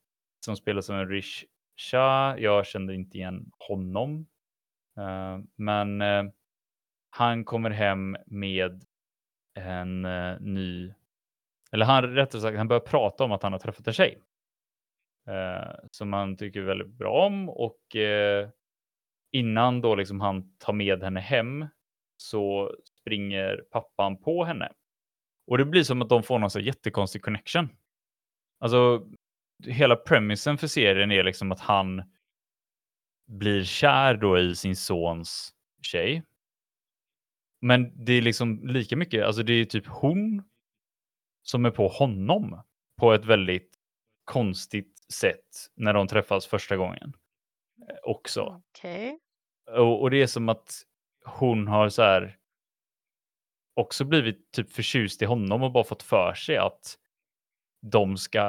som 0.44 0.56
spelas 0.56 0.90
av 0.90 0.96
en 0.96 1.08
Rish 1.08 1.44
Shah. 1.76 2.36
Jag 2.38 2.66
kände 2.66 2.94
inte 2.94 3.18
igen 3.18 3.50
honom. 3.68 4.26
Eh, 4.98 5.38
men 5.56 6.00
eh, 6.00 6.24
han 7.10 7.44
kommer 7.44 7.70
hem 7.70 8.16
med 8.26 8.84
en 9.54 10.04
eh, 10.04 10.40
ny, 10.40 10.94
eller 11.72 11.86
han 11.86 12.02
rättare 12.02 12.40
sagt, 12.40 12.58
han 12.58 12.68
börjar 12.68 12.80
prata 12.80 13.24
om 13.24 13.32
att 13.32 13.42
han 13.42 13.52
har 13.52 13.60
träffat 13.60 13.86
en 13.86 13.92
tjej. 13.92 14.22
Eh, 15.28 15.74
som 15.90 16.12
han 16.12 16.36
tycker 16.36 16.60
väldigt 16.60 16.88
bra 16.98 17.26
om 17.26 17.48
och 17.48 17.96
eh, 17.96 18.48
innan 19.32 19.80
då 19.80 19.94
liksom 19.94 20.20
han 20.20 20.56
tar 20.58 20.72
med 20.72 21.02
henne 21.02 21.20
hem 21.20 21.66
så 22.20 22.74
springer 23.00 23.56
pappan 23.70 24.16
på 24.20 24.44
henne. 24.44 24.72
Och 25.46 25.58
det 25.58 25.64
blir 25.64 25.82
som 25.82 26.02
att 26.02 26.08
de 26.08 26.22
får 26.22 26.38
någon 26.38 26.50
så 26.50 26.60
jättekonstig 26.60 27.22
connection. 27.22 27.68
Alltså 28.58 29.06
hela 29.66 29.96
premissen 29.96 30.58
för 30.58 30.66
serien 30.66 31.12
är 31.12 31.22
liksom 31.24 31.52
att 31.52 31.60
han 31.60 32.02
blir 33.26 33.64
kär 33.64 34.14
då 34.14 34.38
i 34.38 34.56
sin 34.56 34.76
sons 34.76 35.54
tjej. 35.82 36.22
Men 37.60 38.04
det 38.04 38.12
är 38.12 38.22
liksom 38.22 38.68
lika 38.68 38.96
mycket, 38.96 39.24
alltså 39.24 39.42
det 39.42 39.52
är 39.52 39.64
typ 39.64 39.86
hon 39.86 40.42
som 41.42 41.64
är 41.64 41.70
på 41.70 41.88
honom 41.88 42.62
på 42.96 43.12
ett 43.12 43.24
väldigt 43.24 43.74
konstigt 44.24 44.98
sätt 45.12 45.70
när 45.74 45.94
de 45.94 46.06
träffas 46.08 46.46
första 46.46 46.76
gången. 46.76 47.12
eh, 47.88 47.96
Också. 48.02 48.62
Okej. 48.70 49.18
Och, 49.70 50.02
och 50.02 50.10
det 50.10 50.22
är 50.22 50.26
som 50.26 50.48
att 50.48 50.82
hon 51.30 51.68
har 51.68 51.88
så 51.88 52.02
här 52.02 52.36
också 53.74 54.04
blivit 54.04 54.52
typ 54.52 54.72
förtjust 54.72 55.22
i 55.22 55.24
honom 55.24 55.62
och 55.62 55.72
bara 55.72 55.84
fått 55.84 56.02
för 56.02 56.34
sig 56.34 56.56
att 56.56 56.96
de 57.82 58.16
ska 58.16 58.42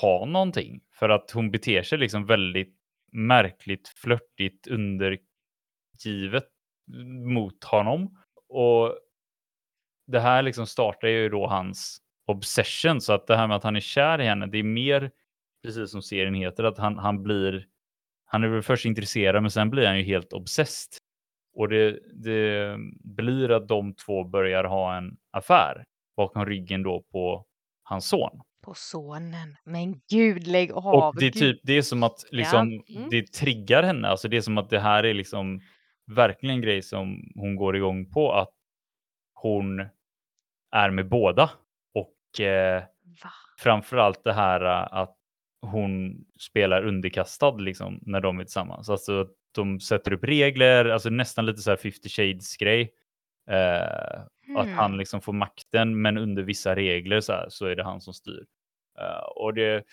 ha 0.00 0.24
någonting. 0.26 0.80
För 0.92 1.08
att 1.08 1.30
hon 1.30 1.50
beter 1.50 1.82
sig 1.82 1.98
liksom 1.98 2.26
väldigt 2.26 2.76
märkligt, 3.12 3.88
flörtigt, 3.88 4.66
undergivet 4.66 6.48
mot 7.24 7.64
honom. 7.64 8.18
Och 8.48 8.98
det 10.06 10.20
här 10.20 10.42
liksom 10.42 10.66
startar 10.66 11.08
ju 11.08 11.28
då 11.28 11.46
hans 11.46 11.98
obsession. 12.26 13.00
Så 13.00 13.12
att 13.12 13.26
det 13.26 13.36
här 13.36 13.46
med 13.46 13.56
att 13.56 13.64
han 13.64 13.76
är 13.76 13.80
kär 13.80 14.20
i 14.20 14.24
henne, 14.24 14.46
det 14.46 14.58
är 14.58 14.62
mer 14.62 15.10
precis 15.62 15.90
som 15.90 16.02
serien 16.02 16.34
heter, 16.34 16.64
att 16.64 16.78
han, 16.78 16.98
han 16.98 17.22
blir 17.22 17.66
han 18.24 18.44
är 18.44 18.48
väl 18.48 18.62
först 18.62 18.84
intresserad 18.84 19.42
men 19.42 19.50
sen 19.50 19.70
blir 19.70 19.86
han 19.86 19.98
ju 19.98 20.04
helt 20.04 20.32
obsessed. 20.32 21.01
Och 21.54 21.68
det, 21.68 21.98
det 22.24 22.76
blir 23.04 23.50
att 23.50 23.68
de 23.68 23.94
två 23.94 24.24
börjar 24.24 24.64
ha 24.64 24.96
en 24.96 25.16
affär 25.30 25.84
bakom 26.16 26.46
ryggen 26.46 26.82
då 26.82 27.02
på 27.12 27.46
hans 27.82 28.08
son. 28.08 28.40
På 28.64 28.74
sonen. 28.74 29.56
Men 29.64 30.00
gud, 30.10 30.46
lägg 30.46 30.72
av. 30.72 30.86
Och 30.86 31.14
det 31.18 31.26
är 31.26 31.30
typ, 31.30 31.60
det 31.62 31.72
är 31.72 31.82
som 31.82 32.02
att 32.02 32.24
liksom, 32.30 32.82
Mm. 32.96 33.08
det 33.10 33.32
triggar 33.32 33.82
henne. 33.82 34.08
Alltså 34.08 34.28
det 34.28 34.36
är 34.36 34.40
som 34.40 34.58
att 34.58 34.70
det 34.70 34.78
här 34.80 35.04
är 35.04 35.14
liksom 35.14 35.60
verkligen 36.06 36.54
en 36.54 36.62
grej 36.62 36.82
som 36.82 37.32
hon 37.34 37.56
går 37.56 37.76
igång 37.76 38.10
på. 38.10 38.32
Att 38.32 38.50
hon 39.34 39.80
är 40.72 40.90
med 40.90 41.08
båda. 41.08 41.50
Och 41.94 42.40
eh, 42.40 42.82
Va? 43.22 43.30
framförallt 43.58 44.24
det 44.24 44.32
här 44.32 44.60
äh, 44.64 44.98
att 44.98 45.16
hon 45.66 46.24
spelar 46.40 46.86
underkastad 46.86 47.50
liksom 47.56 47.98
när 48.02 48.20
de 48.20 48.40
är 48.40 48.44
tillsammans. 48.44 48.90
Alltså 48.90 49.28
de 49.54 49.80
sätter 49.80 50.12
upp 50.12 50.24
regler, 50.24 50.84
alltså 50.84 51.10
nästan 51.10 51.46
lite 51.46 51.60
så 51.62 51.70
här 51.70 51.76
50 51.76 52.08
shades 52.08 52.56
grej. 52.56 52.92
Eh, 53.50 54.20
Att 54.56 54.68
han 54.68 54.90
Hmm. 54.90 54.98
liksom 54.98 55.20
får 55.20 55.32
makten 55.32 56.02
men 56.02 56.18
under 56.18 56.42
vissa 56.42 56.76
regler 56.76 57.20
så, 57.20 57.32
här, 57.32 57.46
så 57.48 57.66
är 57.66 57.76
det 57.76 57.84
han 57.84 58.00
som 58.00 58.14
styr. 58.14 58.44
Eh, 58.98 59.24
och 59.36 59.54
det, 59.54 59.84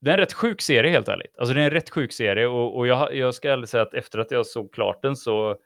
det 0.00 0.10
är 0.10 0.14
en 0.14 0.20
rätt 0.20 0.32
sjuk 0.32 0.60
serie 0.62 0.90
helt 0.90 1.08
ärligt. 1.08 1.38
Alltså 1.38 1.54
det 1.54 1.60
är 1.60 1.64
en 1.64 1.70
rätt 1.70 1.90
sjuk 1.90 2.12
serie 2.12 2.46
och, 2.46 2.76
och 2.76 2.86
jag, 2.86 3.14
jag 3.14 3.34
ska 3.34 3.50
ärligt 3.52 3.70
säga 3.70 3.82
att 3.82 3.94
efter 3.94 4.18
att 4.18 4.30
jag 4.30 4.46
såg 4.46 4.72
klart 4.74 5.02
den 5.02 5.16
så 5.16 5.58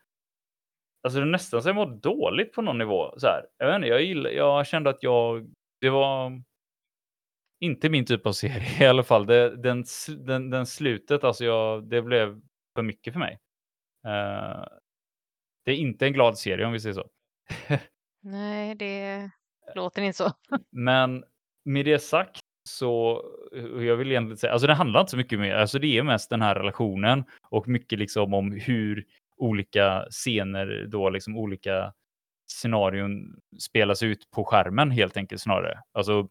Alltså 1.02 1.20
det 1.20 1.26
nästan 1.26 1.62
så 1.62 1.68
jag 1.68 1.76
mår 1.76 1.86
dåligt 1.86 2.52
på 2.52 2.62
någon 2.62 2.78
nivå. 2.78 3.14
Så 3.18 3.26
här. 3.26 3.46
Jag, 3.58 3.66
vet 3.66 3.76
inte, 3.76 3.88
jag, 3.88 4.02
gillar, 4.02 4.30
jag 4.30 4.66
kände 4.66 4.90
att 4.90 5.02
jag, 5.02 5.50
det 5.80 5.90
var 5.90 6.42
inte 7.60 7.88
min 7.88 8.06
typ 8.06 8.26
av 8.26 8.32
serie 8.32 8.66
i 8.84 8.86
alla 8.86 9.02
fall. 9.02 9.26
Det, 9.26 9.56
den, 9.56 9.84
den, 10.18 10.50
den 10.50 10.66
slutet, 10.66 11.24
alltså 11.24 11.44
jag, 11.44 11.84
det 11.88 12.02
blev 12.02 12.40
för 12.74 12.82
mycket 12.82 13.12
för 13.12 13.20
mig. 13.20 13.38
Uh, 14.06 14.64
det 15.64 15.72
är 15.72 15.76
inte 15.76 16.06
en 16.06 16.12
glad 16.12 16.38
serie 16.38 16.66
om 16.66 16.72
vi 16.72 16.80
säger 16.80 16.94
så. 16.94 17.08
Nej, 18.22 18.74
det 18.74 19.30
låter 19.74 20.02
inte 20.02 20.16
så. 20.16 20.32
Men 20.70 21.24
med 21.64 21.84
det 21.84 21.98
sagt 21.98 22.40
så 22.68 23.24
jag 23.80 23.96
vill 23.96 24.10
egentligen 24.10 24.36
säga, 24.36 24.52
alltså 24.52 24.66
det 24.66 24.74
handlar 24.74 25.00
inte 25.00 25.10
så 25.10 25.16
mycket 25.16 25.38
mer, 25.38 25.54
alltså 25.54 25.78
det 25.78 25.98
är 25.98 26.02
mest 26.02 26.30
den 26.30 26.42
här 26.42 26.54
relationen 26.54 27.24
och 27.50 27.68
mycket 27.68 27.98
liksom 27.98 28.34
om 28.34 28.52
hur 28.52 29.04
olika 29.36 30.06
scener 30.10 30.86
då 30.88 31.10
liksom 31.10 31.36
olika 31.36 31.92
scenarion 32.46 33.40
spelas 33.60 34.02
ut 34.02 34.30
på 34.30 34.44
skärmen 34.44 34.90
helt 34.90 35.16
enkelt 35.16 35.40
snarare. 35.40 35.80
Alltså 35.92 36.28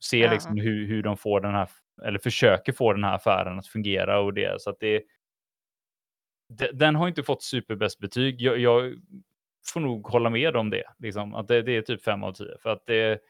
se 0.00 0.18
ja. 0.18 0.32
liksom 0.32 0.56
hur, 0.56 0.86
hur 0.86 1.02
de 1.02 1.16
får 1.16 1.40
den 1.40 1.54
här, 1.54 1.68
eller 2.04 2.18
försöker 2.18 2.72
få 2.72 2.92
den 2.92 3.04
här 3.04 3.14
affären 3.14 3.58
att 3.58 3.66
fungera 3.66 4.20
och 4.20 4.34
det. 4.34 4.60
Så 4.60 4.70
att 4.70 4.80
det, 4.80 5.02
den 6.72 6.94
har 6.94 7.08
inte 7.08 7.22
fått 7.22 7.42
superbäst 7.42 7.98
betyg. 7.98 8.40
Jag, 8.40 8.58
jag, 8.58 8.94
får 9.72 9.80
nog 9.80 10.06
hålla 10.06 10.30
med 10.30 10.56
om 10.56 10.70
det, 10.70 10.84
liksom, 10.98 11.34
att 11.34 11.48
det, 11.48 11.62
det 11.62 11.76
är 11.76 11.82
typ 11.82 12.02
5 12.02 12.22
av 12.22 12.32
10. 12.32 12.46
För 12.62 12.70
att 12.70 12.86
det, 12.86 13.20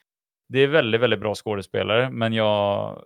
det 0.48 0.58
är 0.58 0.66
väldigt, 0.66 1.00
väldigt 1.00 1.20
bra 1.20 1.34
skådespelare, 1.34 2.10
men 2.10 2.32
jag, 2.32 3.02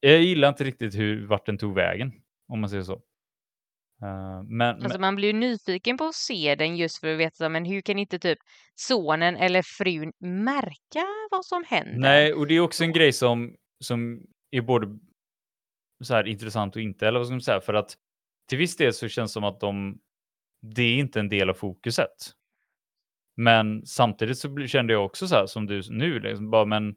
jag 0.00 0.22
gillar 0.22 0.48
inte 0.48 0.64
riktigt 0.64 0.94
hur, 0.94 1.26
vart 1.26 1.46
den 1.46 1.58
tog 1.58 1.74
vägen, 1.74 2.12
om 2.48 2.60
man 2.60 2.70
säger 2.70 2.82
så. 2.82 3.02
Uh, 4.02 4.42
men, 4.48 4.74
alltså 4.74 4.88
men... 4.88 5.00
man 5.00 5.16
blir 5.16 5.28
ju 5.28 5.32
nyfiken 5.32 5.96
på 5.96 6.04
att 6.04 6.14
se 6.14 6.54
den 6.54 6.76
just 6.76 7.00
för 7.00 7.12
att 7.12 7.18
veta 7.18 7.48
men 7.48 7.64
hur 7.64 7.80
kan 7.80 7.98
inte 7.98 8.18
typ 8.18 8.38
sonen 8.74 9.36
eller 9.36 9.62
frun 9.62 10.12
märka 10.18 11.06
vad 11.30 11.44
som 11.44 11.64
händer? 11.66 11.98
Nej, 11.98 12.32
och 12.34 12.46
det 12.46 12.54
är 12.54 12.60
också 12.60 12.84
en 12.84 12.92
grej 12.92 13.12
som, 13.12 13.54
som 13.84 14.22
är 14.50 14.60
både 14.60 14.98
så 16.04 16.14
här 16.14 16.28
intressant 16.28 16.76
och 16.76 16.82
inte, 16.82 17.08
eller 17.08 17.18
vad 17.18 17.26
ska 17.26 17.34
man 17.34 17.40
säga, 17.40 17.60
för 17.60 17.74
att 17.74 17.96
till 18.48 18.58
viss 18.58 18.76
del 18.76 18.92
så 18.92 19.08
känns 19.08 19.30
det 19.30 19.32
som 19.32 19.44
att 19.44 19.60
de, 19.60 19.98
det 20.62 20.82
är 20.82 20.98
inte 20.98 21.20
en 21.20 21.28
del 21.28 21.50
av 21.50 21.54
fokuset. 21.54 22.32
Men 23.36 23.86
samtidigt 23.86 24.38
så 24.38 24.66
kände 24.66 24.92
jag 24.92 25.04
också 25.04 25.28
så 25.28 25.34
här 25.34 25.46
som 25.46 25.66
du 25.66 25.82
nu, 25.90 26.20
liksom, 26.20 26.50
bara 26.50 26.64
men 26.64 26.94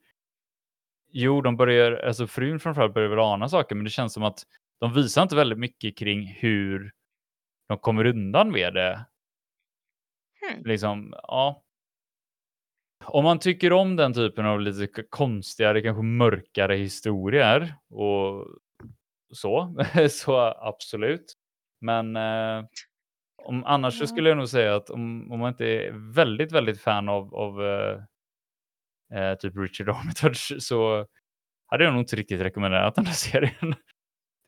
jo, 1.11 1.41
de 1.41 1.57
börjar, 1.57 1.91
alltså 1.91 2.27
frun 2.27 2.59
framförallt 2.59 2.93
börjar 2.93 3.09
väl 3.09 3.19
ana 3.19 3.49
saker, 3.49 3.75
men 3.75 3.83
det 3.83 3.89
känns 3.89 4.13
som 4.13 4.23
att 4.23 4.43
de 4.79 4.93
visar 4.93 5.23
inte 5.23 5.35
väldigt 5.35 5.59
mycket 5.59 5.97
kring 5.97 6.25
hur 6.27 6.91
de 7.67 7.77
kommer 7.77 8.05
undan 8.05 8.51
med 8.51 8.73
det. 8.73 9.05
Hmm. 10.41 10.63
Liksom, 10.65 11.13
ja. 11.17 11.63
Om 13.05 13.23
man 13.23 13.39
tycker 13.39 13.73
om 13.73 13.95
den 13.95 14.13
typen 14.13 14.45
av 14.45 14.61
lite 14.61 15.03
konstigare, 15.03 15.81
kanske 15.81 16.03
mörkare 16.03 16.75
historier 16.75 17.75
och 17.89 18.47
så, 19.33 19.75
så 20.09 20.39
absolut. 20.39 21.33
Men 21.81 22.15
eh, 22.15 22.65
om, 23.43 23.63
annars 23.65 23.99
så 23.99 24.07
skulle 24.07 24.29
jag 24.29 24.37
nog 24.37 24.49
säga 24.49 24.75
att 24.75 24.89
om, 24.89 25.31
om 25.31 25.39
man 25.39 25.49
inte 25.49 25.65
är 25.65 26.13
väldigt, 26.13 26.51
väldigt 26.51 26.81
fan 26.81 27.09
av, 27.09 27.35
av 27.35 27.65
eh, 27.65 28.03
eh, 29.13 29.35
typ 29.37 29.57
Richard 29.57 29.89
Armitage 29.89 30.55
så 30.59 31.07
hade 31.67 31.83
jag 31.83 31.93
nog 31.93 32.01
inte 32.01 32.15
riktigt 32.15 32.41
rekommenderat 32.41 32.95
den 32.95 33.05
här 33.05 33.13
serien 33.31 33.75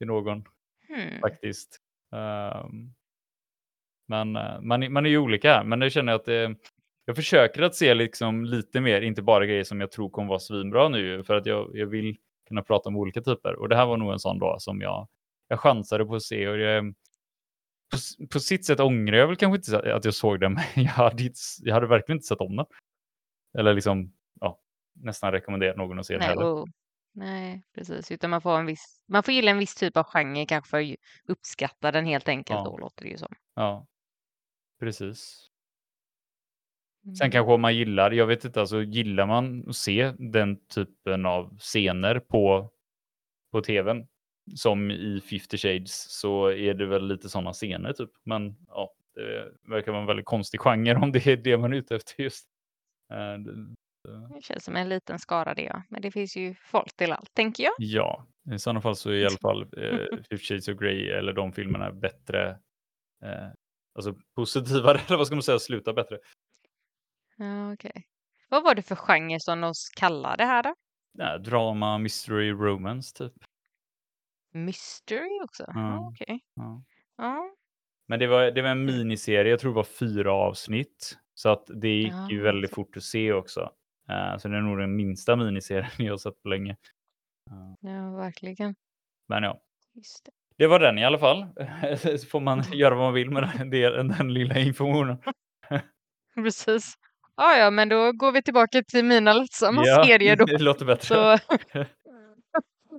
till 0.02 0.08
någon 0.08 0.44
hmm. 0.88 1.20
faktiskt. 1.22 1.80
Um, 2.12 2.94
men 4.08 4.36
uh, 4.36 4.62
man, 4.62 4.94
man 4.94 5.06
är 5.06 5.10
ju 5.10 5.18
olika, 5.18 5.64
men 5.64 5.80
det 5.80 5.90
känner 5.90 6.12
jag 6.12 6.20
att 6.20 6.26
det, 6.26 6.56
jag 7.06 7.16
försöker 7.16 7.62
att 7.62 7.76
se 7.76 7.94
liksom 7.94 8.46
lite 8.46 8.82
mer, 8.82 9.02
inte 9.02 9.22
bara 9.22 9.46
grejer 9.46 9.64
som 9.64 9.82
jag 9.82 9.92
tror 9.92 10.10
kommer 10.10 10.30
vara 10.30 10.40
svinbra 10.40 10.90
nu, 10.90 11.24
för 11.24 11.36
att 11.36 11.46
jag, 11.46 11.72
jag 11.74 11.88
vill 11.88 12.18
kunna 12.48 12.62
prata 12.62 12.90
om 12.90 12.96
olika 12.96 13.22
typer. 13.22 13.56
Och 13.56 13.70
det 13.70 13.76
här 13.76 13.86
var 13.86 13.98
nog 13.98 14.12
en 14.12 14.20
sån 14.20 14.40
då 14.40 14.56
som 14.60 14.82
jag, 14.82 15.08
jag 15.48 15.60
chansade 15.60 16.06
på 16.06 16.16
att 16.16 16.24
se 16.24 16.48
och 16.48 16.58
jag, 16.58 16.94
på, 17.92 18.28
på 18.32 18.40
sitt 18.40 18.66
sätt 18.66 18.80
ångrar 18.80 19.18
jag 19.18 19.28
väl 19.28 19.36
kanske 19.36 19.58
inte 19.74 19.96
att 19.96 20.06
jag 20.06 20.14
såg 20.14 20.40
den, 20.40 20.54
men 20.76 20.84
jag 20.84 20.92
hade, 20.92 21.30
jag 21.60 21.74
hade 21.74 21.88
verkligen 21.88 22.18
inte 22.18 22.28
sett 22.28 22.42
om 22.42 22.56
den. 22.56 22.66
Eller 23.58 23.74
liksom, 23.74 24.14
ja, 24.40 24.60
nästan 24.94 25.32
rekommendera 25.32 25.76
någon 25.76 26.00
att 26.00 26.06
se 26.06 26.14
den 26.14 26.22
heller. 26.22 26.46
Oh. 26.46 26.66
Nej, 27.14 27.64
precis. 27.76 28.12
Utan 28.12 28.30
man 28.30 28.42
får, 28.42 28.60
en 28.60 28.66
viss, 28.66 29.02
man 29.08 29.24
får 29.24 29.34
gilla 29.34 29.52
en 29.52 29.58
viss 29.58 29.76
typ 29.76 29.98
av 29.98 30.04
genre 30.04 30.46
kanske 30.46 30.70
för 30.70 30.82
att 30.82 30.96
uppskatta 31.28 31.92
den 31.92 32.06
helt 32.06 32.28
enkelt 32.28 32.58
ja. 32.58 32.64
då 32.64 32.78
låter 32.78 33.04
det 33.04 33.10
ju 33.10 33.18
som. 33.18 33.36
Ja, 33.56 33.88
precis. 34.80 35.48
Mm. 37.06 37.16
Sen 37.16 37.32
kanske 37.32 37.54
om 37.54 37.62
man 37.62 37.76
gillar, 37.76 38.12
jag 38.12 38.28
vet 38.28 38.46
inte, 38.46 38.60
alltså 38.60 38.82
gillar 38.84 39.26
man 39.26 39.70
att 39.70 39.76
se 39.76 40.14
den 40.18 40.68
typen 40.68 41.26
av 41.26 41.58
scener 41.58 42.20
på, 42.20 42.72
på 43.52 43.62
tvn 43.62 44.08
som 44.56 44.92
i 44.92 45.22
50 45.22 45.58
Shades 45.58 46.20
så 46.20 46.52
är 46.52 46.74
det 46.74 46.86
väl 46.86 47.08
lite 47.08 47.30
sådana 47.30 47.54
scener 47.54 47.94
typ. 47.94 48.10
Men 48.24 48.56
ja, 48.68 48.94
det 49.16 49.52
verkar 49.70 49.92
vara 49.92 50.02
en 50.02 50.08
väldigt 50.08 50.26
konstig 50.26 50.60
genre 50.62 50.96
om 50.96 51.12
det 51.12 51.28
är 51.28 51.38
det 51.38 51.58
man 51.58 51.74
är 51.74 51.78
ute 51.78 51.96
efter 51.96 52.24
just. 52.24 52.48
Eh, 54.08 54.36
det 54.36 54.42
känns 54.42 54.64
som 54.64 54.76
en 54.76 54.90
liten 54.90 55.20
skara 55.20 55.54
det, 55.54 55.64
ja. 55.64 55.84
Men 55.90 56.02
det 56.02 56.12
finns 56.12 56.38
ju 56.38 56.56
folk 56.56 56.96
till 56.96 57.12
allt, 57.12 57.34
tänker 57.34 57.64
jag. 57.64 57.74
Ja, 57.78 58.28
i 58.56 58.60
sådana 58.60 58.82
fall 58.82 58.96
så 58.96 59.10
är 59.10 59.14
i 59.14 59.26
alla 59.26 59.38
fall 59.42 59.62
eh, 59.62 60.18
Fifty 60.30 60.38
Shades 60.38 60.68
of 60.68 60.78
Grey 60.78 61.10
eller 61.10 61.34
de 61.34 61.54
filmerna 61.54 61.92
bättre, 61.92 62.50
eh, 63.24 63.48
alltså 63.96 64.16
positivare, 64.36 65.00
eller 65.08 65.18
vad 65.18 65.28
ska 65.28 65.36
man 65.36 65.44
säga, 65.44 65.60
sluta 65.60 65.94
bättre. 65.94 66.20
Ja, 67.38 67.74
okej. 67.74 67.90
Okay. 67.90 68.04
Vad 68.50 68.64
var 68.64 68.76
det 68.76 68.82
för 68.82 68.96
genre 68.96 69.40
som 69.40 69.62
de 69.62 69.74
kallade 69.96 70.44
det 70.44 70.46
här 70.46 70.64
då? 70.64 70.76
Ja, 71.18 71.38
drama, 71.38 71.98
mystery, 71.98 72.52
romance 72.52 73.18
typ. 73.18 73.34
Mystery 74.54 75.42
också? 75.44 75.64
Ja, 75.68 75.74
ja 75.76 76.08
okej. 76.08 76.24
Okay. 76.24 76.40
Ja. 76.56 76.84
ja. 77.18 77.56
Men 78.08 78.20
det 78.20 78.28
var, 78.28 78.52
det 78.52 78.62
var 78.62 78.70
en 78.70 78.86
miniserie, 78.86 79.52
jag 79.52 79.60
tror 79.60 79.72
det 79.72 79.76
var 79.76 79.84
fyra 79.84 80.34
avsnitt. 80.34 81.18
Så 81.34 81.50
att 81.50 81.66
det 81.68 81.90
gick 81.90 82.14
ja, 82.14 82.32
ju 82.32 82.42
väldigt 82.42 82.74
fort 82.74 82.98
att 82.98 83.04
se 83.04 83.34
också. 83.34 83.72
Uh, 84.10 84.38
så 84.38 84.48
det 84.48 84.58
är 84.58 84.62
nog 84.62 84.78
den 84.78 84.96
minsta 84.96 85.36
miniserien 85.36 85.90
jag 85.98 86.14
har 86.14 86.18
sett 86.18 86.44
på 86.44 86.50
länge. 86.50 86.72
Uh. 87.52 87.92
Ja, 87.92 88.12
verkligen. 88.12 88.76
Men 89.28 89.44
ja. 89.44 89.62
Det. 89.94 90.32
det. 90.58 90.68
var 90.68 90.80
den 90.80 90.98
i 90.98 91.06
alla 91.06 91.20
fall. 91.20 91.48
så 91.98 92.18
får 92.30 92.40
man 92.40 92.64
göra 92.74 92.96
vad 92.96 93.04
man 93.04 93.14
vill 93.14 93.30
med 93.30 93.44
den, 93.44 93.70
den, 93.70 94.08
den 94.08 94.34
lilla 94.34 94.60
informationen. 94.60 95.18
Precis. 96.36 96.96
Ja, 97.38 97.58
ja, 97.58 97.72
men 97.72 97.90
då 97.90 98.12
går 98.12 98.32
vi 98.32 98.44
tillbaka 98.44 98.84
till 98.84 99.06
mina 99.06 99.34
lättsamma 99.34 99.86
ja, 99.86 100.04
serier 100.06 100.36
då. 100.36 100.46
det 100.46 100.58
låter 100.58 100.86
bättre. 100.86 101.06
Så, 101.06 101.32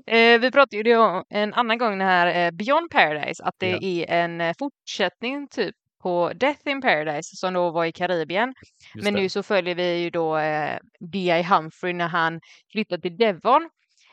eh, 0.07 0.41
vi 0.41 0.51
pratade 0.53 0.91
ju 0.91 0.97
om 0.97 1.25
en 1.29 1.55
annan 1.55 1.79
gång 1.79 1.99
det 1.99 2.05
här 2.05 2.47
eh, 2.47 2.51
Beyond 2.51 2.91
Paradise, 2.91 3.45
att 3.45 3.55
det 3.59 3.71
ja. 3.71 3.79
är 3.83 4.25
en 4.25 4.41
eh, 4.41 4.55
fortsättning 4.59 5.49
typ 5.49 5.77
på 6.03 6.33
Death 6.35 6.69
in 6.69 6.81
Paradise 6.81 7.37
som 7.37 7.55
då 7.55 7.71
var 7.71 7.85
i 7.85 7.93
Karibien. 7.93 8.55
Just 8.95 9.05
Men 9.05 9.15
det. 9.15 9.21
nu 9.21 9.29
så 9.29 9.43
följer 9.43 9.75
vi 9.75 9.99
ju 9.99 10.11
då 10.11 10.39
eh, 10.39 10.79
B.I. 11.13 11.43
Humphrey 11.43 11.93
när 11.93 12.09
han 12.09 12.41
flyttar 12.73 12.99
till 12.99 13.17
Devon 13.17 13.71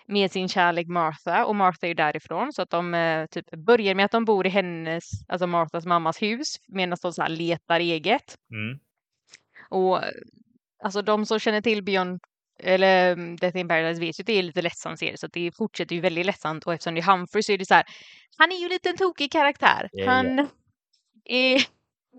med 0.07 0.31
sin 0.31 0.49
kärlek 0.49 0.87
Martha 0.87 1.45
och 1.45 1.55
Martha 1.55 1.79
är 1.81 1.87
ju 1.87 1.93
därifrån 1.93 2.53
så 2.53 2.61
att 2.61 2.69
de 2.69 2.93
eh, 2.93 3.25
typ 3.25 3.51
börjar 3.51 3.95
med 3.95 4.05
att 4.05 4.11
de 4.11 4.25
bor 4.25 4.47
i 4.47 4.49
hennes, 4.49 5.03
alltså 5.27 5.47
Marthas 5.47 5.85
mammas 5.85 6.21
hus 6.21 6.55
medan 6.67 6.97
de 7.01 7.13
så 7.13 7.27
letar 7.27 7.79
eget. 7.79 8.35
Mm. 8.51 8.79
Och 9.69 10.01
alltså 10.83 11.01
de 11.01 11.25
som 11.25 11.39
känner 11.39 11.61
till 11.61 11.83
Beyond 11.83 12.19
eller 12.63 13.13
mm, 13.13 13.35
Death 13.35 13.57
in 13.57 13.67
Paradise 13.67 14.01
vet 14.01 14.19
ju 14.19 14.21
att 14.21 14.27
det 14.27 14.39
är 14.39 14.43
lite 14.43 14.61
lättsam 14.61 14.97
serie 14.97 15.17
så 15.17 15.25
att 15.25 15.33
det 15.33 15.51
fortsätter 15.57 15.95
ju 15.95 16.01
väldigt 16.01 16.25
lättsamt 16.25 16.63
och 16.65 16.73
eftersom 16.73 16.95
det 16.95 17.01
är 17.01 17.11
Humphrey 17.11 17.43
så 17.43 17.51
är 17.51 17.57
det 17.57 17.65
så 17.65 17.73
här 17.73 17.83
han 18.37 18.51
är 18.51 18.55
ju 18.55 18.69
lite 18.69 18.89
en 18.89 18.97
tokig 18.97 19.31
karaktär. 19.31 19.89
Yeah, 19.93 20.09
han 20.09 20.25
yeah. 20.25 20.47
är 21.25 21.65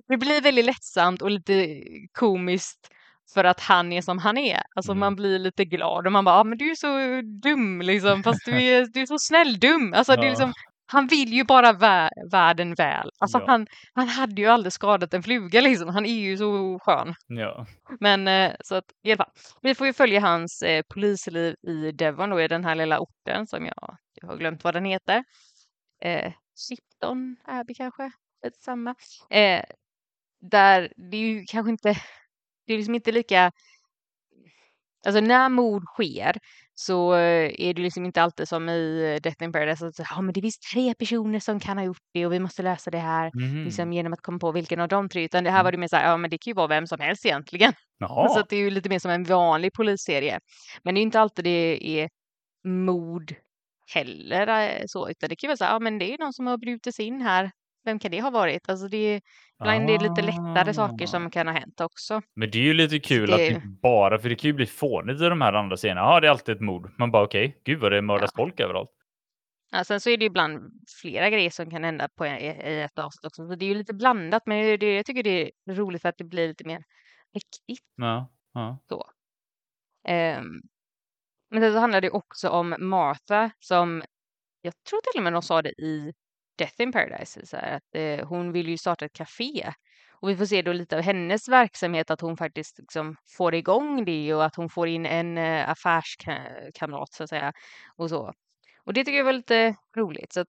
det 0.08 0.16
blir 0.16 0.40
väldigt 0.40 0.64
lättsamt 0.64 1.22
och 1.22 1.30
lite 1.30 1.82
komiskt 2.12 2.88
för 3.34 3.44
att 3.44 3.60
han 3.60 3.92
är 3.92 4.02
som 4.02 4.18
han 4.18 4.38
är. 4.38 4.62
Alltså 4.74 4.92
mm. 4.92 5.00
man 5.00 5.16
blir 5.16 5.38
lite 5.38 5.64
glad 5.64 6.06
och 6.06 6.12
man 6.12 6.24
bara, 6.24 6.34
ah, 6.34 6.44
men 6.44 6.58
du 6.58 6.70
är 6.70 6.74
så 6.74 7.20
dum 7.48 7.82
liksom, 7.82 8.22
fast 8.22 8.44
du 8.44 8.52
är, 8.62 8.86
du 8.86 9.00
är 9.00 9.06
så 9.06 9.18
snäll 9.18 9.58
dum. 9.60 9.94
Alltså 9.94 10.12
ja. 10.12 10.20
det 10.20 10.26
är 10.26 10.30
liksom, 10.30 10.52
han 10.86 11.06
vill 11.06 11.32
ju 11.32 11.44
bara 11.44 11.72
vä 11.72 12.10
världen 12.30 12.74
väl. 12.74 13.10
Alltså 13.18 13.38
ja. 13.38 13.44
han, 13.46 13.66
han 13.94 14.08
hade 14.08 14.42
ju 14.42 14.46
aldrig 14.46 14.72
skadat 14.72 15.14
en 15.14 15.22
fluga 15.22 15.60
liksom. 15.60 15.88
Han 15.88 16.06
är 16.06 16.20
ju 16.20 16.36
så 16.36 16.78
skön. 16.82 17.14
Ja. 17.26 17.66
Men 18.00 18.28
eh, 18.28 18.52
så 18.60 18.74
att 18.74 18.84
i 19.02 19.10
alla 19.12 19.16
fall, 19.16 19.32
vi 19.62 19.74
får 19.74 19.86
ju 19.86 19.92
följa 19.92 20.20
hans 20.20 20.62
eh, 20.62 20.82
polisliv 20.94 21.54
i 21.62 21.92
Devon 21.92 22.30
då 22.30 22.40
i 22.40 22.48
den 22.48 22.64
här 22.64 22.74
lilla 22.74 23.00
orten 23.00 23.46
som 23.46 23.64
jag, 23.64 23.96
jag 24.14 24.28
har 24.28 24.36
glömt 24.36 24.64
vad 24.64 24.74
den 24.74 24.84
heter. 24.84 25.24
Eh, 26.02 26.32
Shipton 26.68 27.36
Abbey 27.44 27.74
kanske? 27.74 28.10
Samma. 28.58 28.94
Eh, 29.30 29.62
där 30.40 30.92
det 30.96 31.16
är 31.16 31.20
ju 31.20 31.44
kanske 31.48 31.70
inte, 31.70 31.88
det 32.66 32.72
är 32.72 32.76
liksom 32.76 32.94
inte 32.94 33.12
lika, 33.12 33.52
alltså 35.06 35.20
när 35.20 35.48
mord 35.48 35.84
sker 35.84 36.36
så 36.74 37.12
är 37.12 37.74
det 37.74 37.82
liksom 37.82 38.04
inte 38.04 38.22
alltid 38.22 38.48
som 38.48 38.68
i 38.68 39.18
Death 39.22 39.42
in 39.42 39.52
Paradise 39.52 39.86
att 39.86 39.98
ja, 39.98 40.20
men 40.20 40.32
det 40.32 40.40
finns 40.40 40.58
tre 40.58 40.94
personer 40.94 41.40
som 41.40 41.60
kan 41.60 41.78
ha 41.78 41.84
gjort 41.84 42.02
det 42.14 42.26
och 42.26 42.32
vi 42.32 42.38
måste 42.38 42.62
lösa 42.62 42.90
det 42.90 42.98
här 42.98 43.30
mm. 43.34 43.64
liksom, 43.64 43.92
genom 43.92 44.12
att 44.12 44.22
komma 44.22 44.38
på 44.38 44.52
vilken 44.52 44.80
av 44.80 44.88
de 44.88 45.08
tre. 45.08 45.24
Utan 45.24 45.44
det 45.44 45.50
här 45.50 45.62
var 45.62 45.70
mm. 45.70 45.72
det 45.72 45.78
mer 45.78 45.88
så 45.88 45.96
här, 45.96 46.10
ja 46.10 46.16
men 46.16 46.30
det 46.30 46.38
kan 46.38 46.50
ju 46.50 46.54
vara 46.54 46.66
vem 46.66 46.86
som 46.86 47.00
helst 47.00 47.26
egentligen. 47.26 47.72
Jaha. 47.98 48.28
Så 48.34 48.42
det 48.48 48.56
är 48.56 48.60
ju 48.60 48.70
lite 48.70 48.88
mer 48.88 48.98
som 48.98 49.10
en 49.10 49.24
vanlig 49.24 49.72
polisserie. 49.72 50.40
Men 50.82 50.94
det 50.94 51.00
är 51.00 51.02
inte 51.02 51.20
alltid 51.20 51.44
det 51.44 52.00
är 52.00 52.08
mord 52.64 53.34
heller 53.94 54.46
eh, 54.48 54.82
så, 54.86 55.08
utan 55.10 55.28
det 55.28 55.36
kan 55.36 55.48
vara 55.48 55.56
så 55.56 55.64
här, 55.64 55.72
ja 55.72 55.78
men 55.78 55.98
det 55.98 56.14
är 56.14 56.18
någon 56.18 56.32
som 56.32 56.46
har 56.46 56.58
brutit 56.58 56.94
sig 56.94 57.04
in 57.04 57.20
här. 57.20 57.50
Vem 57.84 57.98
kan 57.98 58.10
det 58.10 58.20
ha 58.20 58.30
varit? 58.30 58.68
Alltså 58.68 58.88
det 58.88 58.96
är, 58.96 59.20
ibland 59.60 59.90
är 59.90 59.98
det 59.98 60.08
lite 60.08 60.22
lättare 60.22 60.74
saker 60.74 61.04
Ah. 61.04 61.06
som 61.06 61.30
kan 61.30 61.46
ha 61.46 61.54
hänt 61.54 61.80
också. 61.80 62.22
Men 62.34 62.50
det 62.50 62.58
är 62.58 62.62
ju 62.62 62.74
lite 62.74 62.98
kul 62.98 63.26
det- 63.30 63.34
att 63.34 63.62
det 63.62 63.68
bara, 63.82 64.18
för 64.18 64.28
det 64.28 64.34
kan 64.34 64.48
ju 64.48 64.54
bli 64.54 64.66
fånigt 64.66 65.20
i 65.20 65.24
de 65.24 65.40
här 65.40 65.52
andra 65.52 65.76
scenerna. 65.76 66.00
Ja, 66.00 66.20
det 66.20 66.26
är 66.26 66.30
alltid 66.30 66.54
ett 66.54 66.60
mord. 66.60 66.90
Man 66.98 67.10
bara 67.10 67.24
okej, 67.24 67.60
gud 67.64 67.80
vad 67.80 67.92
det 67.92 68.02
mördas 68.02 68.30
Ja. 68.34 68.42
folk 68.42 68.60
överallt. 68.60 68.90
Ja, 69.72 69.84
sen 69.84 70.00
så 70.00 70.10
är 70.10 70.16
det 70.16 70.24
ju 70.24 70.26
ibland 70.26 70.72
flera 71.02 71.30
grejer 71.30 71.50
som 71.50 71.70
kan 71.70 71.84
hända 71.84 72.08
på, 72.08 72.26
i, 72.26 72.30
i 72.46 72.80
ett 72.80 72.98
avsnitt 72.98 73.24
också. 73.24 73.48
Så 73.48 73.54
det 73.54 73.64
är 73.64 73.68
ju 73.68 73.74
lite 73.74 73.94
blandat, 73.94 74.42
men 74.46 74.78
det, 74.78 74.96
jag 74.96 75.06
tycker 75.06 75.22
det 75.22 75.30
är 75.66 75.74
roligt 75.74 76.02
för 76.02 76.08
att 76.08 76.18
det 76.18 76.24
blir 76.24 76.48
lite 76.48 76.64
mer 76.66 76.82
riktigt. 77.34 77.86
Ja, 77.96 78.28
ja. 78.54 78.78
Ehm, 80.08 80.60
men 81.50 81.62
sen 81.62 81.72
så 81.72 81.78
handlar 81.78 82.00
det 82.00 82.10
också 82.10 82.48
om 82.48 82.74
Martha 82.78 83.50
som, 83.58 84.02
jag 84.62 84.74
tror 84.90 85.00
till 85.00 85.18
och 85.20 85.24
med 85.24 85.32
de 85.32 85.42
sa 85.42 85.62
det 85.62 85.70
i 85.70 86.12
Death 86.60 86.80
in 86.80 86.92
Paradise, 86.92 87.46
så 87.46 87.56
här, 87.56 87.76
att 87.76 87.94
eh, 87.94 88.28
hon 88.28 88.52
vill 88.52 88.68
ju 88.68 88.76
starta 88.76 89.04
ett 89.04 89.12
café. 89.12 89.72
Och 90.12 90.28
vi 90.28 90.36
får 90.36 90.46
se 90.46 90.62
då 90.62 90.72
lite 90.72 90.96
av 90.96 91.02
hennes 91.02 91.48
verksamhet, 91.48 92.10
att 92.10 92.20
hon 92.20 92.36
faktiskt 92.36 92.78
liksom 92.78 93.16
får 93.36 93.54
igång 93.54 94.04
det 94.04 94.34
och 94.34 94.44
att 94.44 94.56
hon 94.56 94.68
får 94.70 94.88
in 94.88 95.06
en 95.06 95.38
eh, 95.38 95.70
affärskamrat 95.70 97.12
så 97.12 97.22
att 97.22 97.28
säga. 97.28 97.52
Och 97.96 98.10
så. 98.10 98.32
Och 98.84 98.92
det 98.92 99.04
tycker 99.04 99.18
jag 99.18 99.24
var 99.24 99.32
lite 99.32 99.74
roligt. 99.96 100.32
Så 100.32 100.40
att 100.40 100.48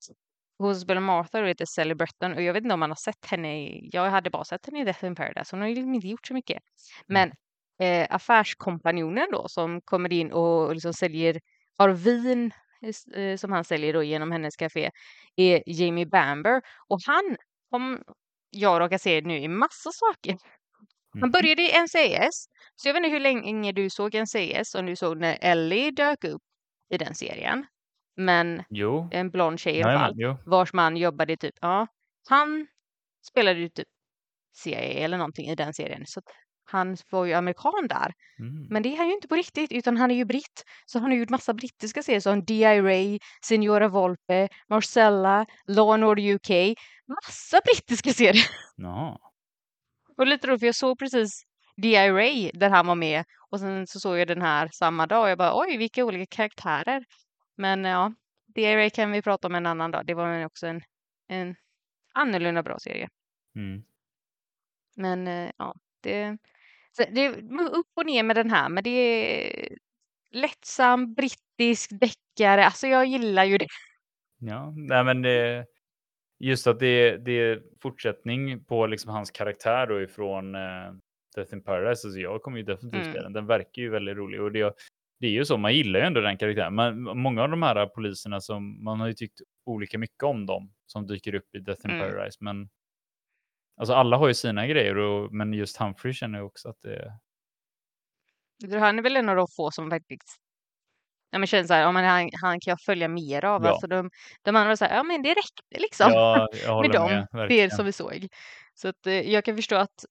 hon 0.58 0.76
spelar 0.76 1.00
Martha 1.00 1.40
då 1.40 1.46
heter 1.46 1.64
Sally 1.64 1.94
Bretton 1.94 2.32
och 2.34 2.42
jag 2.42 2.52
vet 2.52 2.62
inte 2.62 2.74
om 2.74 2.80
man 2.80 2.90
har 2.90 2.96
sett 2.96 3.26
henne 3.26 3.62
i, 3.62 3.88
jag 3.92 4.10
hade 4.10 4.30
bara 4.30 4.44
sett 4.44 4.66
henne 4.66 4.80
i 4.80 4.84
Death 4.84 5.04
in 5.04 5.14
Paradise, 5.14 5.56
hon 5.56 5.60
har 5.60 5.68
ju 5.68 5.74
liksom 5.74 5.94
inte 5.94 6.08
gjort 6.08 6.26
så 6.26 6.34
mycket. 6.34 6.62
Men 7.06 7.32
eh, 7.80 8.06
affärskompanjonen 8.10 9.26
då 9.32 9.48
som 9.48 9.80
kommer 9.80 10.12
in 10.12 10.32
och 10.32 10.74
liksom 10.74 10.92
säljer, 10.94 11.40
har 11.78 11.88
vin 11.88 12.52
som 13.38 13.52
han 13.52 13.64
säljer 13.64 13.92
då 13.92 14.02
genom 14.02 14.32
hennes 14.32 14.56
café 14.56 14.90
är 15.36 15.62
Jamie 15.66 16.06
Bamber 16.06 16.62
och 16.88 16.98
han, 17.06 17.36
om 17.70 18.02
jag 18.50 18.80
råkar 18.80 18.98
se 18.98 19.20
nu 19.20 19.38
i 19.38 19.48
massa 19.48 19.90
saker. 19.92 20.36
Han 21.20 21.28
Mhm. 21.28 21.30
började 21.30 21.62
i 21.62 21.72
NCIS, 21.82 22.46
så 22.76 22.88
jag 22.88 22.94
vet 22.94 23.04
inte 23.04 23.10
hur 23.14 23.20
länge 23.20 23.72
du 23.72 23.90
såg 23.90 24.14
NCIS, 24.14 24.74
om 24.74 24.86
du 24.86 24.96
såg 24.96 25.18
när 25.20 25.38
Ellie 25.40 25.90
dök 25.90 26.24
upp 26.24 26.42
i 26.94 26.98
den 26.98 27.14
serien. 27.14 27.66
Men 28.16 28.64
Jo, 28.70 29.08
en 29.12 29.30
blond 29.30 29.60
tjej 29.60 29.76
i 29.76 29.82
alla 29.82 29.98
fall, 29.98 30.14
vars 30.46 30.72
man 30.72 30.96
jobbade 30.96 31.36
typ, 31.36 31.54
ja, 31.60 31.86
han 32.28 32.66
spelade 33.30 33.60
ju 33.60 33.68
typ 33.68 33.88
CIA 34.52 34.80
eller 34.80 35.18
någonting 35.18 35.48
i 35.50 35.54
den 35.54 35.74
serien. 35.74 36.02
Så 36.06 36.20
han 36.72 36.96
var 37.10 37.24
ju 37.24 37.32
amerikan 37.32 37.86
där. 37.88 38.12
Mm. 38.38 38.66
Men 38.70 38.82
det 38.82 38.88
är 38.88 38.96
han 38.96 39.08
ju 39.08 39.14
inte 39.14 39.28
på 39.28 39.34
riktigt, 39.34 39.72
utan 39.72 39.96
han 39.96 40.10
är 40.10 40.14
ju 40.14 40.24
britt. 40.24 40.64
Så 40.86 40.98
han 40.98 41.10
har 41.10 41.18
gjort 41.18 41.30
massa 41.30 41.54
brittiska 41.54 42.02
serier 42.02 42.20
som 42.20 42.44
D.I. 42.44 42.80
Ray, 42.80 43.18
Signora 43.42 43.88
Volpe, 43.88 44.48
Marcella, 44.68 45.46
Law 45.66 45.94
and 45.94 46.04
Order 46.04 46.34
UK. 46.34 46.78
Massa 47.06 47.60
brittiska 47.64 48.12
serier. 48.12 48.46
Jaha. 48.76 49.18
Och 50.16 50.26
lite 50.26 50.46
roligt, 50.46 50.60
för 50.60 50.66
jag 50.66 50.74
såg 50.74 50.98
precis 50.98 51.42
D.I. 51.76 52.10
Ray 52.10 52.50
där 52.54 52.70
han 52.70 52.86
var 52.86 52.94
med. 52.94 53.24
Och 53.50 53.60
sen 53.60 53.86
så 53.86 54.00
såg 54.00 54.18
jag 54.18 54.28
den 54.28 54.42
här 54.42 54.68
samma 54.72 55.06
dag 55.06 55.22
och 55.22 55.30
jag 55.30 55.38
bara 55.38 55.60
oj, 55.60 55.76
vilka 55.76 56.04
olika 56.04 56.36
karaktärer. 56.36 57.04
Men 57.56 57.84
ja, 57.84 58.12
D.I. 58.46 58.76
Ray 58.76 58.90
kan 58.90 59.12
vi 59.12 59.22
prata 59.22 59.48
om 59.48 59.54
en 59.54 59.66
annan 59.66 59.90
dag. 59.90 60.06
Det 60.06 60.14
var 60.14 60.44
också 60.44 60.66
en, 60.66 60.80
en 61.28 61.56
annorlunda 62.14 62.62
bra 62.62 62.78
serie. 62.78 63.08
Mm. 63.56 63.82
Men 64.96 65.28
eh, 65.28 65.50
ja, 65.56 65.74
det, 66.00 66.38
så 66.96 67.04
det 67.12 67.20
är 67.24 67.30
upp 67.74 67.86
och 67.96 68.06
ner 68.06 68.22
med 68.22 68.36
den 68.36 68.50
här, 68.50 68.68
men 68.68 68.84
det 68.84 68.90
är 68.90 69.68
lättsam 70.30 71.14
brittisk 71.14 71.90
deckare. 72.00 72.64
Alltså 72.64 72.86
jag 72.86 73.06
gillar 73.06 73.44
ju 73.44 73.58
det. 73.58 73.66
Ja, 74.38 74.72
nej 74.76 75.04
men 75.04 75.22
det, 75.22 75.66
just 76.40 76.66
att 76.66 76.80
det, 76.80 77.16
det 77.16 77.32
är 77.32 77.62
fortsättning 77.82 78.64
på 78.64 78.86
liksom 78.86 79.10
hans 79.10 79.30
karaktär 79.30 79.86
då 79.86 80.02
ifrån 80.02 80.54
eh, 80.54 80.60
Death 81.36 81.54
in 81.54 81.62
Paradise. 81.64 82.06
Alltså 82.08 82.20
jag 82.20 82.42
kommer 82.42 82.58
ju 82.58 82.64
definitivt 82.64 83.06
Mm. 83.06 83.22
den. 83.22 83.32
Den 83.32 83.46
verkar 83.46 83.82
ju 83.82 83.90
väldigt 83.90 84.16
rolig 84.16 84.42
och 84.42 84.52
det, 84.52 84.74
det 85.20 85.26
är 85.26 85.30
ju 85.30 85.44
så. 85.44 85.56
Man 85.56 85.74
gillar 85.74 86.00
ju 86.00 86.06
ändå 86.06 86.20
den 86.20 86.38
karaktären. 86.38 86.74
Men 86.74 87.02
många 87.18 87.42
av 87.42 87.48
de 87.50 87.62
här 87.62 87.86
poliserna 87.86 88.40
som 88.40 88.84
man 88.84 89.00
har 89.00 89.06
ju 89.06 89.12
tyckt 89.14 89.40
olika 89.66 89.98
mycket 89.98 90.22
om 90.22 90.46
dem 90.46 90.72
som 90.86 91.06
dyker 91.06 91.34
upp 91.34 91.54
i 91.54 91.58
Death 91.58 91.80
in 91.86 91.90
Mm. 91.90 92.00
Paradise. 92.08 92.36
Men 92.40 92.68
alltså 93.76 93.94
alla 93.94 94.16
har 94.16 94.28
ju 94.28 94.34
sina 94.34 94.66
grejer 94.66 94.96
och, 94.98 95.32
men 95.32 95.52
just 95.52 95.76
Humphrey 95.76 96.12
känner 96.14 96.38
jag 96.38 96.46
också 96.46 96.68
att 96.68 96.80
det 96.82 97.12
tror 98.70 98.78
Han 98.78 98.98
är 98.98 99.02
väl 99.02 99.16
en 99.16 99.28
av 99.28 99.36
de 99.36 99.46
få 99.56 99.70
som 99.70 99.90
faktiskt 99.90 100.38
Ja, 101.34 101.38
men 101.38 101.46
känns 101.46 101.68
så 101.68 101.74
här, 101.74 101.80
ja, 101.80 101.92
men 101.92 102.04
han, 102.04 102.30
han 102.42 102.60
kan 102.60 102.70
jag 102.70 102.80
följa 102.80 103.08
mer 103.08 103.44
av. 103.44 103.64
Ja. 103.64 103.70
Alltså 103.70 103.86
de, 103.86 104.10
de 104.42 104.56
andra 104.56 104.76
så 104.76 104.84
här, 104.84 104.96
ja 104.96 105.02
men 105.02 105.22
det 105.22 105.28
räckte 105.28 105.78
liksom. 105.78 106.10
Ja, 106.12 106.48
med 106.82 106.90
dem, 106.90 107.26
med. 107.32 107.48
det 107.48 107.72
som 107.72 107.86
vi 107.86 107.92
såg. 107.92 108.28
Så 108.74 108.88
att 108.88 109.06
eh, 109.06 109.30
jag 109.32 109.44
kan 109.44 109.56
förstå 109.56 109.76
att 109.76 110.04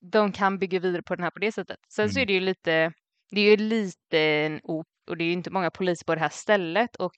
de 0.00 0.32
kan 0.32 0.58
bygga 0.58 0.78
vidare 0.80 1.02
på 1.02 1.14
den 1.14 1.22
här 1.24 1.30
på 1.30 1.38
det 1.38 1.52
sättet. 1.52 1.76
Sen 1.88 2.10
så 2.10 2.18
Mm. 2.18 2.22
är 2.22 2.26
det 2.26 2.32
ju 2.32 2.40
lite, 2.40 2.92
det 3.30 3.40
är 3.40 3.50
ju 3.50 3.56
lite 3.56 4.18
en 4.20 4.60
ort 4.62 4.86
och 5.10 5.16
det 5.16 5.24
är 5.24 5.26
ju 5.26 5.32
inte 5.32 5.50
många 5.50 5.70
poliser 5.70 6.04
på 6.04 6.14
det 6.14 6.20
här 6.20 6.28
stället 6.28 6.96
och 6.96 7.14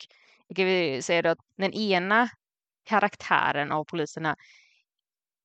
jag 0.47 0.57
kan 0.57 0.67
väl 0.67 1.03
säga 1.03 1.23
då 1.23 1.29
att 1.31 1.39
den 1.57 1.73
ena 1.73 2.29
karaktären 2.85 3.73
av 3.73 3.85
poliserna 3.85 4.37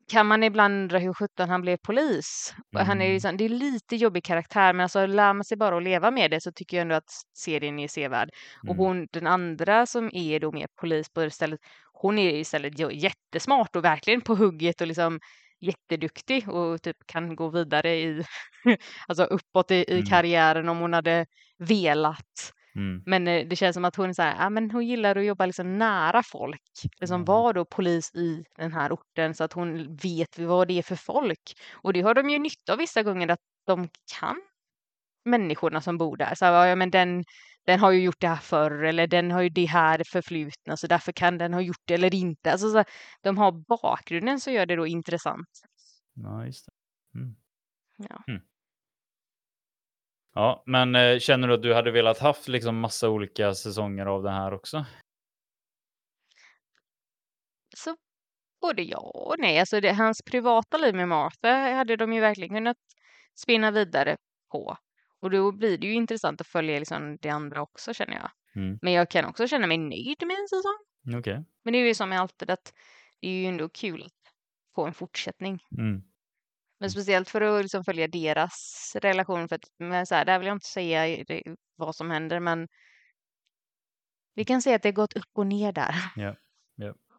kan 0.08 0.28
man 0.28 0.44
ibland 0.44 0.74
undra 0.82 1.00
hur 1.00 1.14
sjutton 1.14 1.50
han 1.50 1.62
blev 1.62 1.78
polis. 1.78 2.54
Och 2.76 2.86
Han 2.86 3.02
är 3.02 3.06
Mm. 3.06 3.14
liksom, 3.14 3.38
det 3.38 3.46
är 3.46 3.50
lite 3.50 3.96
jobbig 3.96 4.24
karaktär 4.24 4.74
men 4.74 4.84
alltså 4.84 5.06
lär 5.06 5.34
man 5.34 5.44
sig 5.46 5.58
bara 5.58 5.78
att 5.78 5.84
leva 5.84 6.12
med 6.12 6.32
det 6.32 6.42
så 6.42 6.52
tycker 6.52 6.78
jag 6.78 6.82
ändå 6.82 6.96
att 6.96 7.10
serien 7.34 7.80
är 7.80 7.88
sevärd. 7.88 8.30
Och 8.68 8.76
Mm. 8.76 8.78
hon, 8.78 9.08
den 9.12 9.28
andra 9.28 9.86
som 9.86 10.10
är 10.14 10.40
då 10.40 10.52
mer 10.52 10.68
polis 10.82 11.10
på 11.10 11.30
stället, 11.30 11.60
hon 11.94 12.20
är 12.20 12.34
istället 12.36 12.80
jättesmart 12.94 13.76
och 13.76 13.84
verkligen 13.84 14.22
på 14.22 14.36
hugget 14.36 14.82
och 14.82 14.88
liksom 14.88 15.20
jätteduktig 15.62 16.50
och 16.50 16.82
typ 16.82 16.98
kan 17.06 17.36
gå 17.36 17.50
vidare 17.50 17.96
i, 17.96 18.24
alltså 19.08 19.24
uppåt 19.24 19.72
i, 19.72 19.76
i 19.76 19.94
Mm. 19.94 20.04
karriären 20.04 20.70
om 20.70 20.78
hon 20.80 20.94
hade 20.94 21.26
velat. 21.58 22.54
Mm. 22.76 23.04
Men 23.06 23.28
eh, 23.28 23.48
det 23.48 23.56
känns 23.56 23.74
som 23.74 23.86
att 23.86 23.96
hon 23.96 24.10
är 24.10 24.14
så 24.14 24.22
här, 24.22 24.36
ja 24.44 24.50
men 24.50 24.72
hon 24.72 24.88
gillar 24.88 25.16
att 25.16 25.26
jobba 25.26 25.46
liksom 25.46 25.78
nära 25.78 26.24
folk. 26.24 26.62
Liksom 27.00 27.16
Mm. 27.16 27.26
var 27.26 27.54
då 27.54 27.66
polis 27.66 28.16
i 28.16 28.44
den 28.58 28.74
här 28.74 28.92
orten 28.94 29.34
så 29.34 29.44
att 29.44 29.54
hon 29.54 29.96
vet 29.96 30.40
vad 30.40 30.68
det 30.68 30.78
är 30.78 30.84
för 30.84 30.96
folk. 30.96 31.54
Och 31.74 31.94
det 31.94 32.02
har 32.02 32.14
de 32.14 32.30
ju 32.30 32.40
nytta 32.40 32.74
av 32.74 32.78
vissa 32.78 33.04
gånger 33.04 33.28
att 33.28 33.40
de 33.66 33.90
kan 34.20 34.42
människorna 35.26 35.82
som 35.82 35.98
bor 35.98 36.18
där. 36.18 36.36
Så 36.36 36.46
här, 36.46 36.66
ja 36.68 36.76
men 36.76 36.92
den, 36.92 37.24
den 37.66 37.80
har 37.80 37.92
ju 37.92 38.04
gjort 38.04 38.20
det 38.22 38.28
här 38.28 38.36
förr 38.36 38.84
eller 38.84 39.08
den 39.08 39.32
har 39.32 39.42
ju 39.42 39.50
det 39.50 39.66
här 39.66 40.02
förflutna 40.12 40.78
så 40.78 40.88
därför 40.88 41.12
kan 41.12 41.38
den 41.38 41.54
ha 41.54 41.62
gjort 41.62 41.82
det 41.86 41.94
eller 41.94 42.16
inte. 42.16 42.52
Alltså 42.52 42.70
så 42.72 42.78
här, 42.78 42.86
de 43.22 43.38
har 43.38 43.52
bakgrunden 43.52 44.40
så 44.40 44.52
gör 44.52 44.66
det 44.66 44.76
då 44.76 44.88
intressant. 44.88 45.48
Ja, 46.14 46.46
just 46.46 46.66
det. 46.66 46.72
Mm. 47.20 47.36
Ja. 47.98 48.24
Mm. 48.28 48.42
Ja, 50.34 50.64
men 50.66 50.96
eh, 50.96 51.20
känner 51.20 51.48
du 51.48 51.54
att 51.54 51.62
du 51.62 51.74
hade 51.74 51.92
velat 51.92 52.20
haft 52.20 52.48
liksom 52.48 52.80
massa 52.80 53.10
olika 53.10 53.54
säsonger 53.54 54.06
av 54.06 54.24
det 54.24 54.32
här 54.32 54.54
också? 54.54 54.86
Så 57.76 57.96
både 58.62 58.82
ja 58.82 59.00
och 59.00 59.36
nej. 59.40 59.60
Alltså 59.60 59.82
det, 59.82 59.94
hans 59.94 60.22
privata 60.22 60.78
liv 60.78 60.96
med 60.96 61.08
Martha 61.08 61.74
hade 61.76 61.96
de 61.96 62.14
ju 62.14 62.22
verkligen 62.22 62.56
kunnat 62.56 62.78
spinna 63.36 63.72
vidare 63.72 64.18
på. 64.52 64.78
Och 65.22 65.30
då 65.32 65.52
blir 65.52 65.78
det 65.78 65.88
ju 65.88 65.94
intressant 65.94 66.42
att 66.42 66.48
följa 66.48 66.80
liksom 66.80 67.18
det 67.22 67.30
andra 67.30 67.62
också 67.62 67.94
känner 67.94 68.14
jag. 68.14 68.32
Mm. 68.56 68.80
Men 68.82 68.94
jag 68.94 69.10
kan 69.10 69.26
också 69.26 69.48
känna 69.48 69.68
mig 69.68 69.78
nöjd 69.78 70.24
med 70.28 70.38
en 70.38 70.48
säsong. 70.48 71.18
Okej. 71.20 71.46
Men 71.64 71.74
det 71.74 71.80
är 71.80 71.88
ju 71.88 71.94
som 71.94 72.12
alltid 72.12 72.50
att 72.50 72.74
det 73.22 73.28
är 73.28 73.32
ju 73.32 73.46
ändå 73.46 73.70
kul 73.70 74.04
att 74.04 74.34
få 74.76 74.86
en 74.86 74.94
fortsättning. 74.94 75.60
Mm. 75.78 76.04
Men 76.84 76.92
speciellt 76.92 77.30
för 77.30 77.42
att 77.42 77.62
liksom 77.64 77.84
följa 77.84 78.08
deras 78.08 78.92
relation. 79.02 79.48
För 79.50 79.56
att, 79.56 79.66
men 79.80 80.06
så 80.06 80.16
här, 80.16 80.26
där 80.26 80.40
vill 80.40 80.48
jag 80.48 80.56
inte 80.56 80.68
säga 80.68 81.26
vad 81.76 81.96
som 81.96 82.12
händer 82.12 82.40
men 82.40 82.68
vi 84.36 84.46
kan 84.46 84.62
säga 84.62 84.76
att 84.76 84.84
det 84.84 84.92
gått 84.92 85.14
upp 85.14 85.30
och 85.34 85.48
ner 85.48 85.72
där. 85.72 85.96
Ja. 86.16 86.36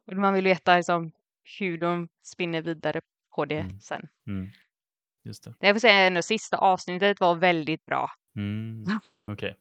Och 0.06 0.12
man 0.16 0.34
vill 0.34 0.44
veta 0.44 0.76
liksom, 0.76 1.12
hur 1.58 1.78
de 1.78 2.08
spinner 2.22 2.62
vidare 2.62 3.00
på 3.36 3.44
det 3.44 3.58
Mm. 3.58 3.80
sen. 3.80 4.08
Mm. 4.26 4.50
Just 5.24 5.44
det. 5.44 5.54
Jag 5.60 5.74
får 5.74 5.80
säga 5.80 5.94
ändå 5.94 6.22
sista 6.22 6.56
avsnittet 6.58 7.20
var 7.20 7.34
väldigt 7.34 7.84
bra. 7.84 8.10
Mm. 8.36 8.84
Okej. 9.32 9.56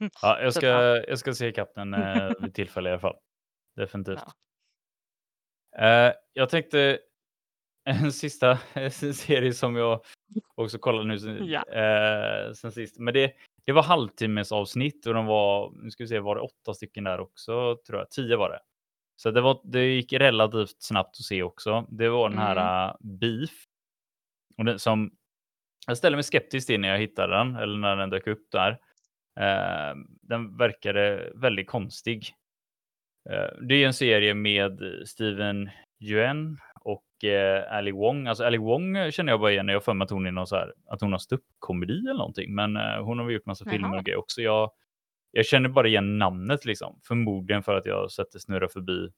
Mm. 0.00 0.10
Ja, 0.22 0.40
jag 0.40 0.54
ska, 0.54 0.66
jag 1.08 1.18
ska 1.18 1.34
se 1.34 1.52
kapp 1.52 1.74
den 1.74 1.94
eh, 1.94 2.30
vid 2.40 2.54
tillfälle 2.54 2.88
i 2.88 2.92
alla 2.92 3.00
fall. 3.00 3.16
Definitivt. 3.76 4.20
Ja. 5.70 5.86
Eh, 5.86 6.14
jag 6.32 6.48
tänkte 6.50 6.98
en 7.86 8.12
sista 8.12 8.58
serie 9.14 9.52
som 9.52 9.76
jag 9.76 10.00
också 10.54 10.78
kollade 10.78 11.08
nu 11.08 11.18
sen, 11.18 11.46
Ja. 11.46 11.62
eh, 11.72 12.52
sen 12.52 12.72
sist. 12.72 12.98
Men 12.98 13.14
det, 13.14 13.32
det 13.64 13.72
var 13.72 13.82
halvtimmes 13.82 14.52
avsnitt 14.52 15.06
och 15.06 15.14
de 15.14 15.26
var, 15.26 15.72
nu 15.82 15.90
ska 15.90 16.04
vi 16.04 16.08
se, 16.08 16.18
var 16.18 16.34
det 16.34 16.40
åtta 16.40 16.74
stycken 16.74 17.04
där 17.04 17.20
också 17.20 17.76
tror 17.86 17.98
jag? 17.98 18.10
Tio 18.10 18.36
var 18.36 18.50
det. 18.50 18.58
Så 19.16 19.30
det, 19.30 19.40
var, 19.40 19.60
det 19.64 19.84
gick 19.84 20.12
relativt 20.12 20.82
snabbt 20.82 21.16
att 21.20 21.24
se 21.24 21.42
också. 21.42 21.86
Det 21.88 22.08
var 22.08 22.28
den 22.28 22.38
här 22.38 22.88
uh, 22.88 22.96
Beef. 23.00 23.50
Och 24.58 24.64
den, 24.64 24.78
som, 24.78 25.10
jag 25.86 25.98
ställer 25.98 26.16
mig 26.16 26.24
skeptisk 26.24 26.66
till 26.66 26.80
när 26.80 26.88
jag 26.88 26.98
hittade 26.98 27.36
den, 27.36 27.56
eller 27.56 27.78
när 27.78 27.96
den 27.96 28.10
dök 28.10 28.26
upp 28.26 28.50
där. 28.52 28.70
Eh, 29.40 29.94
den 30.22 30.56
verkade 30.56 31.32
väldigt 31.34 31.66
konstig. 31.66 32.34
Eh, 33.30 33.62
det 33.62 33.74
är 33.74 33.86
en 33.86 33.94
serie 33.94 34.34
med 34.34 34.80
Steven 35.04 35.70
Yuen 36.00 36.58
eh, 37.24 37.72
Ali 37.72 37.90
Wong. 37.90 38.26
Alltså 38.26 38.44
Ali 38.44 38.58
Wong 38.58 39.12
känner 39.12 39.32
jag 39.32 39.40
bara 39.40 39.52
igen 39.52 39.66
när 39.66 39.72
jag 39.72 39.84
för 39.84 39.94
mig 39.94 40.04
att 40.04 40.10
hon 40.10 40.26
är 40.26 40.30
någon 40.30 40.46
så 40.46 40.56
här, 40.56 40.72
att 40.88 41.00
hon 41.00 41.12
har 41.12 41.18
ståuppkomedi 41.18 41.98
eller 41.98 42.18
någonting. 42.18 42.54
Men 42.54 42.76
eh, 42.76 43.02
hon 43.04 43.18
har 43.18 43.30
gjort 43.30 43.46
massa 43.46 43.64
Jaha. 43.64 43.72
filmer 43.72 43.98
och 43.98 44.04
grejer 44.04 44.18
också. 44.18 44.42
Jag, 44.42 44.70
jag 45.30 45.46
känner 45.46 45.68
bara 45.68 45.88
igen 45.88 46.18
namnet 46.18 46.64
liksom. 46.64 47.00
Förmodligen 47.08 47.62
för 47.62 47.74
att 47.74 47.86
jag 47.86 48.00
har 48.00 48.08
sett 48.08 48.32
det 48.32 48.40
snurra 48.40 48.68
förbi 48.68 49.08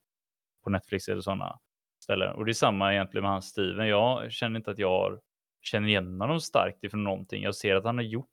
på 0.64 0.70
Netflix 0.70 1.08
eller 1.08 1.20
sådana 1.20 1.58
ställen. 2.02 2.34
Och 2.34 2.44
det 2.44 2.50
är 2.50 2.54
samma 2.54 2.92
egentligen 2.92 3.22
med 3.22 3.32
hans 3.32 3.46
Steven. 3.46 3.88
Jag 3.88 4.32
känner 4.32 4.56
inte 4.56 4.70
att 4.70 4.78
jag 4.78 4.88
har, 4.88 5.20
känner 5.62 5.88
igen 5.88 6.20
honom 6.20 6.40
starkt 6.40 6.84
ifrån 6.84 7.04
någonting. 7.04 7.42
Jag 7.42 7.54
ser 7.54 7.74
att 7.74 7.84
han 7.84 7.96
har 7.96 8.04
gjort 8.04 8.28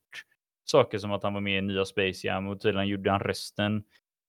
saker 0.66 0.98
som 0.98 1.12
att 1.12 1.24
han 1.24 1.34
var 1.34 1.42
med 1.42 1.58
i 1.58 1.62
nya 1.62 1.86
Space 1.86 2.28
Jam 2.28 2.48
och 2.48 2.62
tydligen 2.62 2.88
gjorde 2.88 3.12
han 3.12 3.20
rösten 3.20 3.84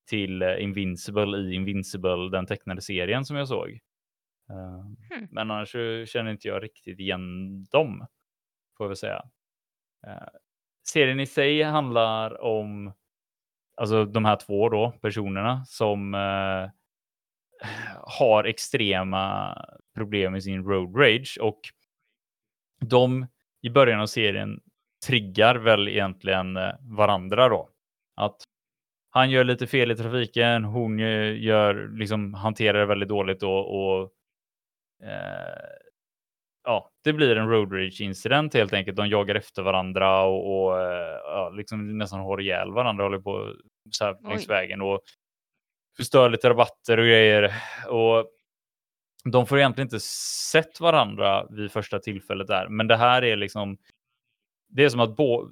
till 0.06 0.42
eh, 0.42 0.62
Invincible 0.62 1.38
i 1.38 1.54
Invincible, 1.54 2.30
den 2.32 2.46
tecknade 2.46 2.82
serien 2.82 3.24
som 3.24 3.36
jag 3.36 3.48
såg. 3.48 3.78
Eh, 4.50 4.80
Hmm. 5.10 5.28
Men 5.30 5.50
annars 5.50 5.70
känner 6.08 6.30
inte 6.30 6.48
jag 6.48 6.62
riktigt 6.62 7.00
igen 7.00 7.64
dem, 7.64 8.06
får 8.76 8.84
jag 8.84 8.88
väl 8.88 8.96
säga. 8.96 9.24
Eh, 10.06 10.28
Serien 10.88 11.20
i 11.20 11.26
sig 11.26 11.62
handlar 11.62 12.42
om 12.42 12.92
alltså 13.76 14.04
de 14.04 14.24
här 14.24 14.36
två 14.36 14.68
då 14.68 14.92
personerna 15.02 15.64
som 15.64 16.14
eh, 16.14 16.70
har 18.02 18.44
extrema 18.44 19.54
problem 19.94 20.32
med 20.32 20.42
sin 20.42 20.64
road 20.64 20.96
rage 20.96 21.38
och 21.40 21.60
de 22.80 23.26
i 23.62 23.70
början 23.70 24.00
av 24.00 24.06
serien 24.06 24.60
triggar 25.06 25.54
väl 25.56 25.88
egentligen 25.88 26.56
eh, 26.56 26.72
varandra 26.80 27.48
då. 27.48 27.68
Att 28.16 28.36
han 29.10 29.30
gör 29.30 29.44
lite 29.44 29.66
fel 29.66 29.90
i 29.90 29.96
trafiken, 29.96 30.64
hon 30.64 30.98
gör, 30.98 31.88
liksom, 31.98 32.34
hanterar 32.34 32.78
det 32.80 32.86
väldigt 32.86 33.08
dåligt 33.08 33.40
då, 33.40 33.52
och 33.58 34.02
eh, 34.02 34.08
ja, 36.66 36.90
det 37.04 37.12
blir 37.12 37.36
en 37.36 37.48
road 37.48 37.72
rage 37.72 38.00
incident 38.00 38.54
helt 38.54 38.72
enkelt. 38.72 38.96
De 38.96 39.08
jagar 39.08 39.34
efter 39.34 39.62
varandra 39.62 40.22
och, 40.22 40.66
och 40.66 40.80
eh, 40.80 41.18
ja, 41.24 41.50
liksom 41.50 41.98
nästan 41.98 42.20
har 42.20 42.40
ihjäl 42.40 42.72
varandra, 42.72 43.04
håller 43.04 43.18
på 43.18 43.54
så 43.90 44.04
här 44.04 44.16
längs 44.28 44.42
Oj. 44.42 44.48
vägen 44.48 44.80
och 44.80 45.00
förstör 45.96 46.30
lite 46.30 46.50
rabatter 46.50 46.98
och 46.98 47.04
grejer. 47.04 47.54
Och 47.88 48.30
de 49.32 49.46
får 49.46 49.58
egentligen 49.58 49.86
inte 49.86 50.00
sett 50.52 50.80
varandra 50.80 51.46
vid 51.50 51.72
första 51.72 51.98
tillfället 51.98 52.46
där, 52.46 52.68
men 52.68 52.86
det 52.86 52.96
här 52.96 53.24
är 53.24 53.36
liksom. 53.36 53.78
Det 54.68 54.84
är 54.84 54.88
som 54.88 55.00
att 55.00 55.16
bo, 55.16 55.50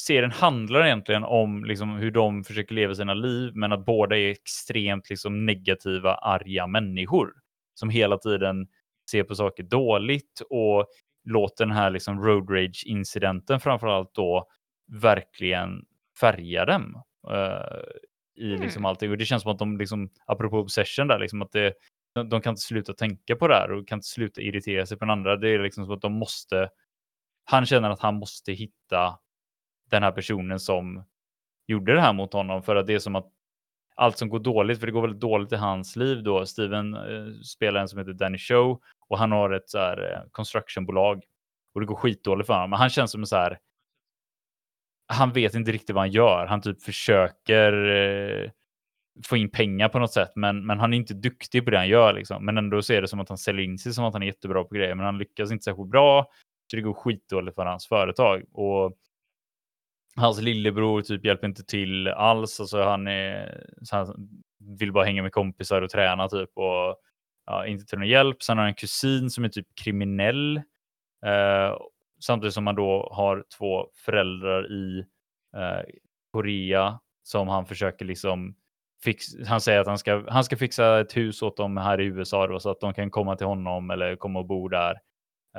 serien 0.00 0.30
handlar 0.30 0.86
egentligen 0.86 1.24
om 1.24 1.64
liksom 1.64 1.90
hur 1.90 2.10
de 2.10 2.44
försöker 2.44 2.74
leva 2.74 2.94
sina 2.94 3.14
liv, 3.14 3.52
men 3.54 3.72
att 3.72 3.84
båda 3.84 4.18
är 4.18 4.30
extremt 4.30 5.10
liksom 5.10 5.46
negativa, 5.46 6.14
arga 6.14 6.66
människor 6.66 7.32
som 7.78 7.88
hela 7.88 8.18
tiden 8.18 8.68
ser 9.10 9.22
på 9.22 9.34
saker 9.34 9.62
dåligt 9.62 10.42
och 10.50 10.86
låter 11.24 11.66
den 11.66 11.76
här 11.76 11.90
liksom 11.90 12.24
road 12.24 12.50
rage 12.50 12.84
incidenten 12.86 13.60
framförallt 13.60 14.14
då 14.14 14.48
verkligen 14.92 15.84
färga 16.20 16.64
dem 16.64 17.02
eh, 17.30 17.80
i 18.44 18.48
liksom 18.48 18.80
Mm. 18.80 18.84
allting. 18.84 19.10
Och 19.10 19.18
det 19.18 19.24
känns 19.24 19.42
som 19.42 19.52
att 19.52 19.58
de 19.58 19.78
liksom, 19.78 20.10
apropå 20.26 20.58
obsession 20.58 21.08
där, 21.08 21.18
liksom 21.18 21.42
att 21.42 21.52
det, 21.52 21.74
de, 22.14 22.28
de 22.28 22.40
kan 22.40 22.50
inte 22.50 22.62
sluta 22.62 22.92
tänka 22.92 23.36
på 23.36 23.48
det 23.48 23.54
här 23.54 23.72
och 23.72 23.88
kan 23.88 23.96
inte 23.98 24.08
sluta 24.08 24.40
irritera 24.40 24.86
sig 24.86 24.98
på 24.98 25.04
den 25.04 25.12
andra. 25.12 25.36
Det 25.36 25.48
är 25.48 25.58
liksom 25.58 25.84
som 25.84 25.94
att 25.94 26.02
de 26.02 26.12
måste, 26.12 26.68
han 27.44 27.66
känner 27.66 27.90
att 27.90 28.00
han 28.00 28.14
måste 28.14 28.52
hitta 28.52 29.18
den 29.90 30.02
här 30.02 30.12
personen 30.12 30.60
som 30.60 31.04
gjorde 31.66 31.94
det 31.94 32.00
här 32.00 32.12
mot 32.12 32.32
honom 32.32 32.62
för 32.62 32.76
att 32.76 32.86
det 32.86 32.94
är 32.94 32.98
som 32.98 33.16
att 33.16 33.32
allt 33.96 34.18
som 34.18 34.28
går 34.28 34.38
dåligt, 34.38 34.80
för 34.80 34.86
det 34.86 34.92
går 34.92 35.02
väldigt 35.02 35.20
dåligt 35.20 35.52
i 35.52 35.56
hans 35.56 35.96
liv 35.96 36.22
då. 36.22 36.46
Steven 36.46 36.94
eh, 36.94 37.32
spelar 37.44 37.80
en 37.80 37.88
som 37.88 37.98
heter 37.98 38.12
Danny 38.12 38.38
Show 38.38 38.80
och 39.08 39.18
han 39.18 39.32
har 39.32 39.50
ett 39.50 39.70
så 39.70 39.78
här 39.78 40.12
eh, 40.12 40.20
constructionbolag 40.32 41.22
och 41.74 41.80
det 41.80 41.86
går 41.86 41.96
skitdåligt 41.96 42.46
för 42.46 42.54
honom. 42.54 42.70
Men 42.70 42.78
han 42.78 42.90
känns 42.90 43.10
som 43.10 43.20
en 43.20 43.26
så 43.26 43.36
här. 43.36 43.58
Han 45.08 45.32
vet 45.32 45.54
inte 45.54 45.72
riktigt 45.72 45.94
vad 45.94 46.02
han 46.02 46.10
gör. 46.10 46.46
Han 46.46 46.60
typ 46.60 46.82
försöker 46.82 47.72
eh, 47.88 48.50
få 49.24 49.36
in 49.36 49.50
pengar 49.50 49.88
på 49.88 49.98
något 49.98 50.12
sätt, 50.12 50.32
men, 50.34 50.66
men 50.66 50.80
han 50.80 50.92
är 50.92 50.96
inte 50.96 51.14
duktig 51.14 51.64
på 51.64 51.70
det 51.70 51.78
han 51.78 51.88
gör 51.88 52.12
liksom. 52.12 52.44
Men 52.44 52.58
ändå 52.58 52.82
ser 52.82 53.02
det 53.02 53.08
som 53.08 53.20
att 53.20 53.28
han 53.28 53.38
säljer 53.38 53.64
in 53.64 53.78
sig 53.78 53.92
som 53.92 54.04
att 54.04 54.12
han 54.12 54.22
är 54.22 54.26
jättebra 54.26 54.64
på 54.64 54.74
grejer, 54.74 54.94
men 54.94 55.06
han 55.06 55.18
lyckas 55.18 55.52
inte 55.52 55.64
särskilt 55.64 55.90
bra. 55.90 56.26
Så 56.70 56.76
det 56.76 56.82
går 56.82 56.94
skitdåligt 56.94 57.54
för 57.54 57.66
hans 57.66 57.88
företag 57.88 58.42
och 58.52 58.96
hans 60.16 60.40
lillebror 60.40 61.02
typ 61.02 61.24
hjälper 61.24 61.46
inte 61.46 61.64
till 61.64 62.08
alls. 62.08 62.60
Alltså 62.60 62.82
han, 62.82 63.06
är, 63.06 63.64
så 63.82 63.96
han 63.96 64.28
vill 64.78 64.92
bara 64.92 65.04
hänga 65.04 65.22
med 65.22 65.32
kompisar 65.32 65.82
och 65.82 65.90
träna 65.90 66.28
typ 66.28 66.50
och 66.54 66.96
ja, 67.46 67.66
inte 67.66 67.84
till 67.86 67.98
någon 67.98 68.08
hjälp. 68.08 68.42
Sen 68.42 68.56
har 68.56 68.64
han 68.64 68.70
en 68.70 68.74
kusin 68.74 69.30
som 69.30 69.44
är 69.44 69.48
typ 69.48 69.66
kriminell. 69.84 70.56
Eh, 71.26 71.76
samtidigt 72.20 72.54
som 72.54 72.66
han 72.66 72.76
då 72.76 73.10
har 73.12 73.44
två 73.58 73.86
föräldrar 74.04 74.72
i 74.72 74.98
eh, 75.56 75.84
Korea 76.32 77.00
som 77.22 77.48
han 77.48 77.66
försöker 77.66 78.04
liksom 78.04 78.54
fix, 79.04 79.24
han 79.46 79.60
säger 79.60 79.80
att 79.80 79.86
han 79.86 79.98
ska, 79.98 80.24
han 80.28 80.44
ska 80.44 80.56
fixa 80.56 81.00
ett 81.00 81.16
hus 81.16 81.42
åt 81.42 81.56
dem 81.56 81.76
här 81.76 82.00
i 82.00 82.04
USA 82.04 82.46
då, 82.46 82.60
så 82.60 82.70
att 82.70 82.80
de 82.80 82.94
kan 82.94 83.10
komma 83.10 83.36
till 83.36 83.46
honom 83.46 83.90
eller 83.90 84.16
komma 84.16 84.38
och 84.38 84.46
bo 84.46 84.68
där. 84.68 84.90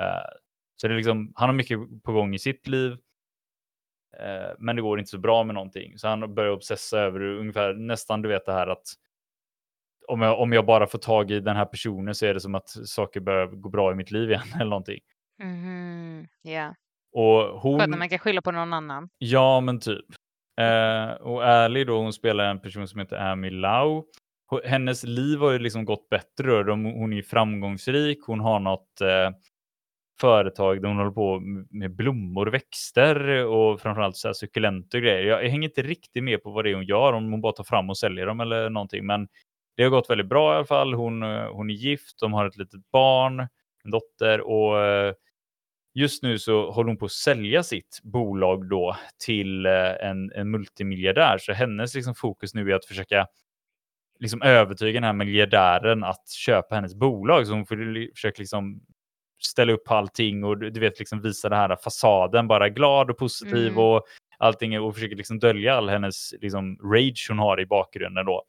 Eh, 0.00 0.28
så 0.76 0.88
det 0.88 0.94
är 0.94 0.96
liksom, 0.96 1.32
han 1.34 1.48
har 1.48 1.54
mycket 1.54 1.78
på 2.02 2.12
gång 2.12 2.34
i 2.34 2.38
sitt 2.38 2.66
liv. 2.66 2.96
Eh, 4.16 4.54
men 4.58 4.76
det 4.76 4.82
går 4.82 4.98
inte 4.98 5.10
så 5.10 5.18
bra 5.18 5.44
med 5.44 5.54
någonting. 5.54 5.98
Så 5.98 6.08
han 6.08 6.34
börjar 6.34 6.50
obsessa 6.50 6.98
över 6.98 7.20
ungefär 7.20 7.74
nästan 7.74 8.22
du 8.22 8.28
vet 8.28 8.46
det 8.46 8.52
här 8.52 8.66
att 8.66 8.86
om 10.08 10.22
jag, 10.22 10.40
om 10.40 10.52
jag 10.52 10.66
bara 10.66 10.86
får 10.86 10.98
tag 10.98 11.30
i 11.30 11.40
den 11.40 11.56
här 11.56 11.64
personen 11.64 12.14
så 12.14 12.26
är 12.26 12.34
det 12.34 12.40
som 12.40 12.54
att 12.54 12.68
saker 12.68 13.20
börjar 13.20 13.46
gå 13.46 13.68
bra 13.68 13.92
i 13.92 13.94
mitt 13.94 14.10
liv 14.10 14.30
igen 14.30 14.42
eller 14.54 14.70
någonting. 14.70 15.00
Mhm. 15.42 16.28
Ja. 16.42 16.74
Och 17.12 17.62
För 17.62 17.82
att 17.82 17.88
hon, 17.90 17.98
man 17.98 18.08
kan 18.08 18.18
skylla 18.18 18.42
på 18.42 18.50
någon 18.50 18.72
annan. 18.72 19.08
ja 19.18 19.60
men 19.60 19.80
typ. 19.80 20.04
Eh, 20.60 21.10
och 21.10 21.44
Ally 21.44 21.84
då, 21.84 21.98
hon 21.98 22.12
spelar 22.12 22.44
en 22.44 22.60
person 22.60 22.88
som 22.88 23.00
heter 23.00 23.16
Amy 23.16 23.50
Lau. 23.50 24.04
Hennes 24.64 25.04
liv 25.04 25.38
har 25.38 25.50
ju 25.50 25.58
liksom 25.58 25.84
gått 25.84 26.08
bättre. 26.08 26.52
Hon 26.72 27.12
är 27.12 27.22
framgångsrik. 27.22 28.18
Hon 28.26 28.40
har 28.40 28.60
något 28.60 29.00
eh, 29.00 29.30
företag 30.20 30.82
där 30.82 30.88
hon 30.88 30.96
håller 30.96 31.10
på 31.10 31.40
med 31.70 31.96
blommor, 31.96 32.46
växter 32.46 33.46
och 33.46 33.80
framförallt 33.80 34.16
så 34.16 34.28
här 34.28 34.32
sukulenter 34.32 34.98
och 34.98 35.02
grejer. 35.02 35.22
Jag, 35.22 35.44
jag 35.44 35.50
hänger 35.50 35.68
inte 35.68 35.82
riktigt 35.82 36.24
med 36.24 36.42
på 36.42 36.50
vad 36.50 36.64
det 36.64 36.70
är 36.70 36.74
hon 36.74 36.84
gör, 36.84 37.12
om 37.12 37.32
hon 37.32 37.40
bara 37.40 37.52
tar 37.52 37.64
fram 37.64 37.90
och 37.90 37.98
säljer 37.98 38.26
dem 38.26 38.40
eller 38.40 38.70
någonting. 38.70 39.06
Men 39.06 39.28
det 39.76 39.82
har 39.82 39.90
gått 39.90 40.10
väldigt 40.10 40.28
bra 40.28 40.52
i 40.52 40.56
alla 40.56 40.66
fall. 40.66 40.94
Hon, 40.94 41.22
eh, 41.22 41.52
hon 41.52 41.70
är 41.70 41.74
gift, 41.74 42.20
de 42.20 42.32
har 42.32 42.46
ett 42.46 42.56
litet 42.56 42.90
barn, 42.92 43.40
en 43.84 43.90
dotter 43.90 44.40
och 44.40 44.84
eh, 44.84 45.14
just 45.94 46.22
nu 46.22 46.38
så 46.38 46.70
håller 46.70 46.88
hon 46.88 46.96
på 46.96 47.04
att 47.04 47.12
sälja 47.12 47.62
sitt 47.62 48.00
bolag 48.02 48.68
då 48.68 48.96
till 49.24 49.66
eh, 49.66 49.72
en, 50.00 50.32
en 50.32 50.50
multimiljardär. 50.50 51.38
Så 51.38 51.52
hennes 51.52 51.94
liksom 51.94 52.14
fokus 52.14 52.54
nu 52.54 52.70
är 52.70 52.74
att 52.74 52.84
försöka 52.84 53.26
liksom 54.20 54.42
övertyga 54.42 54.92
den 54.92 55.04
här 55.04 55.12
miljardären 55.12 56.04
att 56.04 56.28
köpa 56.28 56.74
hennes 56.74 56.94
bolag. 56.94 57.46
Så 57.46 57.52
hon 57.52 57.66
försöker 57.66 58.38
liksom 58.38 58.80
ställa 59.38 59.72
upp 59.72 59.90
allting 59.90 60.44
och 60.44 60.58
du 60.58 60.80
vet 60.80 60.98
liksom 60.98 61.20
visa 61.22 61.48
den 61.48 61.58
här 61.58 61.76
fasaden, 61.76 62.48
bara 62.48 62.68
glad 62.68 63.10
och 63.10 63.18
positiv 63.18 63.66
Mm. 63.66 63.78
och 63.78 64.02
allting 64.38 64.80
och 64.80 64.94
försöker 64.94 65.16
liksom 65.16 65.38
dölja 65.38 65.74
all 65.74 65.88
hennes 65.88 66.32
liksom 66.40 66.76
rage 66.92 67.26
hon 67.28 67.38
har 67.38 67.60
i 67.60 67.66
bakgrunden 67.66 68.26
då. 68.26 68.42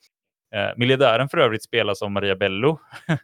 Eh, 0.56 0.70
miljardären 0.78 1.30
för 1.30 1.38
övrigt 1.38 1.64
spelas 1.64 2.02
av 2.02 2.12
Maria 2.12 2.36
Bello. 2.36 2.80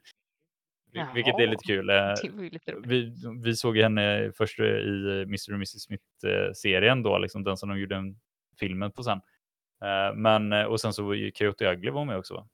Vil- 0.93 1.13
Vilket 1.13 1.39
är 1.39 1.47
lite 1.47 1.63
kul. 1.67 1.89
Eh, 1.89 2.13
lite 2.51 2.75
vi, 2.83 3.13
vi 3.43 3.55
såg 3.55 3.77
henne 3.77 4.31
först 4.37 4.59
i 4.59 5.23
Mr. 5.27 5.49
och 5.49 5.55
Mrs. 5.55 5.81
Smith-serien 5.83 7.03
då, 7.03 7.17
liksom 7.17 7.43
den 7.43 7.57
som 7.57 7.69
de 7.69 7.79
gjorde 7.79 7.95
en 7.95 8.15
filmen 8.59 8.91
på 8.91 9.03
sen. 9.03 9.21
Eh, 9.83 10.15
Men, 10.15 10.53
eh, 10.53 10.63
och 10.63 10.81
sen 10.81 10.93
så 10.93 11.03
Coyote 11.37 11.71
Ugly 11.71 11.91
var 11.91 12.05
med 12.05 12.17
också. 12.17 12.47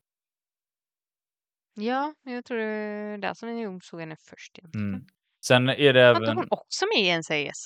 Ja, 1.74 2.14
jag 2.24 2.46
tror 2.46 2.58
det 2.58 2.64
är 2.64 3.18
där 3.18 3.34
som 3.34 3.58
jag 3.58 3.84
såg 3.84 4.00
henne 4.00 4.16
först 4.20 4.58
egentligen. 4.60 4.90
Mm. 4.90 5.06
Sen 5.46 5.70
är 5.70 5.94
det 5.94 6.04
Var 6.04 6.16
inte 6.16 6.24
även... 6.32 6.38
hon 6.38 6.48
också 6.50 6.86
med 6.96 7.04
i 7.04 7.18
NCIS? 7.18 7.66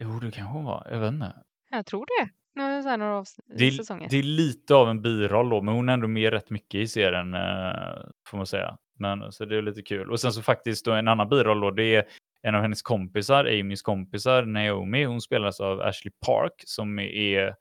Jo, 0.00 0.08
det 0.20 0.30
kanske 0.30 0.52
hon 0.52 0.64
var. 0.64 0.88
Jag 0.90 1.00
vet 1.00 1.12
inte. 1.12 1.32
Jag 1.70 1.86
tror 1.86 2.06
det. 2.06 2.30
Några, 2.54 2.82
så 2.82 2.88
här, 2.88 2.96
några 2.96 3.20
avs- 3.20 3.40
Det 3.58 3.64
är, 3.64 3.70
säsonger. 3.70 4.08
det 4.10 4.16
är 4.18 4.22
lite 4.22 4.74
av 4.74 4.90
en 4.90 5.02
biroll 5.02 5.48
då, 5.50 5.62
men 5.62 5.74
hon 5.74 5.88
är 5.88 5.92
ändå 5.92 6.08
med 6.08 6.32
rätt 6.32 6.50
mycket 6.50 6.74
i 6.80 6.88
serien, 6.88 7.34
eh, 7.34 8.02
får 8.28 8.36
man 8.36 8.46
säga. 8.46 8.78
Men, 8.98 9.32
så 9.32 9.44
det 9.44 9.56
är 9.56 9.62
lite 9.62 9.82
kul. 9.82 10.10
Och 10.10 10.20
sen 10.20 10.32
så 10.32 10.42
faktiskt 10.42 10.84
då 10.84 10.92
en 10.92 11.08
annan 11.08 11.28
biroll 11.28 11.60
då, 11.60 11.70
det 11.70 11.94
är 11.96 12.04
en 12.42 12.54
av 12.54 12.62
hennes 12.62 12.82
kompisar, 12.82 13.44
Amys 13.44 13.82
kompisar, 13.82 14.42
Naomi. 14.42 15.04
Hon 15.04 15.20
spelas 15.20 15.60
av 15.60 15.80
Ashley 15.80 16.12
Park 16.26 16.52
som 16.66 16.98
är 16.98 17.54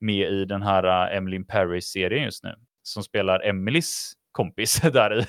med 0.00 0.28
i 0.32 0.44
den 0.44 0.62
här 0.62 0.86
uh, 1.10 1.16
Emily 1.16 1.36
in 1.36 1.46
Paris-serien 1.46 2.24
just 2.24 2.44
nu. 2.44 2.54
Som 2.82 3.02
spelar 3.02 3.40
Emelies 3.46 4.12
kompis 4.32 4.80
där 4.92 5.18
i. 5.18 5.26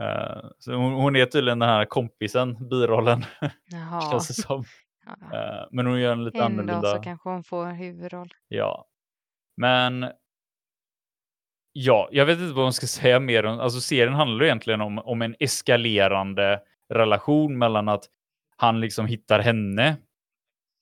Eh, 0.00 0.50
så 0.58 0.74
hon, 0.74 0.92
hon 0.92 1.16
är 1.16 1.26
tydligen 1.26 1.58
den 1.58 1.68
här 1.68 1.84
kompisen, 1.84 2.68
birollen, 2.68 3.24
Jaha. 3.72 4.10
känns 4.10 4.28
det 4.28 4.34
som. 4.34 4.64
Eh, 5.32 5.66
men 5.70 5.86
hon 5.86 6.00
gör 6.00 6.12
en 6.12 6.24
lite 6.24 6.38
En 6.38 6.42
dag 6.42 6.50
annorlunda. 6.60 6.96
så 6.96 7.02
kanske 7.02 7.28
hon 7.28 7.44
får 7.44 7.66
huvudroll. 7.66 8.28
Ja. 8.48 8.86
Men 9.56 10.06
ja, 11.72 12.08
jag 12.12 12.26
vet 12.26 12.38
inte 12.38 12.52
vad 12.54 12.64
man 12.64 12.72
ska 12.72 12.86
säga 12.86 13.20
mer 13.20 13.44
alltså 13.44 13.80
serien 13.80 14.14
handlar 14.14 14.44
egentligen 14.44 14.80
om, 14.80 14.98
om 14.98 15.22
en 15.22 15.34
eskalerande 15.40 16.60
relation 16.94 17.58
mellan 17.58 17.88
att 17.88 18.04
han 18.56 18.80
liksom 18.80 19.06
hittar 19.06 19.40
henne 19.40 19.96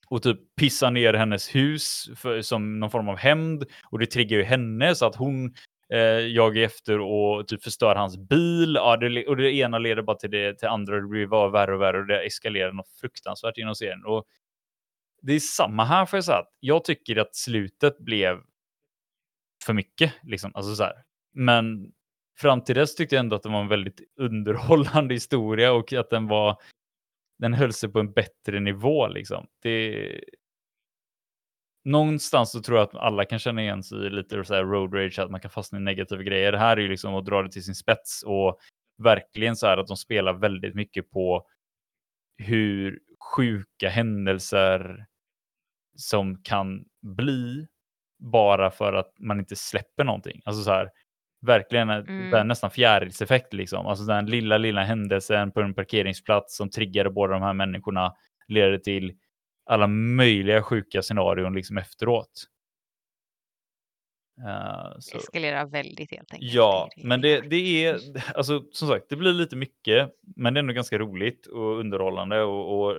och 0.09 0.23
typ 0.23 0.39
pissar 0.55 0.91
ner 0.91 1.13
hennes 1.13 1.55
hus 1.55 2.09
för, 2.15 2.41
som 2.41 2.79
någon 2.79 2.91
form 2.91 3.09
av 3.09 3.17
hämnd 3.17 3.65
och 3.89 3.99
det 3.99 4.05
triggar 4.05 4.37
ju 4.37 4.43
henne 4.43 4.95
så 4.95 5.05
att 5.05 5.15
hon 5.15 5.53
eh, 5.93 6.27
jagar 6.27 6.63
efter 6.63 6.99
och 6.99 7.47
typ 7.47 7.63
förstör 7.63 7.95
hans 7.95 8.17
bil. 8.17 8.75
Ja, 8.75 8.97
det, 8.97 9.27
och 9.27 9.37
det 9.37 9.51
ena 9.51 9.79
leder 9.79 10.01
bara 10.01 10.17
till 10.17 10.31
det 10.31 10.59
till 10.59 10.67
andra 10.67 10.95
det 10.95 11.07
blir 11.07 11.27
bara 11.27 11.49
värre 11.49 11.75
och 11.75 11.81
värre 11.81 11.99
och 11.99 12.07
det 12.07 12.25
eskalerar 12.25 12.71
något 12.71 12.89
fruktansvärt 13.01 13.57
genom 13.57 13.75
serien. 13.75 14.05
Och 14.05 14.25
det 15.21 15.33
är 15.33 15.39
samma 15.39 15.85
här 15.85 16.05
får 16.05 16.17
jag 16.17 16.23
säga. 16.23 16.37
att 16.37 16.53
Jag 16.59 16.83
tycker 16.83 17.15
att 17.15 17.35
slutet 17.35 17.97
blev 17.97 18.41
för 19.65 19.73
mycket. 19.73 20.13
Liksom. 20.23 20.51
Alltså 20.55 20.75
så 20.75 20.83
här. 20.83 21.03
Men 21.33 21.91
fram 22.39 22.63
till 22.63 22.75
dess 22.75 22.95
tyckte 22.95 23.15
jag 23.15 23.19
ändå 23.19 23.35
att 23.35 23.43
det 23.43 23.49
var 23.49 23.61
en 23.61 23.67
väldigt 23.67 24.01
underhållande 24.19 25.13
historia 25.13 25.73
och 25.73 25.93
att 25.93 26.09
den 26.09 26.27
var 26.27 26.61
den 27.39 27.53
höll 27.53 27.73
sig 27.73 27.89
på 27.91 27.99
en 27.99 28.13
bättre 28.13 28.59
nivå. 28.59 29.07
Liksom. 29.07 29.47
Det... 29.61 30.21
Någonstans 31.85 32.51
så 32.51 32.61
tror 32.61 32.77
jag 32.77 32.83
att 32.87 32.95
alla 32.95 33.25
kan 33.25 33.39
känna 33.39 33.61
igen 33.61 33.83
sig 33.83 34.05
i 34.07 34.09
lite 34.09 34.43
så 34.45 34.53
här 34.53 34.63
road 34.63 34.93
rage, 34.93 35.19
att 35.19 35.31
man 35.31 35.41
kan 35.41 35.51
fastna 35.51 35.77
i 35.77 35.81
negativa 35.81 36.23
grejer. 36.23 36.51
Det 36.51 36.57
här 36.57 36.77
är 36.77 36.81
ju 36.81 36.87
liksom 36.87 37.15
att 37.15 37.25
dra 37.25 37.41
det 37.43 37.51
till 37.51 37.63
sin 37.63 37.75
spets 37.75 38.23
och 38.23 38.59
verkligen 39.03 39.55
så 39.55 39.67
här 39.67 39.77
att 39.77 39.87
de 39.87 39.97
spelar 39.97 40.33
väldigt 40.33 40.75
mycket 40.75 41.11
på 41.11 41.47
hur 42.37 42.99
sjuka 43.35 43.89
händelser 43.89 45.05
som 45.97 46.41
kan 46.43 46.85
bli 47.01 47.67
bara 48.19 48.71
för 48.71 48.93
att 48.93 49.13
man 49.19 49.39
inte 49.39 49.55
släpper 49.55 50.03
någonting. 50.03 50.41
Alltså 50.45 50.63
så 50.63 50.71
här, 50.71 50.89
verkligen 51.41 51.89
en- 51.89 52.07
Mm. 52.07 52.33
är 52.33 52.43
nästan 52.43 52.71
fjärilseffekt 52.71 53.53
liksom. 53.53 53.85
Alltså 53.87 54.05
den 54.05 54.25
lilla, 54.25 54.57
lilla 54.57 54.83
händelsen 54.83 55.51
på 55.51 55.61
en 55.61 55.73
parkeringsplats 55.73 56.57
som 56.57 56.69
triggade 56.69 57.09
båda 57.09 57.33
de 57.33 57.41
här 57.41 57.53
människorna 57.53 58.13
leder 58.47 58.77
till 58.77 59.17
alla 59.65 59.87
möjliga 59.87 60.63
sjuka 60.63 61.01
scenarion 61.01 61.53
liksom 61.53 61.77
efteråt. 61.77 62.47
Det 64.37 65.01
så. 65.01 65.17
eskalerar 65.17 65.65
väldigt 65.65 66.11
helt 66.11 66.33
enkelt. 66.33 66.53
Ja, 66.53 66.89
men 66.97 67.21
det, 67.21 67.41
det 67.41 67.85
är, 67.85 67.99
alltså 68.35 68.63
som 68.71 68.87
sagt, 68.87 69.05
det 69.09 69.15
blir 69.15 69.33
lite 69.33 69.55
mycket, 69.55 70.11
men 70.35 70.53
det 70.53 70.57
är 70.57 70.59
ändå 70.59 70.73
ganska 70.73 70.97
roligt 70.97 71.45
och 71.47 71.79
underhållande 71.79 72.41
och, 72.41 72.79
och 72.85 72.97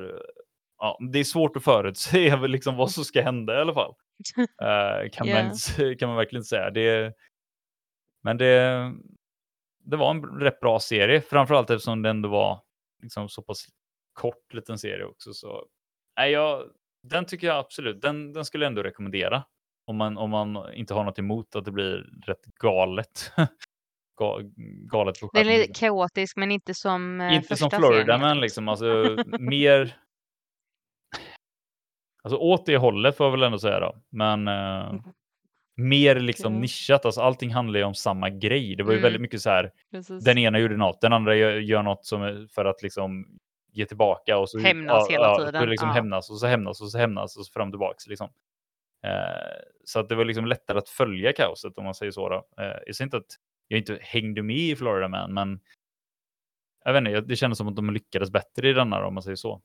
ja, 0.78 0.98
det 1.12 1.18
är 1.18 1.24
svårt 1.24 1.56
att 1.56 1.64
förutse 1.64 2.36
liksom 2.48 2.76
vad 2.76 2.90
som 2.90 3.04
ska 3.04 3.22
hända 3.22 3.58
i 3.58 3.60
alla 3.60 3.74
fall. 3.74 3.94
Eh, 4.62 5.10
kan, 5.12 5.28
Ja. 5.28 5.42
man, 5.42 5.54
kan 5.98 6.08
man 6.08 6.16
verkligen 6.16 6.44
säga. 6.44 6.70
Det, 6.70 7.14
men 8.22 8.36
det, 8.38 8.92
det 9.84 9.96
var 9.96 10.10
en 10.10 10.22
rätt 10.40 10.60
bra 10.60 10.80
serie, 10.80 11.20
framförallt 11.20 11.70
eftersom 11.70 12.02
det 12.02 12.10
ändå 12.10 12.28
var 12.28 12.62
liksom 13.02 13.28
så 13.28 13.42
pass 13.42 13.66
kort 14.12 14.54
liten 14.54 14.78
serie 14.78 15.04
också. 15.04 15.32
Så, 15.32 15.66
nej, 16.16 16.30
jag, 16.32 16.62
den 17.02 17.24
tycker 17.26 17.46
jag 17.46 17.56
absolut, 17.58 18.02
den, 18.02 18.32
den 18.32 18.44
skulle 18.44 18.64
jag 18.64 18.70
ändå 18.70 18.82
rekommendera. 18.82 19.44
Om 19.86 19.96
man, 19.96 20.18
om 20.18 20.30
man 20.30 20.72
inte 20.74 20.94
har 20.94 21.04
något 21.04 21.18
emot 21.18 21.56
att 21.56 21.64
det 21.64 21.72
blir 21.72 22.10
rätt 22.26 22.44
galet. 22.60 23.32
Ga- 24.20 24.52
galet 24.90 25.20
på 25.20 25.30
Den 25.32 25.48
är 25.48 25.58
lite 25.58 25.72
kaotisk 25.80 26.36
men 26.36 26.50
inte 26.50 26.74
som 26.74 27.20
eh, 27.20 27.34
Inte 27.36 27.56
som 27.56 27.70
Florida 27.70 28.18
Man 28.18 28.28
helt 28.28 28.40
liksom, 28.40 28.68
alltså 28.68 29.16
mer... 29.38 29.96
Alltså 32.22 32.38
åt 32.38 32.66
det 32.66 32.76
hållet 32.76 33.16
får 33.16 33.26
jag 33.26 33.30
väl 33.30 33.42
ändå 33.42 33.58
säga 33.58 33.80
då. 33.80 33.96
Men 34.10 34.48
eh, 34.48 34.88
Mm. 34.88 35.02
mer 35.76 36.20
liksom 36.20 36.54
Ja. 36.54 36.60
nischat, 36.60 37.04
alltså 37.04 37.20
allting 37.20 37.50
handlar 37.50 37.78
ju 37.80 37.84
om 37.86 37.94
samma 37.94 38.30
grej. 38.30 38.76
Det 38.76 38.82
var 38.82 38.92
ju 38.92 38.98
Mm. 38.98 39.02
väldigt 39.02 39.22
mycket 39.22 39.42
så 39.42 39.50
här, 39.50 39.72
Precis. 39.90 40.24
den 40.24 40.38
ena 40.38 40.58
gjorde 40.58 40.76
något, 40.76 41.00
den 41.00 41.12
andra 41.12 41.36
gör, 41.36 41.52
gör 41.56 41.82
något 41.82 42.06
som 42.06 42.48
för 42.54 42.64
att 42.64 42.82
liksom 42.82 43.38
ge 43.76 43.86
tillbaka 43.86 44.38
och 44.38 44.50
så 44.50 44.58
Hämnas 44.58 45.10
hela 45.10 45.36
tiden, 45.38 45.54
Ja, 45.54 45.64
liksom 45.64 45.88
ja. 45.88 45.94
hämnas 45.94 46.30
och 46.30 46.38
så 46.40 46.46
hämnas 46.46 46.80
och 46.80 46.90
så 46.90 46.98
hämnas 46.98 47.36
och 47.36 47.46
så 47.46 47.52
fram 47.52 47.68
och 47.68 47.72
tillbaks 47.72 48.06
liksom. 48.06 48.28
Eh, 49.06 49.62
så 49.84 50.00
att 50.00 50.08
det 50.08 50.14
var 50.14 50.24
liksom 50.24 50.46
lättare 50.46 50.78
att 50.78 50.88
följa 50.88 51.32
kaoset 51.32 51.78
om 51.78 51.84
man 51.84 51.94
säger 51.94 52.12
så. 52.12 52.28
Då. 52.28 52.36
Eh, 52.62 52.76
jag 52.86 52.96
säger 52.96 53.06
inte 53.06 53.16
att 53.16 53.34
jag 53.68 53.78
inte 53.78 53.98
hängde 54.02 54.42
med 54.42 54.56
i 54.56 54.76
Florida 54.76 55.08
Man, 55.08 55.34
men 55.34 55.60
jag 56.84 56.92
vet 56.92 57.00
inte, 57.00 57.10
jag- 57.10 57.28
det 57.28 57.36
kändes 57.36 57.58
som 57.58 57.68
att 57.68 57.76
de 57.76 57.90
lyckades 57.90 58.30
bättre 58.30 58.68
i 58.68 58.72
denna 58.72 59.00
då, 59.00 59.06
om 59.06 59.14
man 59.14 59.22
säger 59.22 59.36
så. 59.36 59.62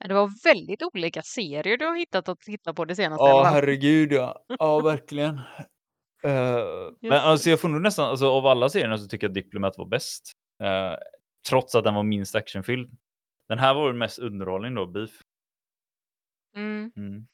Ja, 0.00 0.08
Det 0.08 0.14
var 0.14 0.30
väldigt 0.44 0.82
olika 0.82 1.22
serier 1.22 1.76
du 1.76 1.86
har 1.86 1.96
hittat 1.96 2.28
att 2.28 2.40
titta 2.40 2.74
på 2.74 2.84
det 2.84 2.96
senaste. 2.96 3.24
Ja, 3.24 3.44
fall. 3.44 3.52
herregud 3.54 4.12
ja. 4.12 4.44
Ja, 4.58 4.80
verkligen. 4.84 5.34
Eh, 6.24 6.64
men 7.00 7.12
alltså 7.12 7.50
jag 7.50 7.60
får 7.60 7.68
nog 7.68 7.80
nästan, 7.82 8.08
alltså 8.10 8.26
av 8.30 8.46
alla 8.46 8.68
serierna 8.68 8.98
så 8.98 9.08
tycker 9.08 9.26
jag 9.26 9.34
Diplomat 9.34 9.78
var 9.78 9.86
bäst. 9.86 10.32
Eh, 10.62 10.94
trots 11.48 11.74
att 11.74 11.84
den 11.84 11.94
var 11.94 12.02
minst 12.02 12.34
actionfylld. 12.34 12.96
Den 13.48 13.58
här 13.58 13.74
var 13.74 13.86
väl 13.86 13.96
mest 13.96 14.18
underhållning 14.18 14.74
då, 14.74 14.86
Beef. 14.86 15.10
Mm. 16.56 16.92
Mm. 16.96 17.26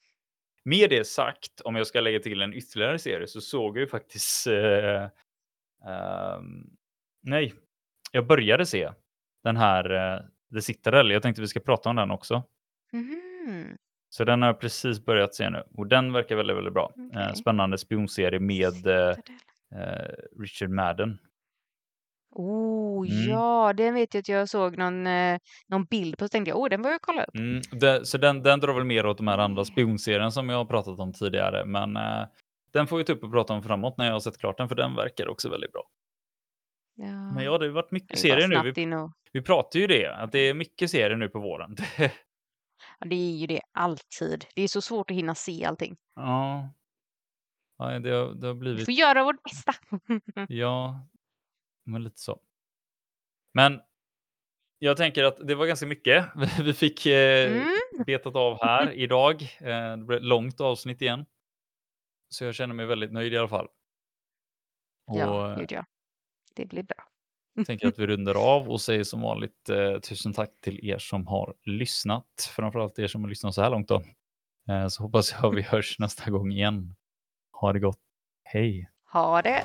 Med 0.65 0.91
det 0.91 1.07
sagt, 1.07 1.61
om 1.61 1.77
jag 1.77 1.87
ska 1.87 2.01
lägga 2.01 2.21
till 2.21 2.43
en 2.43 2.55
ytterligare 2.55 2.99
serie 2.99 3.27
så 3.27 3.41
såg 3.41 3.77
jag 3.77 3.81
ju 3.81 3.87
faktiskt... 3.87 4.47
eh, 4.47 5.09
ehm, 5.87 6.71
nej, 7.23 7.55
jag 8.13 8.27
började 8.27 8.67
se 8.67 8.93
den 9.43 9.57
här 9.57 9.93
uh, 9.93 10.21
The 10.55 10.61
Citadel. 10.63 11.11
Jag 11.11 11.23
tänkte 11.23 11.43
vi 11.43 11.49
ska 11.49 11.61
prata 11.61 11.91
om 11.91 11.97
den 11.97 12.11
också. 12.11 12.43
Mhm. 12.93 13.77
Så 14.09 14.25
den 14.25 14.43
har 14.43 14.49
jag 14.49 14.61
precis 14.61 15.05
börjat 15.05 15.35
se 15.35 15.51
nu 15.51 15.63
och 15.75 15.87
den 15.87 16.13
verkar 16.13 16.37
väldigt, 16.37 16.57
väldigt 16.57 16.75
bra. 16.75 16.93
Eh, 16.97 17.07
Okej. 17.07 17.37
spännande 17.37 17.79
spionserie 17.79 18.41
med 18.41 18.87
eh, 18.87 19.17
eh, 19.75 20.15
Richard 20.41 20.71
Madden. 20.71 21.19
Oh 22.33 22.83
Mm. 23.11 23.29
ja, 23.31 23.73
den 23.73 23.95
vet 23.95 24.15
jag 24.15 24.21
att 24.21 24.29
jag 24.29 24.49
såg 24.49 24.79
någon, 24.79 25.07
eh, 25.07 25.39
någon 25.69 25.85
bild 25.85 26.19
på 26.19 26.25
så 26.25 26.29
tänkte 26.29 26.49
jag, 26.49 26.59
oh 26.61 26.69
den 26.69 26.83
bör 26.83 26.91
jag 26.91 27.03
kolla 27.03 27.25
upp. 27.25 27.35
Mm, 27.37 27.63
det, 27.73 28.07
så 28.07 28.19
den, 28.19 28.43
den 28.43 28.61
drar 28.61 28.75
väl 28.75 28.85
mer 28.85 29.07
åt 29.07 29.17
de 29.17 29.29
här 29.29 29.39
andra 29.39 29.65
spionserien 29.65 30.33
som 30.33 30.49
jag 30.49 30.57
har 30.57 30.65
pratat 30.65 30.99
om 30.99 31.13
tidigare. 31.13 31.65
Men 31.65 31.97
eh, 31.97 32.27
den 32.73 32.87
får 32.87 32.99
vi 32.99 33.05
ta 33.05 33.13
upp 33.13 33.25
och 33.25 33.33
prata 33.33 33.53
om 33.53 33.63
framåt 33.63 33.99
när 33.99 34.07
jag 34.07 34.13
har 34.13 34.21
sett 34.21 34.39
klart 34.39 34.59
den 34.59 34.69
för 34.69 34.75
den 34.75 34.95
verkar 34.95 35.29
också 35.29 35.51
väldigt 35.51 35.73
bra. 35.73 35.83
Ja. 36.95 37.33
Men 37.33 37.45
ja, 37.45 37.59
det 37.59 37.67
har 37.67 37.73
varit 37.73 37.91
mycket 37.91 38.19
serier 38.19 38.49
nu. 38.49 38.73
Vi, 38.75 38.95
och, 38.95 39.13
vi 39.33 39.43
pratar 39.43 39.79
ju 39.81 39.87
det, 39.87 40.07
att 40.07 40.33
det 40.33 40.39
är 40.39 40.55
mycket 40.55 40.91
serier 40.91 41.17
nu 41.17 41.29
på 41.29 41.39
våren. 41.41 41.77
ja, 42.99 43.07
det 43.07 43.17
är 43.17 43.37
ju 43.37 43.47
det 43.47 43.61
alltid. 43.73 44.45
Det 44.55 44.63
är 44.63 44.69
så 44.69 44.81
svårt 44.81 45.11
att 45.11 45.17
hinna 45.17 45.35
se 45.35 45.65
allting. 45.65 45.97
ja. 46.17 46.69
det, 47.79 47.85
har, 48.11 48.35
det 48.35 48.47
har 48.47 48.55
Vi 48.55 48.61
blivit... 48.61 48.85
får 48.85 48.95
göra 48.95 49.25
vårt 49.25 49.43
bästa. 49.43 49.73
Ja, 50.49 51.07
men 51.85 52.03
lite 52.03 52.21
så. 52.21 52.41
Men 53.55 53.81
jag 54.79 54.97
tänker 54.97 55.25
att 55.25 55.49
det 55.49 55.55
var 55.55 55.67
ganska 55.67 55.87
mycket 55.87 56.27
vi 56.61 56.73
fick 56.75 57.07
eh, 57.07 57.53
Mm. 57.53 58.05
betat 58.07 58.37
av 58.37 58.59
här 58.63 58.93
idag. 58.95 59.43
Eh, 59.61 59.97
det 59.97 60.05
blev 60.05 60.17
ett 60.19 60.25
långt 60.25 60.61
avsnitt 60.61 61.03
igen. 61.03 61.27
Så 62.29 62.45
jag 62.45 62.55
känner 62.55 62.75
mig 62.75 62.87
väldigt 62.87 63.13
nöjd 63.13 63.33
i 63.33 63.37
alla 63.39 63.49
fall. 63.49 63.69
Och 65.07 65.19
Ja, 65.19 65.53
eh, 65.53 65.59
gud 65.59 65.73
ja. 65.73 65.85
Det 66.55 66.67
blir 66.67 66.83
bra. 66.83 67.05
tänker 67.67 67.89
att 67.89 67.99
vi 67.99 68.07
rundar 68.07 68.35
av 68.57 68.71
och 68.71 68.81
säger 68.81 69.05
som 69.05 69.21
vanligt 69.21 69.69
eh, 69.69 69.99
tusen 69.99 70.33
tack 70.33 70.51
till 70.61 70.87
er 70.89 70.99
som 70.99 71.27
har 71.27 71.55
lyssnat. 71.63 72.51
Framförallt 72.57 72.99
er 72.99 73.07
som 73.07 73.23
har 73.23 73.29
lyssnat 73.29 73.55
så 73.55 73.63
här 73.63 73.71
långt 73.71 73.89
då. 73.89 74.03
Eh, 74.69 74.89
så 74.89 75.03
hoppas 75.03 75.33
jag 75.33 75.55
vi 75.55 75.63
hörs 75.63 75.99
nästa 75.99 76.31
gång 76.31 76.53
igen. 76.53 76.95
Ha 77.53 77.73
det 77.73 77.81
gott. 77.81 78.01
Hej! 78.45 78.91
Ha 79.13 79.43
det! 79.43 79.65